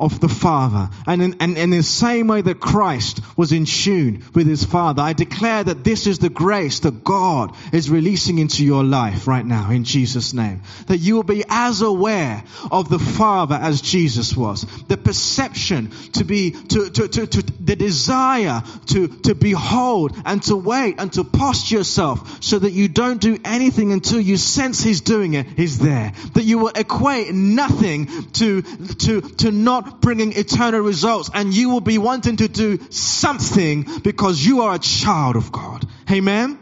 of 0.00 0.18
the 0.18 0.28
Father. 0.28 0.88
And 1.06 1.22
in, 1.22 1.36
and, 1.40 1.58
in 1.58 1.70
the 1.70 1.82
same 1.82 2.26
way 2.26 2.40
that 2.40 2.58
Christ 2.58 3.20
was 3.36 3.52
in 3.52 3.66
tune 3.66 4.24
with 4.34 4.46
his 4.46 4.64
Father, 4.64 5.02
I 5.02 5.12
declare 5.12 5.62
that 5.62 5.84
this 5.84 6.06
is 6.06 6.18
the 6.18 6.30
grace 6.30 6.80
that 6.80 7.04
God 7.04 7.54
is 7.72 7.90
releasing 7.90 8.38
into 8.38 8.64
your 8.64 8.82
life 8.82 9.28
right 9.28 9.44
now 9.44 9.70
in 9.70 9.84
Jesus' 9.84 10.32
name. 10.32 10.62
That 10.86 10.98
you 10.98 11.16
will 11.16 11.22
be 11.22 11.44
as 11.48 11.82
aware 11.82 12.42
of 12.72 12.88
the 12.88 12.98
Father 12.98 13.56
as 13.56 13.82
Jesus 13.82 14.34
was. 14.34 14.62
The 14.88 14.96
perception 14.96 15.90
to 16.14 16.24
be, 16.24 16.52
to, 16.52 16.90
to, 16.90 17.08
to, 17.08 17.26
to 17.26 17.42
the 17.42 17.76
desire 17.76 18.62
to, 18.86 19.08
to 19.08 19.34
behold 19.34 20.16
and 20.24 20.42
to 20.44 20.56
wait 20.56 20.96
and 20.98 21.12
to 21.12 21.24
posture 21.24 21.76
yourself 21.76 22.42
so 22.42 22.58
that 22.58 22.72
you 22.72 22.88
don't 22.88 23.20
do 23.20 23.38
anything 23.44 23.92
until 23.92 24.20
you 24.20 24.36
sense 24.38 24.82
He's 24.82 25.02
doing 25.02 25.34
it, 25.34 25.46
He's 25.46 25.78
there. 25.78 26.12
That 26.34 26.44
you 26.44 26.58
will 26.58 26.72
equate 26.74 27.34
nothing 27.34 28.06
to, 28.32 28.62
to, 28.62 29.20
to 29.20 29.50
not 29.50 29.89
bringing 30.00 30.32
eternal 30.32 30.80
results 30.80 31.30
and 31.32 31.52
you 31.52 31.70
will 31.70 31.80
be 31.80 31.98
wanting 31.98 32.36
to 32.36 32.48
do 32.48 32.78
something 32.90 33.86
because 34.02 34.44
you 34.44 34.62
are 34.62 34.74
a 34.74 34.78
child 34.78 35.36
of 35.36 35.50
God. 35.52 35.86
Amen. 36.10 36.58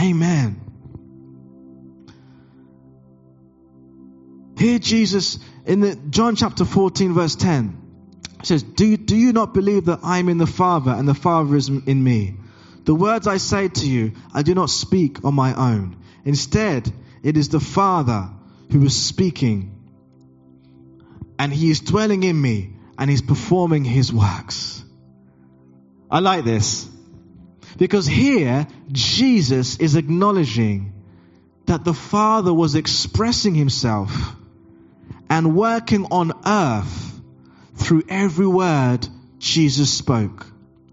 Amen. 0.00 0.60
Here 4.58 4.78
Jesus 4.78 5.38
in 5.66 5.80
the 5.80 5.96
John 5.96 6.36
chapter 6.36 6.64
14 6.64 7.12
verse 7.12 7.36
10 7.36 7.80
says, 8.42 8.62
do 8.62 8.96
do 8.96 9.16
you 9.16 9.32
not 9.32 9.54
believe 9.54 9.86
that 9.86 10.00
I 10.02 10.18
am 10.18 10.28
in 10.28 10.38
the 10.38 10.46
Father 10.46 10.90
and 10.90 11.08
the 11.08 11.14
Father 11.14 11.56
is 11.56 11.68
in 11.68 12.02
me? 12.02 12.36
The 12.84 12.94
words 12.94 13.26
I 13.26 13.38
say 13.38 13.68
to 13.68 13.86
you, 13.86 14.12
I 14.32 14.42
do 14.42 14.54
not 14.54 14.68
speak 14.68 15.24
on 15.24 15.34
my 15.34 15.54
own. 15.54 15.96
Instead, 16.24 16.92
it 17.22 17.36
is 17.36 17.48
the 17.48 17.60
Father 17.60 18.28
who 18.70 18.84
is 18.84 18.94
speaking 18.94 19.73
and 21.38 21.52
he 21.52 21.70
is 21.70 21.80
dwelling 21.80 22.22
in 22.22 22.40
me 22.40 22.74
and 22.98 23.10
he's 23.10 23.22
performing 23.22 23.84
his 23.84 24.12
works. 24.12 24.84
I 26.10 26.20
like 26.20 26.44
this 26.44 26.88
because 27.76 28.06
here 28.06 28.66
Jesus 28.92 29.78
is 29.78 29.96
acknowledging 29.96 30.92
that 31.66 31.84
the 31.84 31.94
Father 31.94 32.52
was 32.52 32.74
expressing 32.74 33.54
himself 33.54 34.36
and 35.28 35.56
working 35.56 36.06
on 36.06 36.32
earth 36.46 37.20
through 37.74 38.04
every 38.08 38.46
word 38.46 39.06
Jesus 39.38 39.92
spoke. 39.92 40.46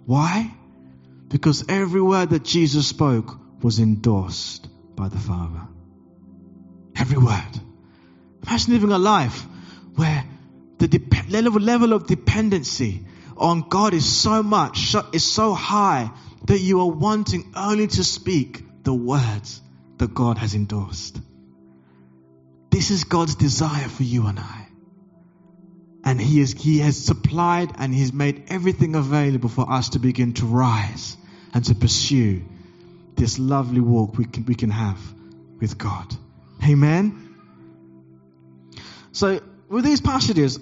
Why? 0.06 0.54
Because 1.28 1.66
every 1.70 2.02
word 2.02 2.32
that 2.32 2.44
Jesus 2.44 2.88
spoke 2.88 3.38
was 3.62 3.80
endorsed 3.80 4.68
by 4.96 5.10
the 5.10 5.20
Father. 5.20 5.68
Every 6.96 7.18
word. 7.18 7.60
Imagine 8.48 8.74
living 8.74 8.92
a 8.92 8.98
life 8.98 9.46
where 9.96 10.26
the 10.78 10.88
dep- 10.88 11.30
level, 11.30 11.94
of 11.94 12.08
dependency 12.08 13.06
on 13.38 13.68
God 13.70 13.94
is 13.94 14.06
so 14.06 14.42
much, 14.44 14.96
is 15.14 15.32
so 15.32 15.54
high 15.54 16.12
that 16.46 16.60
you 16.60 16.82
are 16.82 16.92
wanting 16.92 17.54
only 17.56 17.88
to 17.88 18.04
speak 18.04 18.64
the 18.84 18.94
words 18.94 19.62
that 19.98 20.14
God 20.14 20.38
has 20.38 20.56
endorsed. 20.56 21.20
This 22.72 22.90
is 22.90 23.04
God's 23.04 23.36
desire 23.36 23.88
for 23.88 24.04
you 24.04 24.28
and 24.28 24.40
I. 24.40 24.68
And 26.04 26.20
he, 26.20 26.40
is, 26.40 26.54
he 26.54 26.80
has 26.80 26.98
supplied 26.98 27.74
and 27.78 27.94
He's 27.94 28.12
made 28.12 28.46
everything 28.48 28.96
available 28.96 29.50
for 29.50 29.72
us 29.72 29.90
to 29.90 30.00
begin 30.00 30.34
to 30.34 30.46
rise 30.46 31.16
and 31.54 31.64
to 31.66 31.76
pursue 31.76 32.44
this 33.16 33.38
lovely 33.38 33.82
walk 33.82 34.18
we 34.18 34.26
can, 34.26 34.46
we 34.46 34.56
can 34.56 34.72
have 34.72 35.00
with 35.60 35.78
God. 35.78 36.08
Amen? 36.68 37.36
So, 39.12 39.42
with 39.72 39.86
these 39.86 40.02
passages, 40.02 40.60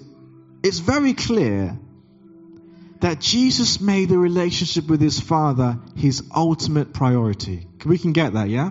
it's 0.62 0.78
very 0.78 1.14
clear 1.14 1.76
that 3.00 3.20
Jesus 3.20 3.80
made 3.80 4.08
the 4.08 4.18
relationship 4.18 4.88
with 4.88 5.00
his 5.00 5.18
Father 5.18 5.78
his 5.96 6.22
ultimate 6.34 6.92
priority. 6.92 7.66
We 7.84 7.98
can 7.98 8.12
get 8.12 8.34
that, 8.34 8.48
yeah? 8.48 8.70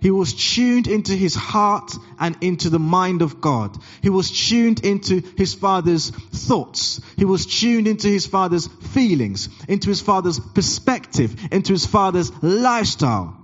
He 0.00 0.10
was 0.10 0.34
tuned 0.34 0.86
into 0.86 1.14
his 1.14 1.34
heart 1.34 1.92
and 2.18 2.36
into 2.40 2.70
the 2.70 2.78
mind 2.78 3.22
of 3.22 3.40
God. 3.40 3.76
He 4.02 4.08
was 4.08 4.30
tuned 4.30 4.84
into 4.84 5.22
his 5.36 5.54
Father's 5.54 6.10
thoughts. 6.10 7.00
He 7.16 7.24
was 7.24 7.44
tuned 7.44 7.88
into 7.88 8.08
his 8.08 8.26
Father's 8.26 8.66
feelings, 8.66 9.48
into 9.68 9.88
his 9.88 10.00
Father's 10.00 10.38
perspective, 10.38 11.48
into 11.50 11.72
his 11.72 11.86
Father's 11.86 12.30
lifestyle. 12.42 13.36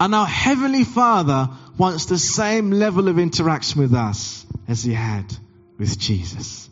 And 0.00 0.14
our 0.14 0.26
Heavenly 0.26 0.84
Father 0.84 1.50
wants 1.76 2.06
the 2.06 2.18
same 2.18 2.70
level 2.70 3.08
of 3.08 3.18
interaction 3.18 3.82
with 3.82 3.94
us 3.94 4.45
as 4.68 4.82
he 4.82 4.92
had 4.92 5.24
with 5.78 5.98
Jesus. 5.98 6.68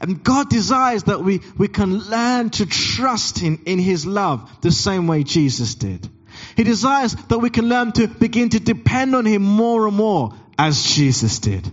And 0.00 0.22
God 0.22 0.50
desires 0.50 1.04
that 1.04 1.22
we, 1.22 1.40
we 1.56 1.68
can 1.68 1.98
learn 1.98 2.50
to 2.50 2.66
trust 2.66 3.38
Him 3.38 3.62
in 3.66 3.78
His 3.78 4.06
love 4.06 4.48
the 4.60 4.70
same 4.70 5.06
way 5.06 5.24
Jesus 5.24 5.74
did. 5.74 6.08
He 6.56 6.64
desires 6.64 7.14
that 7.28 7.38
we 7.38 7.50
can 7.50 7.68
learn 7.68 7.92
to 7.92 8.06
begin 8.06 8.50
to 8.50 8.60
depend 8.60 9.16
on 9.16 9.24
Him 9.24 9.42
more 9.42 9.88
and 9.88 9.96
more 9.96 10.34
as 10.58 10.84
Jesus 10.84 11.38
did. 11.40 11.68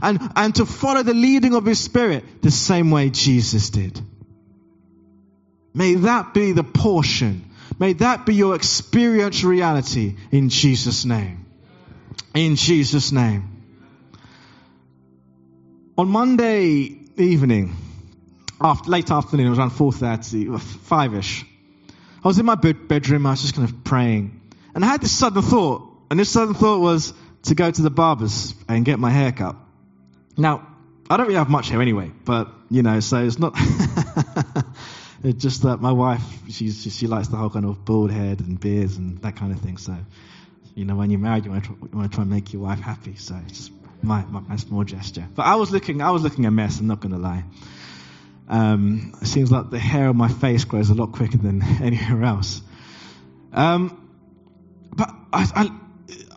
And, 0.00 0.20
and 0.34 0.54
to 0.56 0.66
follow 0.66 1.02
the 1.02 1.14
leading 1.14 1.54
of 1.54 1.66
His 1.66 1.78
Spirit 1.78 2.24
the 2.42 2.50
same 2.50 2.90
way 2.90 3.10
Jesus 3.10 3.70
did. 3.70 4.00
May 5.74 5.94
that 5.94 6.34
be 6.34 6.52
the 6.52 6.64
portion. 6.64 7.50
May 7.78 7.92
that 7.94 8.26
be 8.26 8.34
your 8.34 8.54
experiential 8.54 9.50
reality 9.50 10.16
in 10.30 10.48
Jesus' 10.48 11.04
name. 11.04 11.46
In 12.34 12.56
Jesus' 12.56 13.12
name 13.12 13.51
on 15.96 16.08
Monday 16.08 16.98
evening, 17.16 17.76
after, 18.60 18.90
late 18.90 19.10
afternoon, 19.10 19.46
it 19.46 19.50
was 19.50 19.58
around 19.58 19.72
4.30, 19.72 20.46
5ish, 20.58 21.42
uh, 21.42 21.46
I 22.24 22.28
was 22.28 22.38
in 22.38 22.46
my 22.46 22.54
bedroom, 22.54 23.26
I 23.26 23.30
was 23.30 23.42
just 23.42 23.54
kind 23.54 23.68
of 23.68 23.84
praying. 23.84 24.40
And 24.74 24.84
I 24.84 24.88
had 24.88 25.02
this 25.02 25.12
sudden 25.12 25.42
thought, 25.42 25.88
and 26.10 26.18
this 26.18 26.30
sudden 26.30 26.54
thought 26.54 26.80
was 26.80 27.12
to 27.44 27.54
go 27.54 27.70
to 27.70 27.82
the 27.82 27.90
barber's 27.90 28.54
and 28.68 28.84
get 28.84 28.98
my 28.98 29.10
hair 29.10 29.32
cut. 29.32 29.56
Now, 30.36 30.66
I 31.10 31.16
don't 31.16 31.26
really 31.26 31.38
have 31.38 31.50
much 31.50 31.68
hair 31.68 31.82
anyway, 31.82 32.12
but, 32.24 32.48
you 32.70 32.82
know, 32.82 33.00
so 33.00 33.24
it's 33.24 33.38
not... 33.38 33.54
it's 35.24 35.42
just 35.42 35.62
that 35.62 35.80
my 35.80 35.92
wife, 35.92 36.22
she's, 36.48 36.82
she 36.96 37.06
likes 37.06 37.28
the 37.28 37.36
whole 37.36 37.50
kind 37.50 37.66
of 37.66 37.84
bald 37.84 38.12
head 38.12 38.40
and 38.40 38.58
beards 38.58 38.96
and 38.96 39.18
that 39.22 39.36
kind 39.36 39.52
of 39.52 39.60
thing, 39.60 39.76
so... 39.76 39.96
You 40.74 40.86
know, 40.86 40.96
when 40.96 41.10
you're 41.10 41.20
married, 41.20 41.44
you 41.44 41.50
want 41.50 41.64
to 41.64 42.08
try, 42.08 42.22
and 42.22 42.30
make 42.30 42.54
your 42.54 42.62
wife 42.62 42.80
happy. 42.80 43.14
So 43.16 43.38
just 43.46 43.70
my, 44.02 44.24
my, 44.24 44.40
my 44.40 44.56
small 44.56 44.84
gesture. 44.84 45.26
But 45.34 45.46
I 45.46 45.56
was 45.56 45.70
looking, 45.70 46.02
I 46.02 46.10
was 46.10 46.22
looking 46.22 46.46
a 46.46 46.50
mess. 46.50 46.80
I'm 46.80 46.86
not 46.86 47.00
going 47.00 47.12
to 47.12 47.18
lie. 47.18 47.44
Um, 48.48 49.14
it 49.22 49.26
seems 49.26 49.50
like 49.50 49.70
the 49.70 49.78
hair 49.78 50.08
on 50.08 50.16
my 50.16 50.28
face 50.28 50.64
grows 50.64 50.90
a 50.90 50.94
lot 50.94 51.12
quicker 51.12 51.38
than 51.38 51.62
anywhere 51.82 52.24
else. 52.24 52.60
Um, 53.52 53.98
but 54.94 55.08
I, 55.32 55.48
I, 55.54 55.70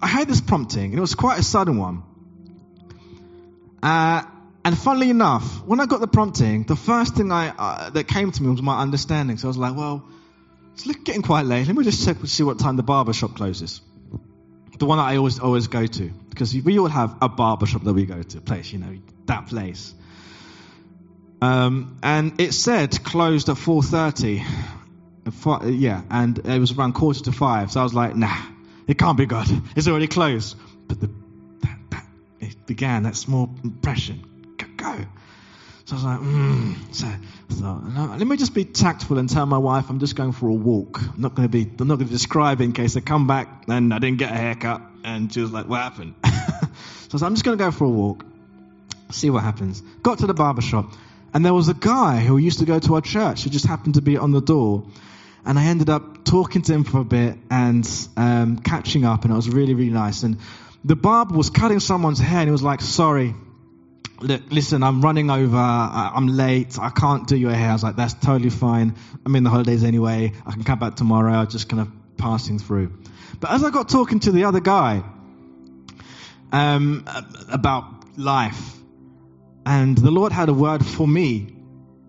I, 0.01 0.07
had 0.07 0.27
this 0.27 0.41
prompting, 0.41 0.85
and 0.85 0.95
it 0.95 1.01
was 1.01 1.15
quite 1.15 1.39
a 1.39 1.43
sudden 1.43 1.77
one. 1.77 2.03
Uh, 3.81 4.23
and 4.63 4.77
funnily 4.77 5.09
enough, 5.09 5.63
when 5.65 5.79
I 5.79 5.85
got 5.85 5.99
the 5.99 6.07
prompting, 6.07 6.63
the 6.63 6.75
first 6.75 7.15
thing 7.15 7.31
I, 7.31 7.49
uh, 7.49 7.89
that 7.91 8.07
came 8.07 8.31
to 8.31 8.43
me 8.43 8.49
was 8.49 8.61
my 8.61 8.81
understanding. 8.81 9.37
So 9.37 9.47
I 9.47 9.49
was 9.49 9.57
like, 9.57 9.75
well, 9.75 10.07
it's 10.73 10.85
getting 10.85 11.21
quite 11.21 11.45
late. 11.45 11.67
Let 11.67 11.75
me 11.75 11.83
just 11.83 12.05
check 12.05 12.17
see 12.25 12.43
what 12.43 12.59
time 12.59 12.75
the 12.75 12.83
barber 12.83 13.13
shop 13.13 13.35
closes 13.35 13.81
the 14.77 14.85
one 14.85 14.97
that 14.97 15.05
I 15.05 15.17
always 15.17 15.39
always 15.39 15.67
go 15.67 15.85
to 15.85 16.11
because 16.29 16.53
we 16.53 16.79
all 16.79 16.87
have 16.87 17.15
a 17.21 17.29
barber 17.29 17.65
shop 17.65 17.83
that 17.83 17.93
we 17.93 18.05
go 18.05 18.21
to, 18.21 18.41
place, 18.41 18.71
you 18.71 18.79
know, 18.79 18.97
that 19.25 19.47
place. 19.47 19.93
Um, 21.41 21.97
and 22.03 22.39
it 22.41 22.53
said 22.53 23.03
closed 23.03 23.49
at 23.49 23.57
4:30. 23.57 24.43
Yeah, 25.79 26.01
and 26.09 26.37
it 26.39 26.59
was 26.59 26.71
around 26.71 26.93
quarter 26.93 27.23
to 27.23 27.31
five. 27.31 27.71
So 27.71 27.79
I 27.79 27.83
was 27.83 27.93
like, 27.93 28.15
nah, 28.15 28.37
it 28.87 28.97
can't 28.97 29.17
be 29.17 29.25
good. 29.25 29.47
It's 29.75 29.87
already 29.87 30.07
closed. 30.07 30.55
But 30.87 31.01
the, 31.01 31.07
that, 31.61 31.79
that, 31.89 32.05
it 32.39 32.65
began 32.65 33.03
that 33.03 33.15
small 33.15 33.49
impression. 33.63 34.23
Go. 34.77 34.97
So 35.85 35.93
I 35.93 35.95
was 35.95 36.03
like, 36.03 36.19
mm. 36.19 36.75
So 36.93 37.07
Thought, 37.49 37.83
no, 37.85 38.15
let 38.17 38.25
me 38.25 38.37
just 38.37 38.53
be 38.53 38.65
tactful 38.65 39.17
and 39.17 39.29
tell 39.29 39.45
my 39.45 39.57
wife 39.57 39.89
I'm 39.89 39.99
just 39.99 40.15
going 40.15 40.31
for 40.31 40.47
a 40.47 40.53
walk. 40.53 40.99
I'm 41.01 41.21
not 41.21 41.35
going 41.35 41.47
to 41.47 41.51
be, 41.51 41.69
I'm 41.79 41.87
not 41.87 41.95
going 41.95 42.07
to 42.07 42.13
describe 42.13 42.59
in 42.59 42.73
case 42.73 42.97
I 42.97 43.01
come 43.01 43.27
back 43.27 43.63
and 43.67 43.93
I 43.93 43.99
didn't 43.99 44.17
get 44.17 44.31
a 44.31 44.35
haircut. 44.35 44.81
And 45.03 45.31
she 45.31 45.41
was 45.41 45.51
like, 45.51 45.67
what 45.67 45.81
happened? 45.81 46.15
so 46.25 46.29
I 46.31 47.13
like, 47.13 47.21
I'm 47.23 47.33
just 47.35 47.45
going 47.45 47.57
to 47.57 47.63
go 47.63 47.71
for 47.71 47.85
a 47.85 47.89
walk, 47.89 48.25
see 49.11 49.29
what 49.29 49.43
happens. 49.43 49.81
Got 50.01 50.19
to 50.19 50.27
the 50.27 50.33
barber 50.33 50.61
shop, 50.61 50.91
and 51.33 51.45
there 51.45 51.53
was 51.53 51.69
a 51.69 51.73
guy 51.73 52.21
who 52.21 52.37
used 52.37 52.59
to 52.59 52.65
go 52.65 52.79
to 52.79 52.95
our 52.95 53.01
church 53.01 53.43
who 53.43 53.49
just 53.49 53.65
happened 53.65 53.95
to 53.95 54.01
be 54.01 54.17
on 54.17 54.31
the 54.31 54.41
door. 54.41 54.85
And 55.45 55.59
I 55.59 55.65
ended 55.65 55.89
up 55.89 56.25
talking 56.25 56.63
to 56.63 56.73
him 56.73 56.83
for 56.83 57.01
a 57.01 57.05
bit 57.05 57.37
and 57.51 57.87
um, 58.17 58.57
catching 58.57 59.05
up, 59.05 59.23
and 59.23 59.31
it 59.31 59.35
was 59.35 59.49
really, 59.49 59.75
really 59.75 59.91
nice. 59.91 60.23
And 60.23 60.39
the 60.83 60.95
barber 60.95 61.35
was 61.35 61.49
cutting 61.49 61.79
someone's 61.79 62.19
hair, 62.19 62.39
and 62.39 62.47
he 62.47 62.51
was 62.51 62.63
like, 62.63 62.81
sorry, 62.81 63.35
look, 64.25 64.41
listen, 64.51 64.83
I'm 64.83 65.01
running 65.01 65.29
over, 65.29 65.57
I'm 65.57 66.27
late, 66.27 66.77
I 66.79 66.89
can't 66.89 67.27
do 67.27 67.35
your 67.37 67.51
hair. 67.51 67.69
I 67.69 67.73
was 67.73 67.83
like, 67.83 67.95
that's 67.95 68.13
totally 68.13 68.49
fine. 68.49 68.95
I'm 69.25 69.35
in 69.35 69.43
the 69.43 69.49
holidays 69.49 69.83
anyway. 69.83 70.33
I 70.45 70.51
can 70.51 70.63
come 70.63 70.79
back 70.79 70.95
tomorrow. 70.95 71.33
I'm 71.33 71.47
just 71.47 71.69
kind 71.69 71.81
of 71.81 71.89
passing 72.17 72.59
through. 72.59 72.91
But 73.39 73.51
as 73.51 73.63
I 73.63 73.69
got 73.69 73.89
talking 73.89 74.19
to 74.21 74.31
the 74.31 74.45
other 74.45 74.59
guy 74.59 75.03
um, 76.51 77.05
about 77.51 77.85
life, 78.17 78.75
And 79.65 79.97
the 79.97 80.11
Lord 80.11 80.31
had 80.31 80.49
a 80.49 80.53
word 80.53 80.85
for 80.85 81.07
me 81.07 81.47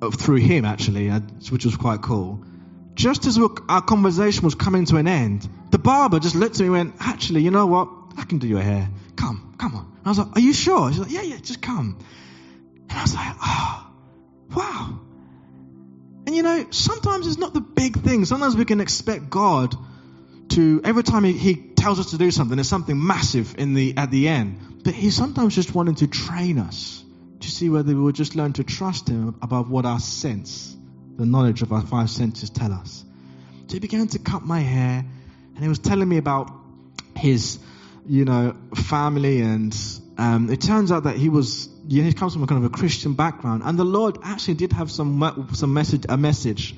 uh, 0.02 0.10
through 0.10 0.36
him, 0.36 0.64
actually, 0.64 1.08
uh, 1.10 1.20
which 1.50 1.64
was 1.64 1.76
quite 1.76 2.02
cool. 2.02 2.44
Just 2.94 3.26
as 3.26 3.38
our 3.68 3.82
conversation 3.82 4.44
was 4.44 4.54
coming 4.54 4.84
to 4.86 4.96
an 4.96 5.08
end, 5.08 5.48
the 5.70 5.78
barber 5.78 6.18
just 6.18 6.34
looked 6.34 6.56
at 6.56 6.60
me 6.60 6.66
and 6.66 6.72
went, 6.72 6.94
Actually, 7.00 7.42
you 7.42 7.50
know 7.50 7.66
what? 7.66 7.88
I 8.16 8.24
can 8.24 8.38
do 8.38 8.46
your 8.46 8.60
hair. 8.60 8.88
Come, 9.16 9.54
come 9.58 9.74
on. 9.74 9.95
I 10.06 10.10
was 10.10 10.18
like, 10.18 10.36
Are 10.36 10.40
you 10.40 10.52
sure? 10.52 10.90
She's 10.90 11.00
like, 11.00 11.10
Yeah, 11.10 11.22
yeah, 11.22 11.36
just 11.38 11.62
come. 11.62 11.98
And 12.88 12.98
I 12.98 13.02
was 13.02 13.14
like, 13.14 13.34
Oh, 13.42 13.90
wow. 14.54 15.00
And 16.26 16.34
you 16.34 16.42
know, 16.42 16.66
sometimes 16.70 17.26
it's 17.26 17.38
not 17.38 17.54
the 17.54 17.60
big 17.60 17.98
thing. 17.98 18.24
Sometimes 18.24 18.56
we 18.56 18.64
can 18.64 18.80
expect 18.80 19.30
God 19.30 19.74
to 20.50 20.80
every 20.84 21.02
time 21.02 21.24
he, 21.24 21.32
he 21.32 21.54
tells 21.54 22.00
us 22.00 22.10
to 22.10 22.18
do 22.18 22.30
something, 22.30 22.56
there's 22.56 22.68
something 22.68 23.04
massive 23.04 23.56
in 23.58 23.74
the 23.74 23.96
at 23.96 24.10
the 24.10 24.28
end. 24.28 24.82
But 24.84 24.94
he's 24.94 25.16
sometimes 25.16 25.54
just 25.54 25.74
wanting 25.74 25.96
to 25.96 26.06
train 26.06 26.58
us 26.58 27.04
to 27.40 27.50
see 27.50 27.68
whether 27.68 27.94
we 27.94 28.00
will 28.00 28.12
just 28.12 28.34
learn 28.36 28.52
to 28.54 28.64
trust 28.64 29.08
him 29.08 29.36
above 29.42 29.70
what 29.70 29.84
our 29.84 30.00
sense, 30.00 30.76
the 31.16 31.26
knowledge 31.26 31.62
of 31.62 31.72
our 31.72 31.82
five 31.82 32.10
senses 32.10 32.50
tell 32.50 32.72
us. 32.72 33.04
So 33.68 33.74
he 33.74 33.80
began 33.80 34.08
to 34.08 34.18
cut 34.18 34.42
my 34.42 34.60
hair 34.60 35.04
and 35.54 35.62
he 35.62 35.68
was 35.68 35.78
telling 35.78 36.08
me 36.08 36.18
about 36.18 36.50
his, 37.16 37.58
you 38.08 38.24
know, 38.24 38.56
family 38.74 39.40
and 39.40 39.76
um, 40.18 40.50
it 40.50 40.60
turns 40.60 40.90
out 40.92 41.04
that 41.04 41.16
he 41.16 41.28
was 41.28 41.68
you 41.88 42.02
know, 42.02 42.08
he 42.08 42.14
comes 42.14 42.32
from 42.32 42.42
a 42.42 42.46
kind 42.46 42.64
of 42.64 42.72
a 42.72 42.74
Christian 42.74 43.14
background, 43.14 43.62
and 43.64 43.78
the 43.78 43.84
Lord 43.84 44.18
actually 44.22 44.54
did 44.54 44.72
have 44.72 44.90
some 44.90 45.48
some 45.52 45.74
message 45.74 46.06
a 46.08 46.16
message 46.16 46.74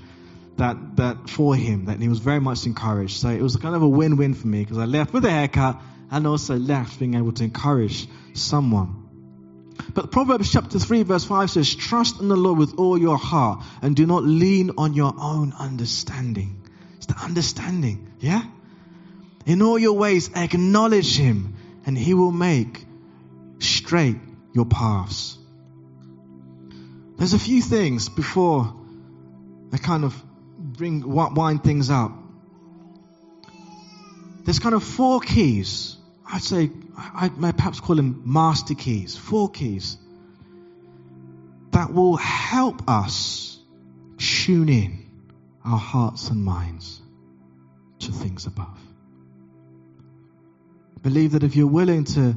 that 0.57 0.97
that 0.97 1.31
for 1.31 1.55
him 1.55 1.87
that 1.87 2.01
he 2.01 2.09
was 2.09 2.19
very 2.19 2.41
much 2.41 2.67
encouraged. 2.67 3.17
So 3.17 3.29
it 3.29 3.41
was 3.41 3.57
kind 3.57 3.75
of 3.75 3.83
a 3.83 3.89
win-win 3.89 4.35
for 4.35 4.47
me 4.47 4.61
because 4.61 4.79
I 4.79 4.85
left 4.85 5.13
with 5.13 5.25
a 5.25 5.31
haircut 5.31 5.81
and 6.11 6.27
also 6.27 6.57
left 6.57 6.99
being 6.99 7.15
able 7.15 7.33
to 7.33 7.45
encourage 7.45 8.09
someone. 8.35 9.09
But 9.95 10.11
Proverbs 10.11 10.53
chapter 10.53 10.79
3 10.79 11.05
verse 11.05 11.25
5 11.25 11.51
says, 11.51 11.75
Trust 11.75 12.21
in 12.21 12.29
the 12.29 12.37
Lord 12.37 12.59
with 12.59 12.79
all 12.79 12.99
your 12.99 13.17
heart 13.17 13.65
and 13.81 13.95
do 13.95 14.07
not 14.07 14.25
lean 14.25 14.73
on 14.77 14.95
your 14.95 15.15
own 15.19 15.53
understanding. 15.59 16.63
It's 16.97 17.07
the 17.07 17.17
understanding, 17.17 18.13
yeah? 18.19 18.43
In 19.49 19.63
all 19.63 19.79
your 19.79 19.95
ways 19.95 20.31
acknowledge 20.37 21.17
him 21.17 21.55
and 21.87 21.97
he 21.97 22.13
will 22.13 22.31
make 22.31 22.85
straight 23.61 24.19
your 24.53 24.67
paths. 24.67 25.39
There's 27.17 27.33
a 27.33 27.39
few 27.39 27.63
things 27.63 28.11
before 28.11 28.75
I 29.73 29.79
kind 29.79 30.05
of 30.05 30.15
bring 30.59 31.03
wind 31.03 31.65
things 31.65 31.89
up. 31.89 32.13
There's 34.45 34.59
kind 34.59 34.75
of 34.75 34.85
four 34.85 35.21
keys. 35.21 35.97
I'd 36.31 36.43
say 36.43 36.71
I 36.99 37.31
might 37.35 37.57
perhaps 37.57 37.81
call 37.81 37.97
them 37.97 38.25
master 38.27 38.75
keys. 38.75 39.17
Four 39.17 39.51
keys 39.51 39.97
that 41.71 41.91
will 41.95 42.17
help 42.17 42.87
us 42.87 43.59
tune 44.19 44.69
in 44.69 45.07
our 45.65 45.79
hearts 45.79 46.29
and 46.29 46.45
minds 46.45 47.01
to 48.01 48.13
things 48.13 48.45
above. 48.45 48.79
Believe 51.03 51.33
that 51.33 51.45
if 51.45 51.57
you're 51.57 51.67
willing 51.67 52.05
to 52.05 52.35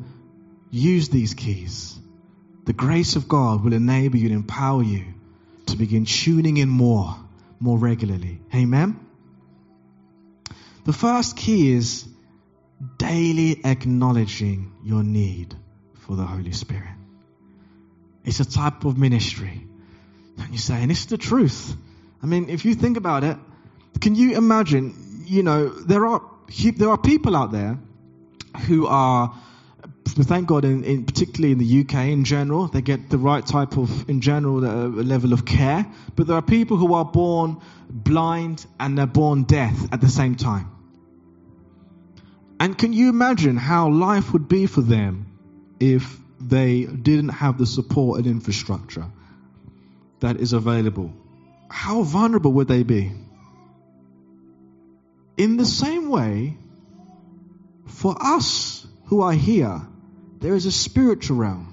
use 0.69 1.09
these 1.09 1.33
keys, 1.33 1.99
the 2.65 2.73
grace 2.73 3.15
of 3.15 3.27
God 3.27 3.63
will 3.63 3.73
enable 3.73 4.17
you 4.17 4.27
and 4.27 4.35
empower 4.35 4.83
you 4.83 5.05
to 5.67 5.77
begin 5.77 6.05
tuning 6.05 6.57
in 6.57 6.69
more, 6.69 7.15
more 7.59 7.77
regularly. 7.77 8.39
Amen? 8.53 8.99
The 10.85 10.93
first 10.93 11.37
key 11.37 11.73
is 11.73 12.07
daily 12.97 13.61
acknowledging 13.63 14.71
your 14.83 15.03
need 15.03 15.55
for 15.99 16.15
the 16.15 16.23
Holy 16.23 16.51
Spirit. 16.51 16.95
It's 18.23 18.39
a 18.39 18.49
type 18.49 18.85
of 18.85 18.97
ministry. 18.97 19.67
And 20.37 20.51
you 20.51 20.57
say, 20.57 20.81
and 20.81 20.91
is 20.91 21.05
the 21.07 21.17
truth. 21.17 21.75
I 22.23 22.25
mean, 22.25 22.49
if 22.49 22.65
you 22.65 22.75
think 22.75 22.97
about 22.97 23.23
it, 23.23 23.37
can 23.99 24.15
you 24.15 24.37
imagine, 24.37 25.23
you 25.25 25.43
know, 25.43 25.69
there 25.69 26.05
are, 26.05 26.21
there 26.75 26.89
are 26.89 26.97
people 26.97 27.35
out 27.35 27.51
there 27.51 27.77
who 28.67 28.87
are 28.87 29.33
thank 30.07 30.47
God, 30.47 30.65
in, 30.65 30.83
in, 30.83 31.05
particularly 31.05 31.51
in 31.51 31.57
the 31.57 31.81
UK 31.81 32.07
in 32.07 32.23
general, 32.23 32.67
they 32.67 32.81
get 32.81 33.09
the 33.09 33.17
right 33.17 33.45
type 33.45 33.77
of, 33.77 34.09
in 34.09 34.21
general, 34.21 34.65
uh, 34.65 34.87
level 34.87 35.33
of 35.33 35.45
care. 35.45 35.85
But 36.15 36.27
there 36.27 36.35
are 36.35 36.41
people 36.41 36.77
who 36.77 36.93
are 36.93 37.05
born 37.05 37.61
blind 37.89 38.65
and 38.79 38.97
they're 38.97 39.05
born 39.05 39.43
deaf 39.43 39.75
at 39.91 40.01
the 40.01 40.09
same 40.09 40.35
time. 40.35 40.69
And 42.59 42.77
can 42.77 42.93
you 42.93 43.09
imagine 43.09 43.57
how 43.57 43.89
life 43.89 44.33
would 44.33 44.47
be 44.47 44.67
for 44.67 44.81
them 44.81 45.39
if 45.79 46.19
they 46.39 46.83
didn't 46.85 47.29
have 47.29 47.57
the 47.57 47.65
support 47.65 48.19
and 48.19 48.27
infrastructure 48.27 49.05
that 50.19 50.37
is 50.37 50.53
available? 50.53 51.11
How 51.69 52.03
vulnerable 52.03 52.53
would 52.53 52.67
they 52.67 52.83
be? 52.83 53.11
In 55.37 55.57
the 55.57 55.65
same 55.65 56.09
way, 56.09 56.57
for 57.91 58.15
us 58.19 58.85
who 59.05 59.21
are 59.21 59.33
here, 59.33 59.81
there 60.39 60.55
is 60.55 60.65
a 60.65 60.71
spiritual 60.71 61.37
realm. 61.37 61.67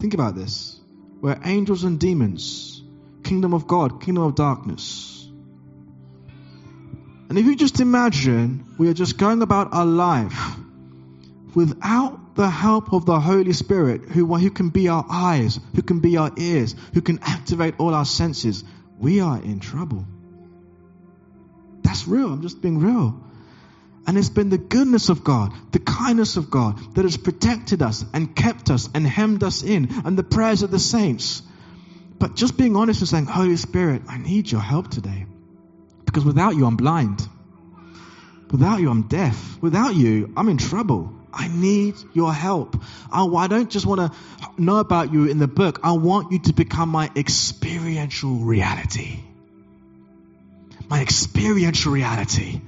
Think 0.00 0.14
about 0.14 0.34
this 0.34 0.80
where 1.20 1.38
angels 1.44 1.84
and 1.84 2.00
demons, 2.00 2.82
kingdom 3.22 3.54
of 3.54 3.66
God, 3.68 4.02
kingdom 4.02 4.24
of 4.24 4.34
darkness. 4.34 5.28
And 7.28 7.38
if 7.38 7.46
you 7.46 7.54
just 7.56 7.80
imagine 7.80 8.74
we 8.78 8.88
are 8.88 8.94
just 8.94 9.16
going 9.16 9.40
about 9.42 9.72
our 9.72 9.86
life 9.86 10.56
without 11.54 12.34
the 12.34 12.50
help 12.50 12.92
of 12.92 13.06
the 13.06 13.20
Holy 13.20 13.52
Spirit, 13.52 14.02
who, 14.02 14.34
who 14.34 14.50
can 14.50 14.70
be 14.70 14.88
our 14.88 15.04
eyes, 15.08 15.60
who 15.74 15.82
can 15.82 16.00
be 16.00 16.16
our 16.16 16.32
ears, 16.36 16.74
who 16.94 17.00
can 17.00 17.20
activate 17.22 17.74
all 17.78 17.94
our 17.94 18.04
senses, 18.04 18.64
we 18.98 19.20
are 19.20 19.40
in 19.40 19.60
trouble. 19.60 20.04
That's 21.82 22.08
real. 22.08 22.32
I'm 22.32 22.42
just 22.42 22.60
being 22.60 22.78
real. 22.78 23.22
And 24.06 24.18
it's 24.18 24.28
been 24.28 24.50
the 24.50 24.58
goodness 24.58 25.08
of 25.08 25.22
God, 25.22 25.52
the 25.70 25.78
kindness 25.78 26.36
of 26.36 26.50
God 26.50 26.94
that 26.94 27.04
has 27.04 27.16
protected 27.16 27.82
us 27.82 28.04
and 28.12 28.34
kept 28.34 28.70
us 28.70 28.88
and 28.94 29.06
hemmed 29.06 29.44
us 29.44 29.62
in, 29.62 29.88
and 30.04 30.18
the 30.18 30.24
prayers 30.24 30.62
of 30.62 30.70
the 30.70 30.78
saints. 30.78 31.42
But 32.18 32.34
just 32.34 32.56
being 32.56 32.76
honest 32.76 33.00
and 33.00 33.08
saying, 33.08 33.26
Holy 33.26 33.56
Spirit, 33.56 34.02
I 34.08 34.18
need 34.18 34.50
your 34.50 34.60
help 34.60 34.90
today. 34.90 35.26
Because 36.04 36.24
without 36.24 36.56
you, 36.56 36.66
I'm 36.66 36.76
blind. 36.76 37.26
Without 38.50 38.80
you, 38.80 38.90
I'm 38.90 39.02
deaf. 39.02 39.58
Without 39.62 39.94
you, 39.94 40.32
I'm 40.36 40.48
in 40.48 40.58
trouble. 40.58 41.14
I 41.32 41.48
need 41.48 41.94
your 42.12 42.32
help. 42.32 42.76
I, 43.10 43.24
I 43.24 43.46
don't 43.46 43.70
just 43.70 43.86
want 43.86 44.00
to 44.00 44.60
know 44.60 44.76
about 44.76 45.12
you 45.12 45.26
in 45.26 45.38
the 45.38 45.48
book. 45.48 45.80
I 45.82 45.92
want 45.92 46.32
you 46.32 46.40
to 46.40 46.52
become 46.52 46.90
my 46.90 47.10
experiential 47.16 48.34
reality. 48.34 49.20
My 50.88 51.00
experiential 51.00 51.92
reality 51.92 52.60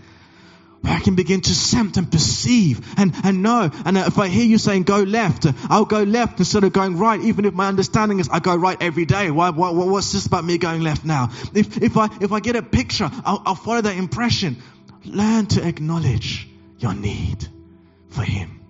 I 0.84 1.00
can 1.00 1.14
begin 1.14 1.40
to 1.40 1.54
sense 1.54 1.96
and 1.96 2.10
perceive 2.10 2.98
and, 2.98 3.14
and 3.24 3.42
know. 3.42 3.70
And 3.84 3.96
uh, 3.96 4.04
if 4.06 4.18
I 4.18 4.28
hear 4.28 4.44
you 4.44 4.58
saying 4.58 4.82
go 4.82 4.98
left, 5.02 5.46
uh, 5.46 5.52
I'll 5.68 5.84
go 5.84 6.02
left 6.02 6.38
instead 6.38 6.64
of 6.64 6.72
going 6.72 6.98
right, 6.98 7.20
even 7.20 7.44
if 7.44 7.54
my 7.54 7.68
understanding 7.68 8.20
is 8.20 8.28
I 8.28 8.40
go 8.40 8.54
right 8.54 8.76
every 8.80 9.04
day. 9.04 9.30
Why, 9.30 9.50
what, 9.50 9.74
what's 9.74 10.12
this 10.12 10.26
about 10.26 10.44
me 10.44 10.58
going 10.58 10.82
left 10.82 11.04
now? 11.04 11.30
If, 11.54 11.82
if, 11.82 11.96
I, 11.96 12.08
if 12.20 12.32
I 12.32 12.40
get 12.40 12.56
a 12.56 12.62
picture, 12.62 13.10
I'll, 13.24 13.42
I'll 13.46 13.54
follow 13.54 13.80
that 13.80 13.96
impression. 13.96 14.62
Learn 15.04 15.46
to 15.46 15.66
acknowledge 15.66 16.48
your 16.78 16.94
need 16.94 17.46
for 18.08 18.22
Him. 18.22 18.60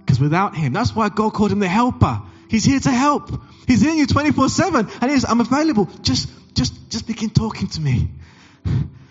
Because 0.00 0.20
without 0.20 0.56
Him, 0.56 0.72
that's 0.72 0.94
why 0.94 1.08
God 1.08 1.34
called 1.34 1.52
Him 1.52 1.60
the 1.60 1.68
helper. 1.68 2.22
He's 2.48 2.64
here 2.64 2.80
to 2.80 2.90
help. 2.90 3.30
He's 3.66 3.84
in 3.84 3.98
you 3.98 4.06
24 4.06 4.48
7. 4.48 4.88
And 5.00 5.10
He's, 5.10 5.24
I'm 5.24 5.40
available. 5.40 5.88
Just, 6.02 6.28
just, 6.54 6.90
just 6.90 7.06
begin 7.06 7.30
talking 7.30 7.68
to 7.68 7.80
me. 7.80 8.08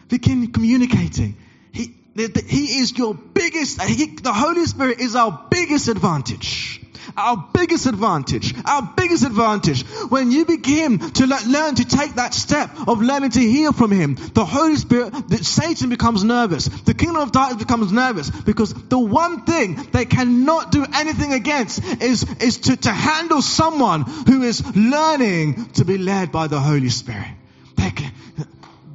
Begin 0.10 0.52
communicating. 0.52 1.38
He 1.72 1.96
is 2.20 2.98
your 2.98 3.14
biggest, 3.14 3.82
he, 3.82 4.08
the 4.08 4.34
Holy 4.34 4.66
Spirit 4.66 5.00
is 5.00 5.16
our 5.16 5.48
biggest 5.50 5.88
advantage. 5.88 6.82
Our 7.16 7.50
biggest 7.52 7.88
advantage, 7.88 8.54
our 8.66 8.94
biggest 8.96 9.26
advantage. 9.26 9.84
When 10.10 10.30
you 10.30 10.46
begin 10.46 11.00
to 11.00 11.26
learn 11.26 11.76
to 11.76 11.86
take 11.86 12.16
that 12.16 12.34
step 12.34 12.70
of 12.88 13.02
learning 13.02 13.32
to 13.32 13.40
hear 13.40 13.72
from 13.72 13.92
Him, 13.92 14.16
the 14.16 14.46
Holy 14.46 14.76
Spirit, 14.76 15.28
the, 15.28 15.38
Satan 15.38 15.90
becomes 15.90 16.24
nervous. 16.24 16.66
The 16.66 16.94
kingdom 16.94 17.18
of 17.22 17.32
darkness 17.32 17.64
becomes 17.64 17.92
nervous 17.92 18.30
because 18.30 18.72
the 18.74 19.00
one 19.00 19.46
thing 19.46 19.76
they 19.92 20.06
cannot 20.06 20.72
do 20.72 20.86
anything 20.94 21.34
against 21.34 21.84
is, 22.04 22.24
is 22.40 22.58
to, 22.58 22.78
to 22.78 22.92
handle 22.92 23.42
someone 23.42 24.04
who 24.04 24.44
is 24.44 24.64
learning 24.76 25.66
to 25.72 25.86
be 25.86 25.98
led 25.98 26.32
by 26.32 26.46
the 26.46 26.60
Holy 26.60 26.90
Spirit. 26.90 27.30
They 27.78 27.92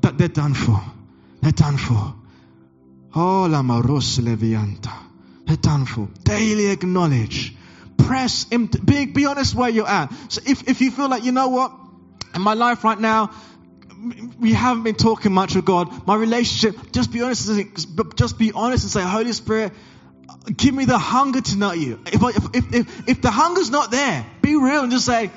they're 0.01 0.29
done 0.29 0.55
for. 0.55 0.81
They're 1.41 1.51
done 1.51 1.77
for. 1.77 2.15
Daily 6.25 6.67
acknowledge. 6.67 7.55
Press. 7.99 8.45
Be, 8.45 9.07
be 9.07 9.27
honest 9.27 9.55
where 9.55 9.69
you're 9.69 9.89
at. 9.89 10.13
So 10.29 10.41
if, 10.47 10.69
if 10.69 10.81
you 10.81 10.91
feel 10.91 11.09
like, 11.09 11.25
you 11.25 11.33
know 11.33 11.49
what? 11.49 11.73
In 12.35 12.43
my 12.43 12.55
life 12.55 12.85
right 12.85 12.99
now, 12.99 13.33
we 14.41 14.53
haven't 14.53 14.83
been 14.83 14.95
talking 14.95 15.33
much 15.33 15.55
with 15.55 15.65
God. 15.65 16.07
My 16.07 16.17
relationship, 16.17 16.93
just 16.93 17.13
be 17.13 17.23
honest, 17.23 17.49
just 18.17 18.39
be 18.39 18.53
honest 18.53 18.85
and 18.85 18.91
say, 18.91 19.03
Holy 19.03 19.33
Spirit, 19.33 19.73
Give 20.57 20.75
me 20.75 20.85
the 20.85 20.99
hunger 20.99 21.41
to 21.41 21.57
know 21.57 21.73
you. 21.73 22.01
If, 22.07 22.23
if, 22.23 22.75
if, 22.75 23.09
if 23.09 23.23
the 23.23 23.31
hunger's 23.31 23.71
not 23.71 23.91
there, 23.91 24.27
be 24.41 24.57
real 24.57 24.83
and 24.83 24.91
just 24.91 25.07
say, 25.07 25.31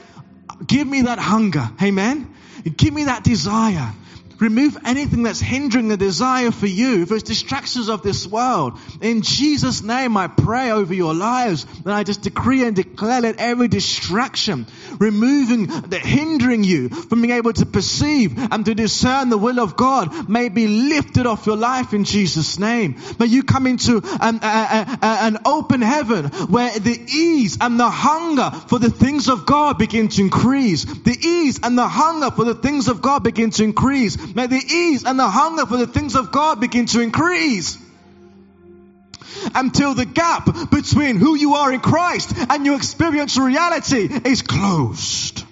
give 0.65 0.87
me 0.87 1.03
that 1.03 1.19
hunger. 1.19 1.69
Amen. 1.81 2.33
Give 2.75 2.93
me 2.93 3.05
that 3.05 3.23
desire. 3.23 3.93
Remove 4.39 4.77
anything 4.85 5.23
that's 5.23 5.39
hindering 5.39 5.87
the 5.87 5.97
desire 5.97 6.51
for 6.51 6.67
you. 6.67 7.03
If 7.03 7.11
it's 7.11 7.23
distractions 7.23 7.89
of 7.89 8.01
this 8.01 8.27
world, 8.27 8.77
in 9.01 9.21
Jesus' 9.21 9.81
name, 9.81 10.17
I 10.17 10.27
pray 10.27 10.71
over 10.71 10.93
your 10.93 11.13
lives 11.13 11.65
and 11.85 11.93
I 11.93 12.03
just 12.03 12.21
decree 12.21 12.63
and 12.63 12.75
declare 12.75 13.21
that 13.21 13.37
every 13.37 13.67
distraction, 13.67 14.67
removing 14.99 15.67
the 15.67 15.99
hindering 15.99 16.63
you 16.63 16.89
from 16.89 17.21
being 17.21 17.33
able 17.33 17.53
to 17.53 17.65
perceive 17.65 18.37
and 18.51 18.65
to 18.65 18.75
discern 18.75 19.29
the 19.29 19.37
will 19.37 19.59
of 19.59 19.75
God, 19.77 20.29
may 20.29 20.49
be 20.49 20.67
lifted 20.67 21.25
off 21.25 21.45
your 21.45 21.57
life 21.57 21.93
in 21.93 22.03
Jesus' 22.03 22.59
name. 22.59 22.97
May 23.19 23.27
you 23.27 23.43
come 23.43 23.67
into 23.67 24.01
an, 24.19 24.39
a, 24.43 24.97
a, 25.01 25.07
an 25.27 25.37
open 25.45 25.81
heaven 25.81 26.25
where 26.25 26.77
the 26.77 26.99
ease 27.09 27.57
and 27.61 27.79
the 27.79 27.89
hunger 27.89 28.51
for 28.67 28.79
the 28.79 28.89
things 28.89 29.29
of 29.29 29.45
God 29.45 29.77
begin 29.77 30.09
to 30.09 30.21
increase. 30.21 30.83
The 30.85 31.17
ease 31.17 31.59
and 31.63 31.77
the 31.77 31.87
hunger 31.87 32.31
for 32.31 32.43
the 32.43 32.55
things 32.55 32.87
of 32.87 33.01
God 33.01 33.23
begin 33.23 33.51
to 33.51 33.63
increase 33.63 34.17
May 34.33 34.47
the 34.47 34.55
ease 34.55 35.03
and 35.05 35.19
the 35.19 35.27
hunger 35.27 35.65
for 35.65 35.77
the 35.77 35.87
things 35.87 36.15
of 36.15 36.31
God 36.31 36.59
begin 36.59 36.85
to 36.87 37.01
increase. 37.01 37.77
Until 39.53 39.93
the 39.93 40.05
gap 40.05 40.45
between 40.71 41.17
who 41.17 41.35
you 41.35 41.55
are 41.55 41.71
in 41.71 41.79
Christ 41.81 42.33
and 42.49 42.65
your 42.65 42.75
experiential 42.75 43.43
reality 43.43 44.09
is 44.25 44.41
closed. 44.41 45.43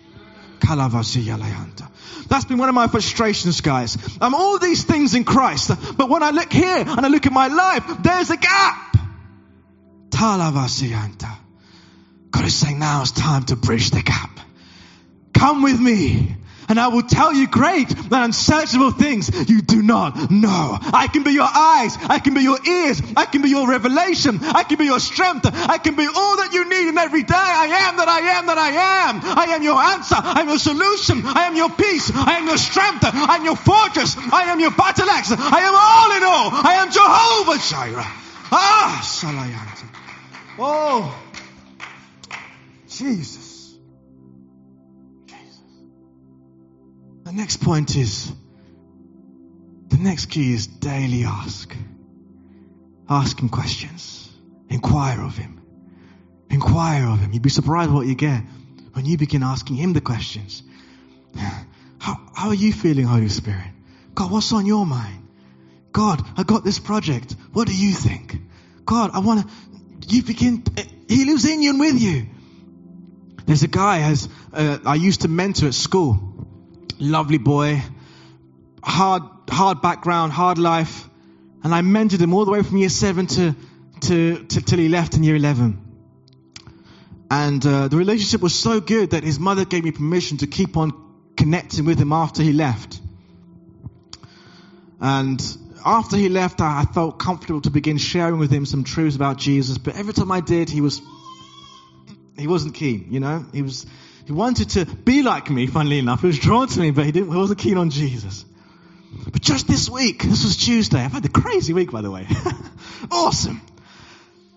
That's 2.30 2.46
been 2.46 2.58
one 2.58 2.70
of 2.70 2.76
my 2.76 2.88
frustrations, 2.88 3.62
guys. 3.62 3.98
I'm 4.22 4.34
all 4.34 4.58
these 4.58 4.84
things 4.84 5.14
in 5.14 5.26
Christ, 5.26 5.72
but 5.98 6.10
when 6.10 6.24
I 6.24 6.32
look 6.32 6.52
here 6.52 6.78
and 6.78 7.06
I 7.06 7.10
look 7.10 7.26
at 7.26 7.34
my 7.34 7.48
life, 7.48 7.84
there's 8.02 8.30
a 8.30 8.38
gap. 8.38 8.98
God 12.32 12.46
is 12.46 12.56
saying 12.56 12.80
now 12.80 13.02
it's 13.02 13.12
time 13.12 13.44
to 13.46 13.56
bridge 13.56 13.92
the 13.92 14.02
gap. 14.02 14.40
Come 15.34 15.62
with 15.62 15.80
me. 15.80 16.36
And 16.70 16.80
I 16.80 16.88
will 16.88 17.04
tell 17.04 17.34
you 17.34 17.48
great 17.48 17.92
and 17.92 18.14
unsearchable 18.14 18.92
things 18.92 19.50
you 19.50 19.62
do 19.62 19.82
not 19.82 20.32
know. 20.32 20.78
I 20.82 21.08
can 21.12 21.24
be 21.24 21.32
your 21.32 21.50
eyes. 21.50 21.98
I 22.02 22.20
can 22.20 22.34
be 22.34 22.42
your 22.42 22.60
ears. 22.66 23.02
I 23.16 23.26
can 23.26 23.42
be 23.42 23.50
your 23.50 23.68
revelation. 23.68 24.40
I 24.42 24.64
can 24.64 24.78
be 24.78 24.86
your 24.86 25.00
strength. 25.00 25.46
I 25.46 25.78
can 25.78 25.96
be 25.96 26.08
all 26.08 26.38
that 26.38 26.54
you 26.54 26.68
need 26.70 26.90
in 26.90 26.98
every 26.98 27.24
day. 27.24 27.34
I 27.36 27.88
am 27.88 27.98
that 27.98 28.08
I 28.08 28.20
am 28.38 28.46
that 28.48 28.58
I 28.58 28.70
am. 29.10 29.22
I 29.24 29.54
am 29.56 29.64
your 29.64 29.80
answer. 29.82 30.16
I 30.18 30.42
am 30.42 30.50
your 30.50 30.60
solution. 30.60 31.22
I 31.26 31.48
am 31.48 31.56
your 31.56 31.70
peace. 31.70 32.12
I 32.14 32.38
am 32.38 32.48
your 32.48 32.58
strength. 32.58 33.04
I 33.04 33.36
am 33.38 33.46
your 33.46 33.56
fortress. 33.56 34.16
I 34.18 34.44
am 34.52 34.60
your 34.60 34.72
battle 34.72 35.10
axe. 35.10 35.32
I 35.32 35.60
am 35.60 35.76
all 35.76 36.18
in 36.18 36.24
all. 36.24 36.50
I 36.54 36.74
am 36.82 36.92
Jehovah 36.92 37.58
Jireh. 37.60 38.24
Ah, 38.52 39.02
Salayanta. 39.04 39.88
Oh, 40.60 41.20
Jesus. 42.88 43.43
The 47.24 47.32
next 47.32 47.58
point 47.58 47.96
is 47.96 48.32
the 49.88 49.98
next 49.98 50.28
key 50.28 50.54
is 50.54 50.68
daily 50.68 51.24
ask. 51.24 51.76
Ask 53.10 53.40
him 53.40 53.50
questions. 53.50 54.30
Inquire 54.70 55.22
of 55.22 55.38
him. 55.38 55.62
Inquire 56.50 57.08
of 57.08 57.20
him. 57.20 57.32
You'd 57.32 57.42
be 57.42 57.50
surprised 57.50 57.92
what 57.92 58.08
you 58.08 58.16
get 58.16 58.44
when 58.94 59.06
you 59.06 59.18
begin 59.18 59.44
asking 59.44 59.76
him 59.78 59.94
the 59.94 60.02
questions. 60.02 60.64
How, 62.00 62.20
how 62.34 62.48
are 62.50 62.54
you 62.56 62.74
feeling, 62.74 63.06
Holy 63.06 63.30
Spirit? 63.30 63.72
God, 64.14 64.32
what's 64.32 64.52
on 64.52 64.66
your 64.66 64.86
mind? 64.86 65.28
God, 65.92 66.22
I 66.38 66.44
got 66.44 66.64
this 66.64 66.80
project. 66.80 67.36
What 67.54 67.68
do 67.68 67.76
you 67.76 67.94
think? 67.94 68.36
God, 68.86 69.12
I 69.14 69.20
want 69.20 69.48
to, 69.48 70.16
you 70.16 70.24
begin, 70.24 70.64
he 71.08 71.26
lives 71.26 71.46
in 71.46 71.62
you 71.62 71.70
and 71.70 71.80
with 71.80 72.02
you. 72.02 72.28
There's 73.46 73.64
a 73.64 73.68
guy 73.68 74.02
as 74.02 74.28
uh, 74.52 74.80
I 74.86 74.96
used 74.96 75.22
to 75.22 75.28
mentor 75.28 75.68
at 75.68 75.74
school 75.74 76.33
lovely 77.00 77.38
boy, 77.38 77.82
hard, 78.84 79.24
hard 79.50 79.82
background, 79.82 80.32
hard 80.32 80.58
life. 80.58 81.08
And 81.64 81.74
I 81.74 81.82
mentored 81.82 82.20
him 82.20 82.34
all 82.34 82.46
the 82.46 82.52
way 82.52 82.62
from 82.62 82.78
year 82.78 82.90
seven 82.90 83.28
to, 83.28 83.56
to, 84.02 84.44
to 84.44 84.62
till 84.62 84.80
he 84.80 84.90
left 84.90 85.16
in 85.16 85.24
year 85.24 85.36
11. 85.36 85.80
And 87.32 87.66
uh, 87.66 87.88
the 87.88 87.98
relationship 87.98 88.42
was 88.42 88.54
so 88.54 88.80
good 88.80 89.12
that 89.12 89.24
his 89.24 89.40
mother 89.40 89.66
gave 89.66 89.84
me 89.84 89.92
permission 89.92 90.38
to 90.40 90.48
keep 90.48 90.78
on 90.78 90.92
connecting 91.36 91.86
with 91.86 92.00
him 92.00 92.12
after 92.12 92.44
he 92.44 92.54
left. 92.54 93.00
And 95.00 95.42
after 95.86 96.16
he 96.16 96.30
left, 96.30 96.62
I, 96.62 96.82
I 96.82 96.86
felt 96.86 97.20
comfortable 97.20 97.62
to 97.62 97.70
begin 97.70 97.98
sharing 97.98 98.40
with 98.40 98.52
him 98.52 98.66
some 98.66 98.84
truths 98.84 99.16
about 99.16 99.38
Jesus. 99.38 99.78
But 99.78 99.96
every 99.96 100.14
time 100.14 100.32
I 100.32 100.42
did, 100.42 100.70
he 100.70 100.82
was 100.82 101.02
he 102.38 102.48
wasn't 102.48 102.76
keen. 102.76 103.08
You 103.12 103.20
know, 103.20 103.46
he 103.54 103.62
was 103.62 103.86
he 104.26 104.32
wanted 104.32 104.70
to 104.72 104.86
be 104.86 105.22
like 105.22 105.50
me, 105.50 105.68
funnily 105.68 106.00
enough. 106.00 106.22
He 106.22 106.28
was 106.28 106.40
drawn 106.40 106.68
to 106.68 106.80
me, 106.80 106.92
but 106.92 107.06
he, 107.06 107.12
didn't, 107.12 107.32
he 107.32 107.38
wasn't 107.38 107.60
keen 107.60 107.78
on 107.78 107.90
Jesus. 107.90 108.46
But 109.32 109.42
just 109.42 109.68
this 109.68 109.90
week, 109.90 110.24
this 110.24 110.44
was 110.44 110.58
Tuesday. 110.58 111.00
I've 111.00 111.12
had 111.12 111.26
a 111.26 111.30
crazy 111.30 111.74
week, 111.74 111.92
by 111.92 112.02
the 112.02 112.10
way. 112.10 112.28
awesome. 113.12 113.62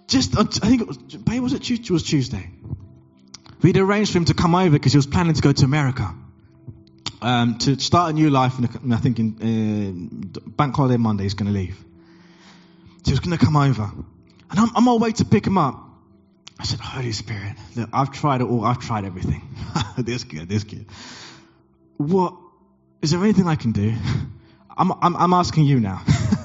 Just, 0.06 0.38
I 0.38 0.44
think 0.44 0.82
it 0.82 0.88
was, 0.88 0.98
was 0.98 1.52
it 1.52 1.90
was 1.90 2.02
Tuesday. 2.04 2.50
We'd 3.62 3.76
arranged 3.76 4.12
for 4.12 4.18
him 4.18 4.26
to 4.26 4.34
come 4.34 4.54
over 4.54 4.70
because 4.70 4.92
he 4.92 4.98
was 4.98 5.06
planning 5.06 5.34
to 5.34 5.42
go 5.42 5.52
to 5.52 5.64
America. 5.64 6.14
Um, 7.20 7.58
to 7.58 7.78
start 7.80 8.10
a 8.10 8.12
new 8.12 8.30
life, 8.30 8.58
in, 8.58 8.92
I 8.92 8.98
think 8.98 9.18
in 9.18 10.32
uh, 10.36 10.40
Bank 10.48 10.76
Holiday 10.76 10.96
Monday, 10.96 11.24
he's 11.24 11.34
going 11.34 11.52
to 11.52 11.58
leave. 11.58 11.76
So 12.98 13.06
he 13.06 13.10
was 13.12 13.20
going 13.20 13.36
to 13.36 13.44
come 13.44 13.56
over. 13.56 13.90
And 14.50 14.60
I'm, 14.60 14.68
I'm 14.76 14.88
on 14.88 15.00
my 15.00 15.06
way 15.06 15.12
to 15.12 15.24
pick 15.24 15.46
him 15.46 15.58
up. 15.58 15.85
I 16.58 16.64
said, 16.64 16.80
Holy 16.80 17.12
Spirit, 17.12 17.54
look, 17.74 17.90
I've 17.92 18.12
tried 18.12 18.40
it 18.40 18.44
all. 18.44 18.64
I've 18.64 18.78
tried 18.78 19.04
everything. 19.04 19.42
this 19.98 20.24
kid, 20.24 20.48
this 20.48 20.64
kid. 20.64 20.86
What, 21.98 22.34
is 23.02 23.10
there 23.10 23.22
anything 23.22 23.46
I 23.46 23.56
can 23.56 23.72
do? 23.72 23.94
I'm, 24.76 24.92
I'm, 24.92 25.16
I'm 25.16 25.32
asking 25.32 25.64
you 25.64 25.80
now. 25.80 26.02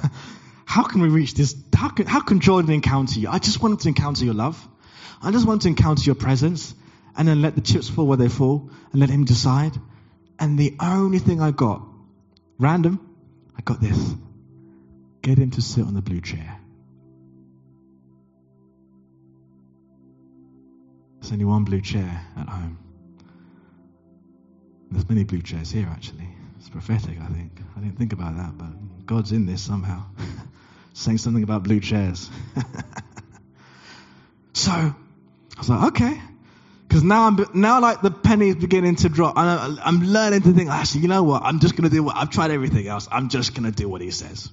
how 0.66 0.84
can 0.84 1.02
we 1.02 1.10
reach 1.10 1.34
this? 1.34 1.56
How 1.74 1.90
can, 1.90 2.08
how 2.08 2.22
can 2.22 2.40
Jordan 2.40 2.72
encounter 2.72 3.20
you? 3.20 3.30
I 3.30 3.40
just 3.40 3.62
want 3.62 3.82
to 3.82 3.88
encounter 3.88 4.26
your 4.26 4.34
love. 4.34 4.68
I 5.22 5.32
just 5.32 5.46
want 5.46 5.64
to 5.64 5.68
encounter 5.68 6.04
your 6.04 6.16
presence 6.16 6.74
and 7.16 7.28
then 7.28 7.42
let 7.42 7.56
the 7.56 7.62
chips 7.62 7.90
fall 7.90 8.08
where 8.08 8.18
they 8.18 8.30
fall 8.30 8.70
and 8.92 9.00
let 9.02 9.10
him 9.10 9.26
decide. 9.26 9.74
And 10.40 10.58
the 10.58 10.76
only 10.80 11.20
thing 11.20 11.42
I 11.42 11.52
got, 11.52 11.82
random, 12.58 13.00
I 13.58 13.62
got 13.62 13.82
this. 13.82 14.16
Get 15.22 15.38
him 15.38 15.52
to 15.52 15.62
sit 15.62 15.86
on 15.86 15.94
the 15.94 16.02
blue 16.02 16.22
chair. 16.22 16.61
There's 21.22 21.34
only 21.34 21.46
one 21.46 21.66
blue 21.66 21.82
chair 21.82 22.26
at 22.36 22.50
home. 22.50 22.80
There's 24.90 25.08
many 25.08 25.24
blue 25.24 25.44
chairs 25.44 25.70
here, 25.70 25.88
actually. 25.90 26.28
It's 26.58 26.68
prophetic, 26.68 27.20
I 27.22 27.28
think. 27.28 27.60
I 27.78 27.80
didn't 27.80 27.98
think 27.98 28.12
about 28.12 28.36
that, 28.38 28.58
but 28.58 29.06
God's 29.06 29.32
in 29.32 29.46
this 29.46 29.62
somehow. 29.62 30.04
Saying 30.94 31.20
something 31.20 31.44
about 31.44 31.64
blue 31.64 31.80
chairs. 31.80 32.30
so, 34.54 34.72
I 34.72 34.96
was 35.60 35.70
like, 35.70 35.84
okay. 35.94 36.20
Because 36.88 37.04
now 37.04 37.28
I'm 37.28 37.38
now 37.54 37.80
like 37.80 38.02
the 38.02 38.12
penny 38.12 38.50
is 38.50 38.56
beginning 38.56 38.96
to 38.98 39.10
drop. 39.10 39.38
I'm, 39.38 39.80
I'm 39.82 40.02
learning 40.02 40.42
to 40.42 40.54
think, 40.54 40.72
actually, 40.72 41.02
you 41.02 41.08
know 41.08 41.24
what? 41.24 41.44
I'm 41.44 41.60
just 41.60 41.78
to 41.78 41.90
do 41.90 42.04
what 42.04 42.18
I've 42.18 42.32
tried 42.32 42.50
everything 42.52 42.88
else. 42.88 43.08
I'm 43.12 43.30
just 43.30 43.54
going 43.54 43.72
to 43.72 43.76
do 43.76 43.88
what 43.88 44.02
he 44.02 44.10
says. 44.10 44.50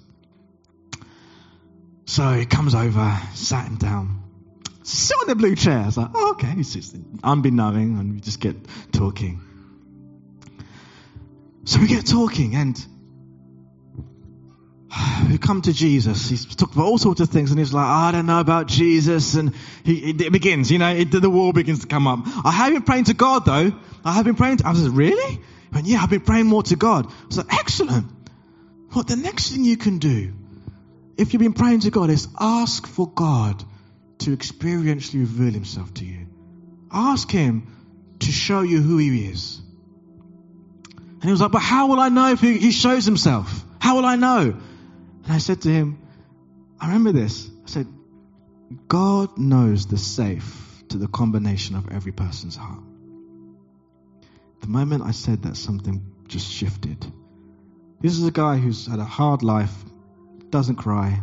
So 2.04 2.34
he 2.34 2.44
comes 2.44 2.74
over, 2.74 3.18
sat 3.34 3.66
him 3.66 3.76
down 3.76 4.27
sit 4.88 5.16
on 5.20 5.28
the 5.28 5.34
blue 5.34 5.54
chair. 5.54 5.78
I 5.78 5.86
was 5.86 5.96
like, 5.96 6.10
oh, 6.14 6.30
okay. 6.32 6.54
It's 6.56 6.72
just 6.72 6.96
unbeknowing, 7.22 7.98
and 7.98 8.14
we 8.14 8.20
just 8.20 8.40
get 8.40 8.56
talking. 8.92 9.40
So 11.64 11.80
we 11.80 11.86
get 11.86 12.06
talking, 12.06 12.54
and 12.54 12.86
we 15.30 15.38
come 15.38 15.62
to 15.62 15.72
Jesus. 15.72 16.28
He's 16.28 16.46
talked 16.56 16.74
about 16.74 16.86
all 16.86 16.98
sorts 16.98 17.20
of 17.20 17.28
things, 17.28 17.50
and 17.50 17.58
he's 17.58 17.72
like, 17.72 17.86
I 17.86 18.12
don't 18.12 18.26
know 18.26 18.40
about 18.40 18.66
Jesus. 18.66 19.34
And 19.34 19.54
he, 19.84 20.10
it 20.10 20.32
begins, 20.32 20.70
you 20.70 20.78
know, 20.78 20.90
it, 20.90 21.10
the 21.10 21.30
wall 21.30 21.52
begins 21.52 21.80
to 21.80 21.86
come 21.86 22.06
up. 22.06 22.20
I 22.44 22.50
have 22.50 22.72
been 22.72 22.82
praying 22.82 23.04
to 23.04 23.14
God, 23.14 23.44
though. 23.44 23.72
I 24.04 24.12
have 24.12 24.24
been 24.24 24.36
praying 24.36 24.58
to, 24.58 24.66
I 24.66 24.70
was 24.70 24.86
like, 24.86 24.96
really? 24.96 25.40
And 25.72 25.86
yeah, 25.86 26.00
I've 26.02 26.10
been 26.10 26.20
praying 26.20 26.46
more 26.46 26.62
to 26.64 26.76
God. 26.76 27.06
I 27.06 27.26
was 27.26 27.38
like, 27.38 27.52
excellent. 27.52 28.06
What 28.92 29.06
the 29.06 29.16
next 29.16 29.50
thing 29.50 29.64
you 29.64 29.76
can 29.76 29.98
do, 29.98 30.32
if 31.18 31.34
you've 31.34 31.42
been 31.42 31.52
praying 31.52 31.80
to 31.80 31.90
God, 31.90 32.08
is 32.08 32.26
ask 32.40 32.86
for 32.86 33.06
God 33.06 33.62
to 34.18 34.36
experientially 34.36 35.20
reveal 35.20 35.52
himself 35.52 35.94
to 35.94 36.04
you. 36.04 36.26
Ask 36.90 37.30
him 37.30 37.74
to 38.20 38.32
show 38.32 38.62
you 38.62 38.80
who 38.80 38.98
he 38.98 39.26
is. 39.26 39.60
And 40.94 41.24
he 41.24 41.30
was 41.30 41.40
like, 41.40 41.52
But 41.52 41.62
how 41.62 41.88
will 41.88 42.00
I 42.00 42.08
know 42.08 42.32
if 42.32 42.40
he, 42.40 42.70
shows 42.70 43.04
himself? 43.04 43.64
How 43.80 43.96
will 43.96 44.04
I 44.04 44.16
know? 44.16 44.40
And 45.24 45.32
I 45.32 45.38
said 45.38 45.62
to 45.62 45.68
him, 45.68 46.00
I 46.80 46.86
remember 46.86 47.12
this. 47.12 47.48
I 47.64 47.68
said, 47.68 47.86
God 48.86 49.38
knows 49.38 49.86
the 49.86 49.98
safe 49.98 50.82
to 50.90 50.98
the 50.98 51.08
combination 51.08 51.76
of 51.76 51.90
every 51.90 52.12
person's 52.12 52.56
heart. 52.56 52.82
The 54.60 54.68
moment 54.68 55.02
I 55.04 55.12
said 55.12 55.42
that, 55.42 55.56
something 55.56 56.04
just 56.26 56.50
shifted. 56.50 57.04
This 58.00 58.12
is 58.12 58.24
a 58.24 58.30
guy 58.30 58.56
who's 58.56 58.86
had 58.86 58.98
a 58.98 59.04
hard 59.04 59.42
life, 59.42 59.74
doesn't 60.50 60.76
cry, 60.76 61.20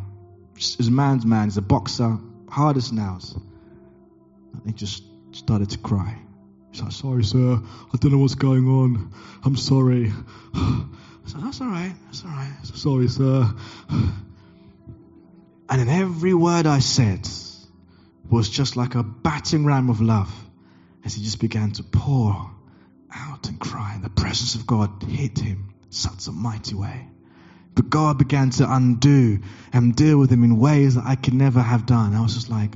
is 0.58 0.88
a 0.88 0.92
man's 0.92 1.26
man, 1.26 1.46
he's 1.46 1.58
a 1.58 1.62
boxer, 1.62 2.18
hard 2.56 2.78
as 2.78 2.94
nails. 2.94 3.38
And 4.54 4.62
he 4.66 4.72
just 4.72 5.04
started 5.32 5.72
to 5.72 5.78
cry. 5.78 6.18
He's 6.72 6.82
like, 6.82 6.94
sorry, 6.94 7.26
sir. 7.26 7.60
I 7.94 7.98
don't 7.98 8.14
know 8.14 8.20
what's 8.20 8.36
going 8.36 8.66
on. 8.70 9.12
I'm 9.44 9.58
sorry. 9.58 10.14
I 10.54 10.86
said, 11.26 11.42
that's 11.44 11.60
all 11.60 11.68
right. 11.68 11.94
That's 12.06 12.24
all 12.24 12.32
right. 12.32 12.54
Sorry, 12.64 13.08
sir. 13.10 13.54
And 15.68 15.82
in 15.82 15.90
every 15.90 16.34
word 16.34 16.66
I 16.66 16.80
said 16.80 17.28
was 18.30 18.50
just 18.50 18.78
like 18.78 18.96
a 18.96 19.04
battering 19.04 19.66
ram 19.66 19.90
of 19.90 20.00
love 20.00 20.32
as 21.04 21.16
he 21.16 21.24
just 21.24 21.42
began 21.42 21.72
to 21.74 21.84
pour 21.84 22.52
out 23.14 23.50
and 23.50 23.60
cry. 23.60 23.94
And 23.96 24.04
the 24.04 24.10
presence 24.10 24.56
of 24.56 24.66
God 24.66 25.04
hit 25.04 25.40
him 25.40 25.74
such 25.90 26.28
a 26.28 26.32
mighty 26.32 26.76
way. 26.76 27.10
But 27.76 27.90
God 27.90 28.18
began 28.18 28.52
to 28.52 28.74
undo 28.74 29.40
and 29.74 29.96
deal 29.96 30.18
with 30.18 30.32
him 30.32 30.44
in 30.44 30.58
ways 30.58 30.96
that 30.96 31.06
I 31.06 31.16
could 31.16 31.34
never 31.34 31.62
have 31.62 31.86
done. 31.86 32.16
I 32.16 32.22
was 32.22 32.34
just 32.34 32.50
like, 32.50 32.72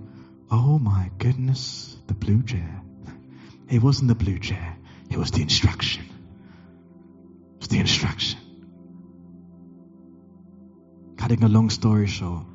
oh 0.52 0.78
my 0.78 1.10
goodness, 1.18 1.98
the 2.08 2.14
blue 2.14 2.44
chair. 2.44 2.82
It 3.70 3.84
wasn't 3.84 4.08
the 4.08 4.16
blue 4.16 4.40
chair, 4.40 4.78
it 5.12 5.18
was 5.18 5.30
the 5.30 5.44
instruction. 5.44 6.04
It 6.04 7.60
was 7.60 7.68
the 7.68 7.78
instruction. 7.78 8.40
Cutting 11.18 11.44
a 11.44 11.48
long 11.48 11.70
story 11.70 12.08
short, 12.08 12.46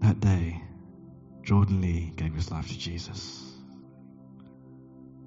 that 0.00 0.20
day, 0.20 0.60
Jordan 1.42 1.80
Lee 1.80 2.12
gave 2.14 2.34
his 2.34 2.50
life 2.50 2.68
to 2.68 2.78
Jesus. 2.78 3.50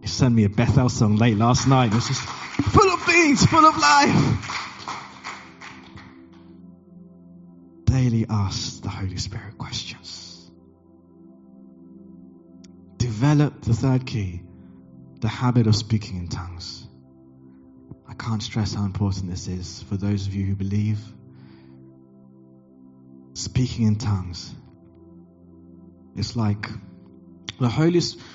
He 0.02 0.08
sent 0.08 0.36
me 0.36 0.44
a 0.44 0.50
Bethel 0.50 0.90
song 0.90 1.16
late 1.16 1.38
last 1.38 1.68
night. 1.68 1.92
It 1.92 1.96
was 1.96 2.08
just 2.08 2.22
full 2.22 2.92
of 2.92 3.04
beans, 3.08 3.44
full 3.46 3.66
of 3.66 3.76
life. 3.80 4.71
Daily 8.02 8.26
ask 8.28 8.82
the 8.82 8.90
Holy 8.90 9.18
Spirit 9.18 9.60
questions. 9.60 10.50
Develop 12.98 13.62
the 13.62 13.76
third 13.76 14.08
key, 14.08 14.42
the 15.20 15.28
habit 15.28 15.68
of 15.68 15.76
speaking 15.76 16.18
in 16.18 16.28
tongues. 16.28 16.88
I 18.10 18.16
can't 18.16 18.42
stress 18.42 18.74
how 18.74 18.86
important 18.86 19.30
this 19.30 19.48
is 19.48 19.84
for 19.84 19.98
those 19.98 20.26
of 20.26 20.34
you 20.34 20.46
who 20.48 20.56
believe. 20.56 20.98
Speaking 23.36 23.86
in 23.86 23.98
tongues. 23.98 24.52
It's 26.16 26.36
like 26.36 26.70
the 27.60 27.70
Holy 27.70 28.00
Spirit 28.00 28.26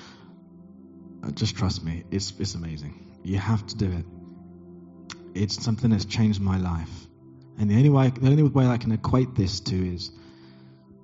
uh, 1.23 1.31
just 1.31 1.57
trust 1.57 1.83
me, 1.83 2.05
it's, 2.09 2.31
it's 2.39 2.55
amazing. 2.55 3.19
You 3.21 3.37
have 3.39 3.67
to 3.67 3.75
do 3.75 3.91
it. 3.91 4.05
It's 5.35 5.61
something 5.61 5.89
that's 5.89 6.05
changed 6.05 6.39
my 6.39 6.57
life. 6.57 7.06
And 7.59 7.69
the 7.69 7.75
only 7.75 7.89
way, 7.89 8.09
the 8.09 8.29
only 8.29 8.43
way 8.43 8.67
I 8.67 8.77
can 8.77 8.91
equate 8.91 9.35
this 9.35 9.59
to 9.61 9.75
is 9.75 10.11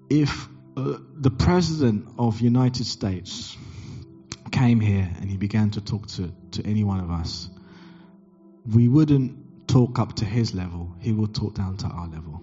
if 0.10 0.48
uh, 0.78 0.98
the 1.16 1.32
president 1.32 2.10
of 2.18 2.42
United 2.42 2.86
States 2.86 3.58
came 4.52 4.80
here 4.80 5.10
and 5.20 5.30
he 5.30 5.38
began 5.38 5.72
to 5.72 5.82
talk 5.82 6.08
to, 6.08 6.32
to 6.52 6.66
any 6.66 6.84
one 6.84 7.00
of 7.00 7.10
us, 7.10 7.50
we 8.72 8.88
wouldn't 8.88 9.68
talk 9.68 10.00
up 10.00 10.18
to 10.18 10.26
his 10.26 10.54
level. 10.54 10.96
He 11.00 11.12
would 11.12 11.34
talk 11.34 11.56
down 11.56 11.78
to 11.78 11.88
our 11.88 12.08
level. 12.08 12.42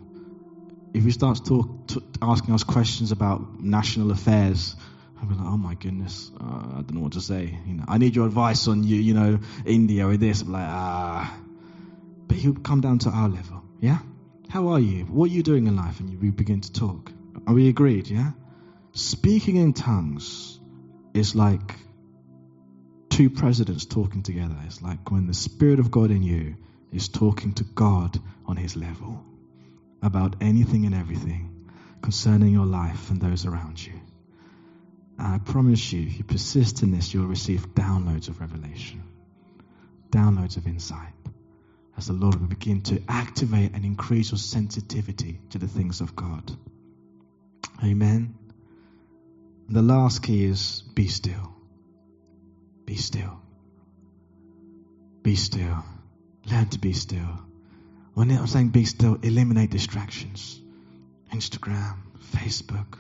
If 0.93 1.05
he 1.05 1.13
starts 1.13 1.41
talk, 1.41 1.87
to, 1.89 2.03
asking 2.21 2.55
us 2.55 2.65
questions 2.65 3.13
about 3.13 3.61
national 3.61 4.11
affairs, 4.11 4.75
I'd 5.21 5.29
be 5.29 5.35
like, 5.35 5.47
oh 5.47 5.57
my 5.57 5.75
goodness, 5.75 6.31
uh, 6.41 6.45
I 6.45 6.83
don't 6.83 6.95
know 6.95 7.01
what 7.01 7.13
to 7.13 7.21
say. 7.21 7.57
You 7.67 7.75
know, 7.75 7.85
I 7.87 7.99
need 7.99 8.17
your 8.17 8.27
advice 8.27 8.67
on 8.67 8.85
you, 8.85 8.97
you 8.97 9.15
know, 9.15 9.39
India 9.65 10.07
or 10.07 10.17
this. 10.17 10.43
I'm 10.43 10.53
like, 10.53 10.67
ah. 10.67 11.39
But 12.27 12.39
he'll 12.39 12.55
come 12.55 12.81
down 12.81 12.99
to 13.01 13.11
our 13.11 13.29
level, 13.29 13.60
yeah? 13.81 13.99
How 14.49 14.69
are 14.69 14.81
you? 14.81 15.05
What 15.05 15.31
are 15.31 15.33
you 15.33 15.43
doing 15.43 15.67
in 15.67 15.77
life? 15.77 16.01
And 16.01 16.21
we 16.21 16.31
begin 16.31 16.61
to 16.61 16.73
talk. 16.73 17.13
Are 17.47 17.55
we 17.55 17.69
agreed, 17.69 18.09
yeah? 18.09 18.33
Speaking 18.93 19.57
in 19.57 19.73
tongues 19.73 20.59
is 21.15 21.35
like 21.35 21.77
two 23.09 23.31
presidents 23.31 23.85
talking 23.85 24.23
together. 24.23 24.57
It's 24.67 24.83
like 24.83 25.11
when 25.11 25.27
the 25.27 25.35
Spirit 25.35 25.79
of 25.79 25.91
God 25.91 26.11
in 26.11 26.23
you 26.23 26.57
is 26.93 27.09
talking 27.09 27.55
to 27.55 27.65
God 27.65 28.19
on 28.47 28.57
his 28.57 28.77
level 28.77 29.25
about 30.03 30.37
anything 30.41 30.87
and 30.87 30.95
everything 30.95 31.69
concerning 32.03 32.53
your 32.53 32.67
life 32.67 33.11
and 33.11 33.21
those 33.21 33.47
around 33.47 33.85
you. 33.85 33.93
And 35.19 35.27
I 35.29 35.39
promise 35.39 35.93
you, 35.93 36.07
if 36.07 36.19
you 36.19 36.25
persist 36.25 36.83
in 36.83 36.91
this, 36.91 37.13
you'll 37.13 37.27
receive 37.27 37.75
downloads 37.75 38.29
of 38.29 38.41
revelation, 38.41 39.03
downloads 40.11 40.57
of 40.57 40.67
insight, 40.67 41.13
as 42.01 42.07
the 42.07 42.15
Lord 42.15 42.35
will 42.37 42.47
begin 42.47 42.81
to 42.81 43.03
activate 43.11 43.75
and 43.75 43.85
increase 43.85 44.31
your 44.31 44.39
sensitivity 44.39 45.39
to 45.51 45.59
the 45.59 45.69
things 45.69 46.01
of 46.01 46.17
God. 46.17 46.51
Amen. 47.85 48.39
The 49.69 49.83
last 49.83 50.23
key 50.23 50.47
is 50.47 50.83
be 50.95 51.09
still. 51.09 51.55
Be 52.87 52.97
still. 52.97 53.39
Be 55.23 55.37
still. 55.37 55.85
Learn 56.51 56.71
to 56.71 56.79
be 56.79 56.95
still. 56.95 57.39
When 58.15 58.31
I'm 58.31 58.47
saying 58.47 58.71
be 58.71 58.87
still, 58.87 59.19
eliminate 59.23 59.71
distractions. 59.71 60.59
Instagram, 61.31 61.99
Facebook, 62.35 62.99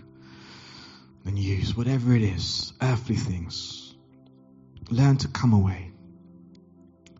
the 1.24 1.30
news, 1.30 1.74
whatever 1.74 2.14
it 2.14 2.22
is, 2.22 2.74
earthly 2.82 3.16
things. 3.16 3.94
Learn 4.90 5.16
to 5.16 5.28
come 5.28 5.54
away. 5.54 5.89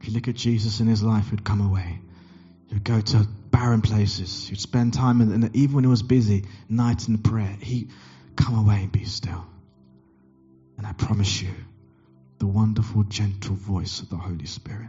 If 0.01 0.09
you 0.09 0.15
look 0.15 0.29
at 0.29 0.35
Jesus 0.35 0.81
in 0.81 0.87
his 0.87 1.03
life, 1.03 1.31
he'd 1.31 1.45
come 1.45 1.61
away. 1.61 2.01
He'd 2.69 2.85
go 2.85 3.01
to 3.01 3.27
barren 3.51 3.83
places. 3.83 4.49
He'd 4.49 4.61
spend 4.61 4.95
time, 4.95 5.21
in, 5.21 5.33
and 5.33 5.55
even 5.55 5.75
when 5.77 5.85
he 5.85 5.91
was 5.91 6.03
busy, 6.03 6.47
night 6.69 7.09
in 7.09 7.19
prayer, 7.19 7.57
he'd 7.61 7.91
come 8.37 8.59
away 8.59 8.77
and 8.83 8.93
be 8.93 9.05
still. 9.05 9.45
And 10.79 10.87
I 10.87 10.93
promise 10.93 11.43
you, 11.43 11.51
the 12.39 12.47
wonderful, 12.47 13.03
gentle 13.05 13.55
voice 13.55 14.01
of 14.01 14.09
the 14.09 14.17
Holy 14.17 14.47
Spirit, 14.47 14.89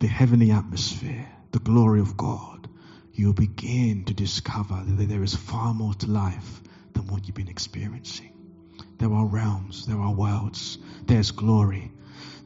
the 0.00 0.08
heavenly 0.08 0.50
atmosphere, 0.50 1.28
the 1.52 1.60
glory 1.60 2.00
of 2.00 2.16
God, 2.16 2.68
you'll 3.12 3.32
begin 3.32 4.04
to 4.06 4.14
discover 4.14 4.82
that 4.84 5.08
there 5.08 5.22
is 5.22 5.34
far 5.34 5.72
more 5.72 5.94
to 5.94 6.10
life 6.10 6.60
than 6.92 7.06
what 7.06 7.26
you've 7.26 7.36
been 7.36 7.48
experiencing. 7.48 8.32
There 8.98 9.12
are 9.12 9.26
realms, 9.26 9.86
there 9.86 10.00
are 10.00 10.12
worlds, 10.12 10.78
there's 11.04 11.30
glory. 11.30 11.92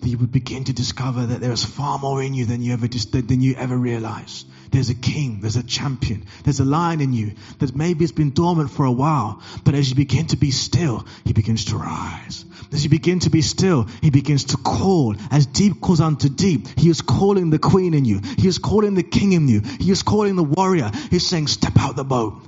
That 0.00 0.08
you 0.08 0.18
would 0.18 0.32
begin 0.32 0.64
to 0.64 0.72
discover 0.72 1.26
that 1.26 1.40
there 1.40 1.52
is 1.52 1.64
far 1.64 1.98
more 1.98 2.22
in 2.22 2.32
you 2.34 2.46
than 2.46 2.62
you 2.62 2.72
ever 2.72 2.86
than 2.86 3.40
you 3.40 3.54
ever 3.56 3.76
realized. 3.76 4.46
There's 4.70 4.88
a 4.88 4.94
king, 4.94 5.40
there's 5.40 5.56
a 5.56 5.62
champion, 5.62 6.24
there's 6.44 6.60
a 6.60 6.64
lion 6.64 7.00
in 7.00 7.12
you 7.12 7.32
that 7.58 7.74
maybe 7.74 8.04
it's 8.04 8.12
been 8.12 8.30
dormant 8.30 8.70
for 8.70 8.84
a 8.86 8.92
while, 8.92 9.42
but 9.64 9.74
as 9.74 9.90
you 9.90 9.96
begin 9.96 10.28
to 10.28 10.36
be 10.36 10.52
still, 10.52 11.06
he 11.24 11.32
begins 11.32 11.66
to 11.66 11.76
rise. 11.76 12.44
As 12.72 12.84
you 12.84 12.90
begin 12.90 13.18
to 13.20 13.30
be 13.30 13.42
still, 13.42 13.88
he 14.00 14.10
begins 14.10 14.44
to 14.44 14.56
call. 14.56 15.16
As 15.30 15.46
deep 15.46 15.80
calls 15.80 16.00
unto 16.00 16.28
deep, 16.28 16.68
he 16.78 16.88
is 16.88 17.00
calling 17.00 17.50
the 17.50 17.58
queen 17.58 17.94
in 17.94 18.04
you. 18.04 18.20
He 18.38 18.46
is 18.46 18.58
calling 18.58 18.94
the 18.94 19.02
king 19.02 19.32
in 19.32 19.48
you. 19.48 19.60
He 19.60 19.90
is 19.90 20.04
calling 20.04 20.36
the 20.36 20.44
warrior. 20.44 20.90
He's 21.10 21.26
saying, 21.26 21.48
step 21.48 21.76
out 21.78 21.96
the 21.96 22.04
boat. 22.04 22.40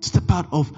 Step 0.00 0.30
out 0.30 0.46
of 0.52 0.70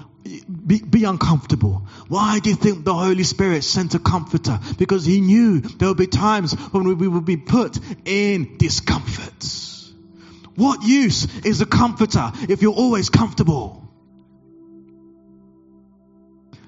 be, 0.65 0.81
be, 0.81 1.03
uncomfortable. 1.03 1.87
Why 2.07 2.39
do 2.39 2.49
you 2.49 2.55
think 2.55 2.83
the 2.83 2.93
Holy 2.93 3.23
Spirit 3.23 3.63
sent 3.63 3.95
a 3.95 3.99
comforter? 3.99 4.59
Because 4.77 5.05
he 5.05 5.21
knew 5.21 5.59
there 5.61 5.87
would 5.89 5.97
be 5.97 6.07
times 6.07 6.53
when 6.71 6.83
we, 6.83 7.07
would 7.07 7.25
be 7.25 7.37
put 7.37 7.77
in 8.05 8.57
discomfort. 8.57 9.45
What 10.55 10.83
use 10.83 11.25
is 11.45 11.61
a 11.61 11.65
comforter 11.65 12.31
if 12.49 12.61
you're 12.61 12.73
always 12.73 13.09
comfortable? 13.09 13.87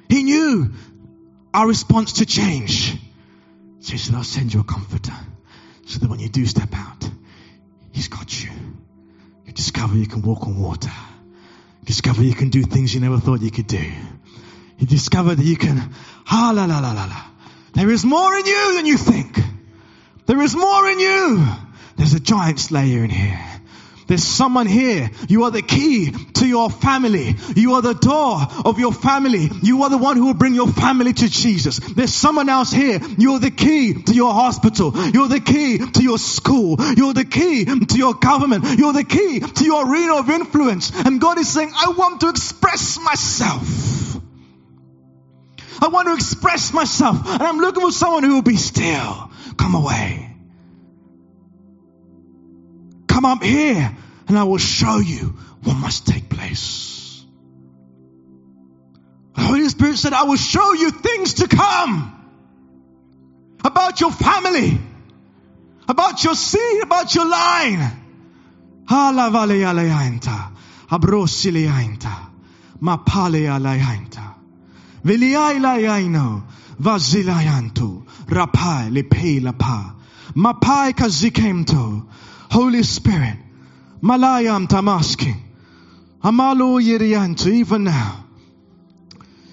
He 0.10 0.24
knew 0.24 0.72
our 1.53 1.68
response 1.68 2.14
to 2.14 2.26
change. 2.26 2.95
So 3.80 3.91
he 3.93 3.97
said, 3.97 4.16
I'll 4.16 4.24
send 4.24 4.53
you 4.53 4.60
a 4.60 4.64
comforter 4.64 5.16
so 5.86 5.99
that 5.99 6.10
when 6.10 6.20
you 6.20 6.30
do 6.30 6.45
step 6.45 6.70
out, 6.74 7.10
he's 7.91 8.07
got 8.07 8.43
you. 8.43 8.51
You 9.45 9.53
discover 9.53 9.95
you 9.95 10.07
can 10.07 10.22
walk 10.22 10.45
on 10.45 10.60
water 10.60 10.91
discover 11.84 12.24
you 12.24 12.36
can 12.36 12.50
do 12.50 12.64
things 12.64 12.94
you 12.94 13.02
never 13.02 13.20
thought 13.20 13.42
you 13.42 13.52
could 13.52 13.68
do. 13.68 13.92
You 14.78 14.88
discover 14.88 15.36
that 15.36 15.44
you 15.44 15.58
can, 15.58 15.94
ah, 16.32 16.52
la, 16.54 16.66
la, 16.66 16.80
la, 16.80 16.94
la, 16.94 17.06
la. 17.06 17.24
There 17.74 17.90
is 17.90 18.06
more 18.06 18.36
in 18.36 18.46
you 18.46 18.76
than 18.76 18.86
you 18.86 18.98
think. 18.98 19.40
There 20.26 20.42
is 20.42 20.56
more 20.56 20.90
in 20.90 21.00
you. 21.00 21.48
There's 21.98 22.14
a 22.14 22.20
giant 22.20 22.60
slayer 22.60 23.04
in 23.04 23.10
here. 23.10 23.59
There's 24.10 24.24
someone 24.24 24.66
here. 24.66 25.12
You 25.28 25.43
are 25.43 25.51
the 25.51 25.62
key 25.62 26.12
to 26.12 26.47
your 26.47 26.72
family. 26.72 27.36
You 27.55 27.76
are 27.76 27.84
the 27.84 27.93
door 27.93 28.39
of 28.66 28.80
your 28.80 28.91
family. 28.91 29.51
You 29.62 29.84
are 29.84 29.91
the 29.91 29.99
one 29.99 30.18
who 30.18 30.26
will 30.26 30.34
bring 30.34 30.55
your 30.55 30.68
family 30.68 31.14
to 31.14 31.30
Jesus. 31.30 31.78
There's 31.78 32.14
someone 32.14 32.49
else 32.49 32.72
here. 32.72 32.99
You're 33.20 33.38
the 33.38 33.51
key 33.51 34.01
to 34.01 34.14
your 34.14 34.34
hospital. 34.34 34.91
You're 35.12 35.28
the 35.28 35.39
key 35.39 35.78
to 35.78 36.03
your 36.03 36.18
school. 36.18 36.78
You're 36.97 37.14
the 37.14 37.24
key 37.24 37.66
to 37.66 37.97
your 37.97 38.16
government. 38.16 38.80
You're 38.80 38.93
the 38.93 39.03
key 39.03 39.41
to 39.41 39.64
your 39.64 39.88
arena 39.88 40.16
of 40.16 40.30
influence. 40.32 40.91
And 41.05 41.22
God 41.22 41.38
is 41.38 41.47
saying, 41.47 41.72
I 41.76 41.93
want 41.95 42.22
to 42.22 42.30
express 42.30 42.99
myself. 42.99 44.18
I 45.82 45.88
want 45.89 46.07
to 46.07 46.16
express 46.16 46.74
myself. 46.74 47.28
And 47.28 47.43
I'm 47.43 47.60
looking 47.60 47.84
for 47.84 47.91
someone 47.91 48.24
who 48.24 48.34
will 48.34 48.41
be 48.41 48.57
still. 48.57 49.30
Come 49.55 49.76
away. 49.76 50.29
Come 53.20 53.34
up 53.34 53.43
here 53.43 53.97
and 54.30 54.39
I 54.39 54.43
will 54.43 54.59
show 54.59 54.99
you 54.99 55.36
what 55.63 55.74
must 55.74 56.07
take 56.07 56.30
place. 56.30 57.22
The 59.36 59.41
Holy 59.41 59.67
Spirit 59.67 59.97
said, 59.97 60.13
I 60.13 60.24
will 60.24 60.38
show 60.38 60.72
you 60.72 60.89
things 60.91 61.34
to 61.34 61.49
come 61.49 62.15
about 63.61 63.99
your 63.99 64.13
family, 64.13 64.80
about 65.89 66.24
your 66.24 66.34
seed, 66.34 66.82
about 66.82 67.13
your 67.13 67.28
line. 67.28 67.91
Viliailaino, 75.03 76.43
vazilayanto, 76.82 78.05
rapai 78.28 78.93
lipe 78.93 79.43
lapa, 79.43 79.95
mapai 80.36 80.93
kazikemto, 80.93 82.07
Holy 82.50 82.84
Spirit, 82.84 83.38
malayam 84.02 84.68
tamaski, 84.68 85.36
amalo 86.24 86.82
yirianto, 86.82 87.47
even 87.47 87.84
now. 87.86 88.26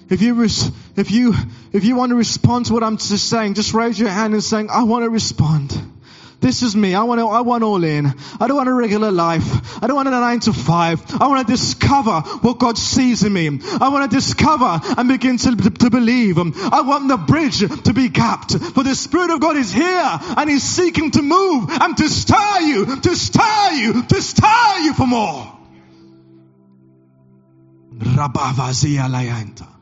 If 0.08 0.22
you, 0.22 0.34
res- 0.34 0.70
if 0.96 1.10
you, 1.10 1.34
if 1.72 1.84
you 1.84 1.96
want 1.96 2.10
to 2.10 2.16
respond 2.16 2.66
to 2.66 2.72
what 2.74 2.84
I'm 2.84 2.96
just 2.96 3.28
saying, 3.28 3.54
just 3.54 3.74
raise 3.74 3.98
your 3.98 4.08
hand 4.08 4.34
and 4.34 4.42
saying, 4.42 4.70
I 4.70 4.84
want 4.84 5.04
to 5.04 5.10
respond. 5.10 5.72
This 6.40 6.62
is 6.62 6.76
me. 6.76 6.94
I 6.94 7.02
want 7.02 7.20
I 7.20 7.40
want 7.40 7.64
all 7.64 7.82
in. 7.82 8.06
I 8.40 8.46
don't 8.46 8.56
want 8.56 8.68
a 8.68 8.72
regular 8.72 9.10
life. 9.10 9.82
I 9.82 9.86
don't 9.86 9.96
want 9.96 10.08
a 10.08 10.10
nine 10.10 10.40
to 10.40 10.52
five. 10.52 11.02
I 11.20 11.28
want 11.28 11.46
to 11.46 11.52
discover 11.52 12.20
what 12.40 12.58
God 12.58 12.76
sees 12.76 13.22
in 13.24 13.32
me. 13.32 13.48
I 13.80 13.88
want 13.88 14.10
to 14.10 14.16
discover 14.16 14.80
and 14.98 15.08
begin 15.08 15.38
to, 15.38 15.56
to, 15.56 15.90
believe. 15.90 16.38
I 16.38 16.82
want 16.82 17.08
the 17.08 17.16
bridge 17.16 17.60
to 17.60 17.92
be 17.94 18.10
capped. 18.10 18.52
For 18.52 18.82
the 18.82 18.94
Spirit 18.94 19.30
of 19.30 19.40
God 19.40 19.56
is 19.56 19.72
here 19.72 20.18
and 20.36 20.50
He's 20.50 20.62
seeking 20.62 21.10
to 21.12 21.22
move 21.22 21.70
and 21.70 21.96
to 21.96 22.08
stir 22.08 22.60
you, 22.60 23.00
to 23.00 23.16
stir 23.16 23.70
you, 23.72 24.02
to 24.02 24.22
stir 24.22 24.78
you 24.82 24.94
for 24.94 25.06
more. 25.06 25.52
Layanta. 29.08 29.75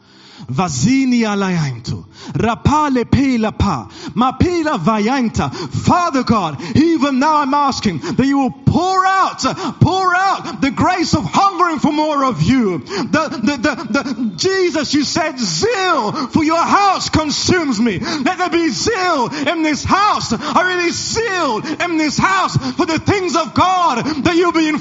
Vazini 0.47 1.21
alayanto. 1.23 2.07
Rapale 2.33 3.11
pela 3.11 3.53
pa. 3.53 3.89
Mapela 4.15 4.79
vayanta. 4.79 5.53
Father 5.53 6.23
God, 6.23 6.61
even 6.77 7.19
now 7.19 7.37
I'm 7.37 7.55
asking 7.55 7.99
that 7.99 8.27
you 8.27 8.39
will 8.39 8.51
pour 8.51 9.07
out, 9.07 9.41
pour 9.81 10.15
out 10.15 10.61
the 10.61 10.71
grace 10.71 11.15
of 11.15 11.25
hungering 11.25 11.79
for 11.79 11.93
more 11.93 12.25
of 12.25 12.43
you. 12.43 12.79
The, 12.79 13.29
the, 13.43 13.57
the, 13.57 14.03
the, 14.03 14.33
Jesus, 14.37 14.95
you 14.95 15.05
said 15.05 15.39
zeal 15.39 16.13
for 16.29 16.43
your 16.43 16.63
house 16.63 17.09
consumes 17.09 17.81
me. 17.81 17.99
Let 17.99 18.39
there 18.39 18.51
be 18.51 18.69
zeal 18.71 19.29
in 19.33 19.63
this 19.63 19.85
house. 19.85 20.33
I 20.33 20.75
really 20.75 20.91
zeal 20.91 21.59
in 21.59 21.99
this 21.99 22.19
house 22.19 22.57
for 22.75 22.87
the 22.87 22.99
things 22.99 23.37
of 23.37 23.55
God 23.55 23.84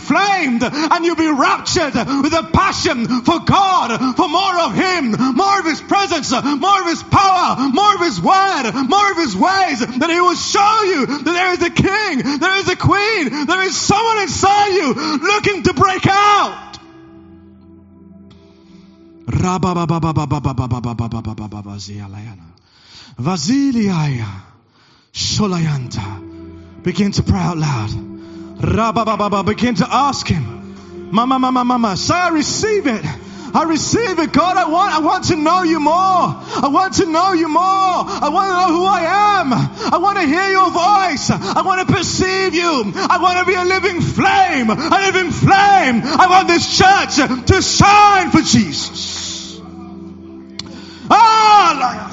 inflamed 0.03 0.63
and 0.63 1.05
you'll 1.05 1.15
be 1.15 1.31
raptured 1.31 1.95
with 1.95 2.33
a 2.33 2.49
passion 2.51 3.07
for 3.23 3.39
God, 3.39 4.15
for 4.15 4.27
more 4.27 4.59
of 4.59 4.75
Him, 4.75 5.11
more 5.35 5.59
of 5.59 5.65
His 5.65 5.81
presence, 5.81 6.31
more 6.31 6.81
of 6.81 6.87
His 6.87 7.03
power, 7.03 7.69
more 7.71 7.95
of 7.95 8.01
His 8.01 8.19
word, 8.19 8.71
more 8.89 9.11
of 9.11 9.17
His 9.17 9.35
ways, 9.35 9.79
that 9.79 10.09
He 10.09 10.19
will 10.19 10.35
show 10.35 10.83
you 10.83 11.05
that 11.05 11.25
there 11.25 11.53
is 11.53 11.61
a 11.63 11.69
king, 11.69 12.39
there 12.39 12.57
is 12.57 12.67
a 12.69 12.75
queen, 12.75 13.45
there 13.45 13.61
is 13.63 13.75
someone 13.75 14.21
inside 14.23 14.69
you 14.69 14.93
looking 14.93 15.63
to 15.63 15.73
break 15.73 16.05
out. 16.07 16.59
Vasiliaya 23.19 24.41
Solayanta. 25.13 26.83
Begin 26.83 27.11
to 27.13 27.23
pray 27.23 27.39
out 27.39 27.57
loud. 27.57 28.12
Rabababa. 28.63 29.45
Begin 29.45 29.75
to 29.75 29.87
ask 29.89 30.25
him. 30.27 31.11
Mama, 31.11 31.37
mama, 31.37 31.65
mama. 31.65 31.97
Say, 31.97 32.13
I 32.13 32.29
receive 32.29 32.87
it. 32.87 33.05
I 33.55 33.63
receive 33.65 34.17
it, 34.17 34.31
God. 34.31 34.57
I 34.57 34.67
want, 34.67 34.93
I 34.93 34.99
want 34.99 35.25
to 35.25 35.35
know 35.35 35.61
you 35.61 35.79
more. 35.79 35.91
I 35.93 36.69
want 36.71 36.95
to 36.95 37.05
know 37.05 37.33
you 37.33 37.47
more. 37.47 37.61
I 37.61 38.29
want 38.31 38.49
to 38.49 38.55
know 38.57 38.79
who 38.79 38.85
I 38.85 39.01
am. 39.41 39.53
I 39.53 39.97
want 39.97 40.17
to 40.17 40.25
hear 40.25 40.49
your 40.49 40.71
voice. 40.71 41.29
I 41.29 41.61
want 41.61 41.87
to 41.87 41.93
perceive 41.93 42.55
you. 42.55 42.93
I 42.95 43.19
want 43.21 43.37
to 43.39 43.45
be 43.45 43.53
a 43.53 43.63
living 43.63 44.01
flame, 44.01 44.69
a 44.71 44.99
living 45.11 45.29
flame. 45.31 46.01
I 46.03 46.27
want 46.29 46.47
this 46.47 46.77
church 46.77 47.17
to 47.17 47.61
shine 47.61 48.31
for 48.31 48.41
Jesus. 48.41 49.61
Ah, 51.11 52.09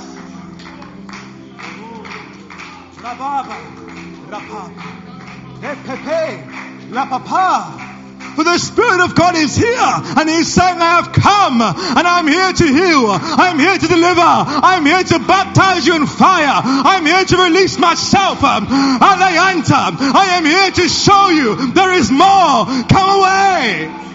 la 6.90 7.06
papa. 7.06 7.86
For 8.34 8.44
the 8.44 8.58
Spirit 8.58 9.00
of 9.00 9.14
God 9.14 9.34
is 9.36 9.56
here 9.56 9.92
and 10.16 10.28
He's 10.28 10.52
saying, 10.52 10.80
I 10.80 11.02
have 11.02 11.12
come 11.12 11.60
and 11.60 12.06
I'm 12.06 12.26
here 12.28 12.52
to 12.52 12.64
heal. 12.64 13.10
I'm 13.10 13.58
here 13.58 13.76
to 13.76 13.86
deliver. 13.86 14.20
I'm 14.20 14.86
here 14.86 15.02
to 15.02 15.18
baptize 15.18 15.86
you 15.86 15.96
in 15.96 16.06
fire. 16.06 16.62
I'm 16.64 17.04
here 17.04 17.24
to 17.24 17.36
release 17.36 17.78
myself. 17.78 18.38
I 18.42 20.26
am 20.38 20.44
here 20.44 20.70
to 20.70 20.88
show 20.88 21.28
you 21.28 21.72
there 21.72 21.92
is 21.92 22.10
more. 22.10 22.66
Come 22.88 23.20
away. 23.20 24.09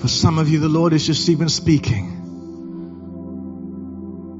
For 0.00 0.08
some 0.08 0.38
of 0.38 0.48
you, 0.48 0.60
the 0.60 0.68
Lord 0.68 0.94
is 0.94 1.06
just 1.06 1.28
even 1.28 1.50
speaking. 1.50 2.16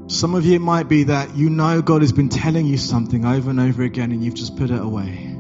Some 0.08 0.34
of 0.34 0.46
you, 0.46 0.54
it 0.54 0.60
might 0.60 0.88
be 0.88 1.04
that 1.04 1.36
you 1.36 1.50
know 1.50 1.82
God 1.82 2.00
has 2.00 2.12
been 2.12 2.30
telling 2.30 2.66
you 2.66 2.78
something 2.78 3.26
over 3.26 3.50
and 3.50 3.60
over 3.60 3.82
again 3.82 4.10
and 4.10 4.24
you've 4.24 4.34
just 4.34 4.56
put 4.56 4.70
it 4.70 4.80
away. 4.80 5.36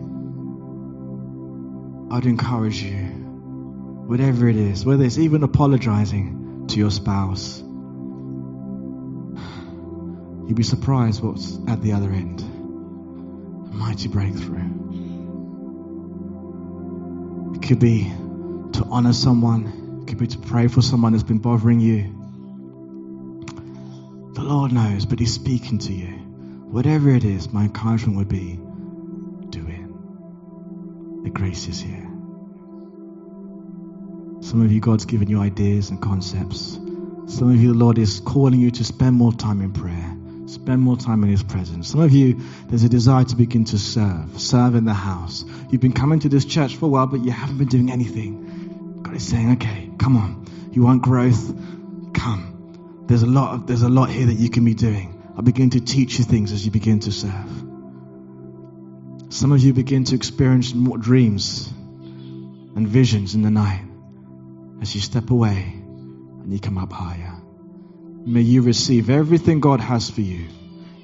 I'd 2.10 2.26
encourage 2.26 2.82
you, 2.82 2.96
whatever 4.06 4.46
it 4.46 4.56
is, 4.56 4.84
whether 4.84 5.04
it's 5.04 5.16
even 5.16 5.42
apologizing 5.42 6.66
to 6.68 6.78
your 6.78 6.90
spouse, 6.90 7.60
you'd 10.48 10.54
be 10.54 10.62
surprised 10.62 11.22
what's 11.22 11.58
at 11.66 11.80
the 11.80 11.92
other 11.94 12.10
end. 12.10 12.40
A 12.40 13.74
mighty 13.74 14.08
breakthrough. 14.08 14.68
It 17.54 17.62
could 17.62 17.78
be 17.78 18.12
to 18.72 18.84
honor 18.90 19.14
someone, 19.14 19.79
be 20.18 20.26
to 20.26 20.38
pray 20.38 20.68
for 20.68 20.82
someone 20.82 21.12
that's 21.12 21.24
been 21.24 21.38
bothering 21.38 21.80
you. 21.80 22.16
The 24.34 24.42
Lord 24.42 24.72
knows, 24.72 25.06
but 25.06 25.18
He's 25.18 25.34
speaking 25.34 25.78
to 25.80 25.92
you. 25.92 26.06
Whatever 26.06 27.10
it 27.10 27.24
is, 27.24 27.52
my 27.52 27.64
encouragement 27.64 28.16
would 28.18 28.28
be 28.28 28.58
do 29.50 29.66
it. 29.66 31.24
The 31.24 31.30
grace 31.30 31.68
is 31.68 31.80
here. 31.80 32.08
Some 34.40 34.62
of 34.62 34.72
you, 34.72 34.80
God's 34.80 35.04
given 35.04 35.28
you 35.28 35.40
ideas 35.40 35.90
and 35.90 36.00
concepts. 36.00 36.78
Some 37.26 37.50
of 37.50 37.60
you, 37.60 37.72
the 37.72 37.78
Lord 37.78 37.98
is 37.98 38.20
calling 38.20 38.60
you 38.60 38.70
to 38.70 38.84
spend 38.84 39.14
more 39.14 39.32
time 39.32 39.60
in 39.60 39.72
prayer, 39.72 40.16
spend 40.46 40.80
more 40.80 40.96
time 40.96 41.22
in 41.22 41.30
His 41.30 41.42
presence. 41.42 41.88
Some 41.88 42.00
of 42.00 42.12
you, 42.12 42.40
there's 42.68 42.84
a 42.84 42.88
desire 42.88 43.24
to 43.24 43.36
begin 43.36 43.64
to 43.66 43.78
serve, 43.78 44.40
serve 44.40 44.74
in 44.74 44.84
the 44.84 44.94
house. 44.94 45.44
You've 45.70 45.82
been 45.82 45.92
coming 45.92 46.20
to 46.20 46.28
this 46.28 46.44
church 46.44 46.76
for 46.76 46.86
a 46.86 46.88
while, 46.88 47.06
but 47.06 47.20
you 47.20 47.30
haven't 47.30 47.58
been 47.58 47.68
doing 47.68 47.90
anything. 47.90 49.02
God 49.02 49.14
is 49.14 49.26
saying, 49.28 49.52
okay, 49.52 49.89
come 50.00 50.16
on. 50.16 50.46
You 50.72 50.82
want 50.82 51.02
growth? 51.02 51.54
Come. 52.14 53.04
There's 53.06 53.22
a 53.22 53.26
lot 53.26 53.54
of, 53.54 53.66
there's 53.66 53.82
a 53.82 53.88
lot 53.88 54.08
here 54.08 54.26
that 54.26 54.34
you 54.34 54.50
can 54.50 54.64
be 54.64 54.74
doing. 54.74 55.22
I 55.36 55.42
begin 55.42 55.70
to 55.70 55.80
teach 55.80 56.18
you 56.18 56.24
things 56.24 56.52
as 56.52 56.64
you 56.64 56.72
begin 56.72 57.00
to 57.00 57.12
serve. 57.12 57.50
Some 59.28 59.52
of 59.52 59.60
you 59.60 59.72
begin 59.72 60.04
to 60.04 60.16
experience 60.16 60.74
more 60.74 60.98
dreams 60.98 61.68
and 61.68 62.88
visions 62.88 63.34
in 63.34 63.42
the 63.42 63.50
night 63.50 63.84
as 64.80 64.94
you 64.94 65.00
step 65.00 65.30
away 65.30 65.74
and 65.74 66.52
you 66.52 66.58
come 66.58 66.78
up 66.78 66.92
higher. 66.92 67.36
May 68.24 68.40
you 68.40 68.62
receive 68.62 69.10
everything 69.10 69.60
God 69.60 69.80
has 69.80 70.10
for 70.10 70.22
you 70.22 70.48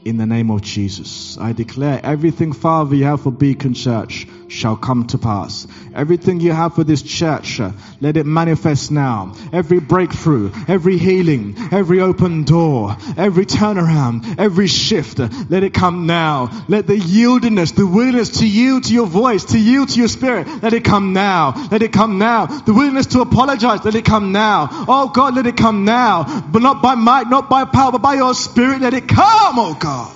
in 0.07 0.19
the 0.19 0.27
name 0.27 0.51
of 0.53 0.63
Jesus. 0.63 1.37
I 1.37 1.53
declare 1.53 2.01
everything, 2.01 2.53
Father, 2.53 2.95
you 2.95 3.05
have 3.05 3.23
for 3.23 3.33
Beacon 3.33 3.75
Church 3.75 4.29
shall 4.49 4.77
come 4.77 5.07
to 5.09 5.19
pass. 5.19 5.67
Everything 5.95 6.39
you 6.39 6.53
have 6.53 6.75
for 6.75 6.85
this 6.85 7.03
church, 7.03 7.59
uh, 7.59 7.73
let 8.01 8.17
it 8.17 8.27
manifest 8.27 8.93
now. 8.93 9.35
Every 9.53 9.81
breakthrough, 9.81 10.53
every 10.69 10.99
healing, 10.99 11.57
every 11.73 12.01
open 12.01 12.45
door, 12.45 12.97
every 13.17 13.47
turnaround, 13.47 14.39
every 14.39 14.69
shift, 14.69 15.19
uh, 15.19 15.29
let 15.49 15.65
it 15.65 15.75
come 15.75 16.07
now. 16.07 16.65
Let 16.69 16.87
the 16.87 16.97
yieldedness, 16.97 17.75
the 17.75 17.87
willingness 17.87 18.39
to 18.41 18.47
yield 18.49 18.85
to 18.85 18.95
your 18.95 19.07
voice, 19.07 19.47
to 19.47 19.59
yield 19.59 19.89
to 19.91 19.99
your 19.99 20.09
spirit, 20.09 20.47
let 20.63 20.73
it 20.73 20.85
come 20.85 21.13
now. 21.13 21.69
Let 21.71 21.83
it 21.83 21.93
come 21.93 22.19
now. 22.19 22.47
The 22.47 22.73
willingness 22.73 23.07
to 23.07 23.23
apologize, 23.23 23.85
let 23.85 23.95
it 23.95 24.05
come 24.05 24.33
now. 24.33 24.69
Oh 24.71 25.11
God, 25.13 25.35
let 25.35 25.47
it 25.47 25.57
come 25.57 25.85
now. 25.85 26.43
But 26.53 26.63
not 26.63 26.83
by 26.83 26.95
might, 26.95 27.29
not 27.29 27.51
by 27.51 27.65
power, 27.65 27.93
but 27.93 28.03
by 28.03 28.15
your 28.15 28.35
spirit, 28.35 28.83
let 28.83 28.95
it 28.95 29.09
come, 29.09 29.59
oh 29.59 29.77
God 29.79 29.96
now. 29.97 30.13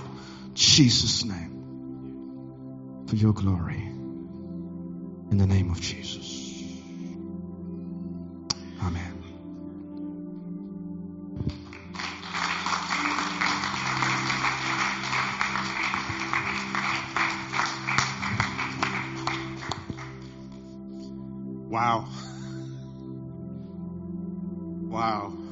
Jesus' 0.55 1.24
name. 1.24 3.07
For 3.07 3.16
your 3.16 3.33
glory. 3.33 3.83
In 5.31 5.39
the 5.39 5.47
name 5.47 5.70
of 5.70 5.81
Jesus. 5.81 6.28
Amen. 8.83 9.16
Wow. 21.68 22.09
Wow. 24.89 25.49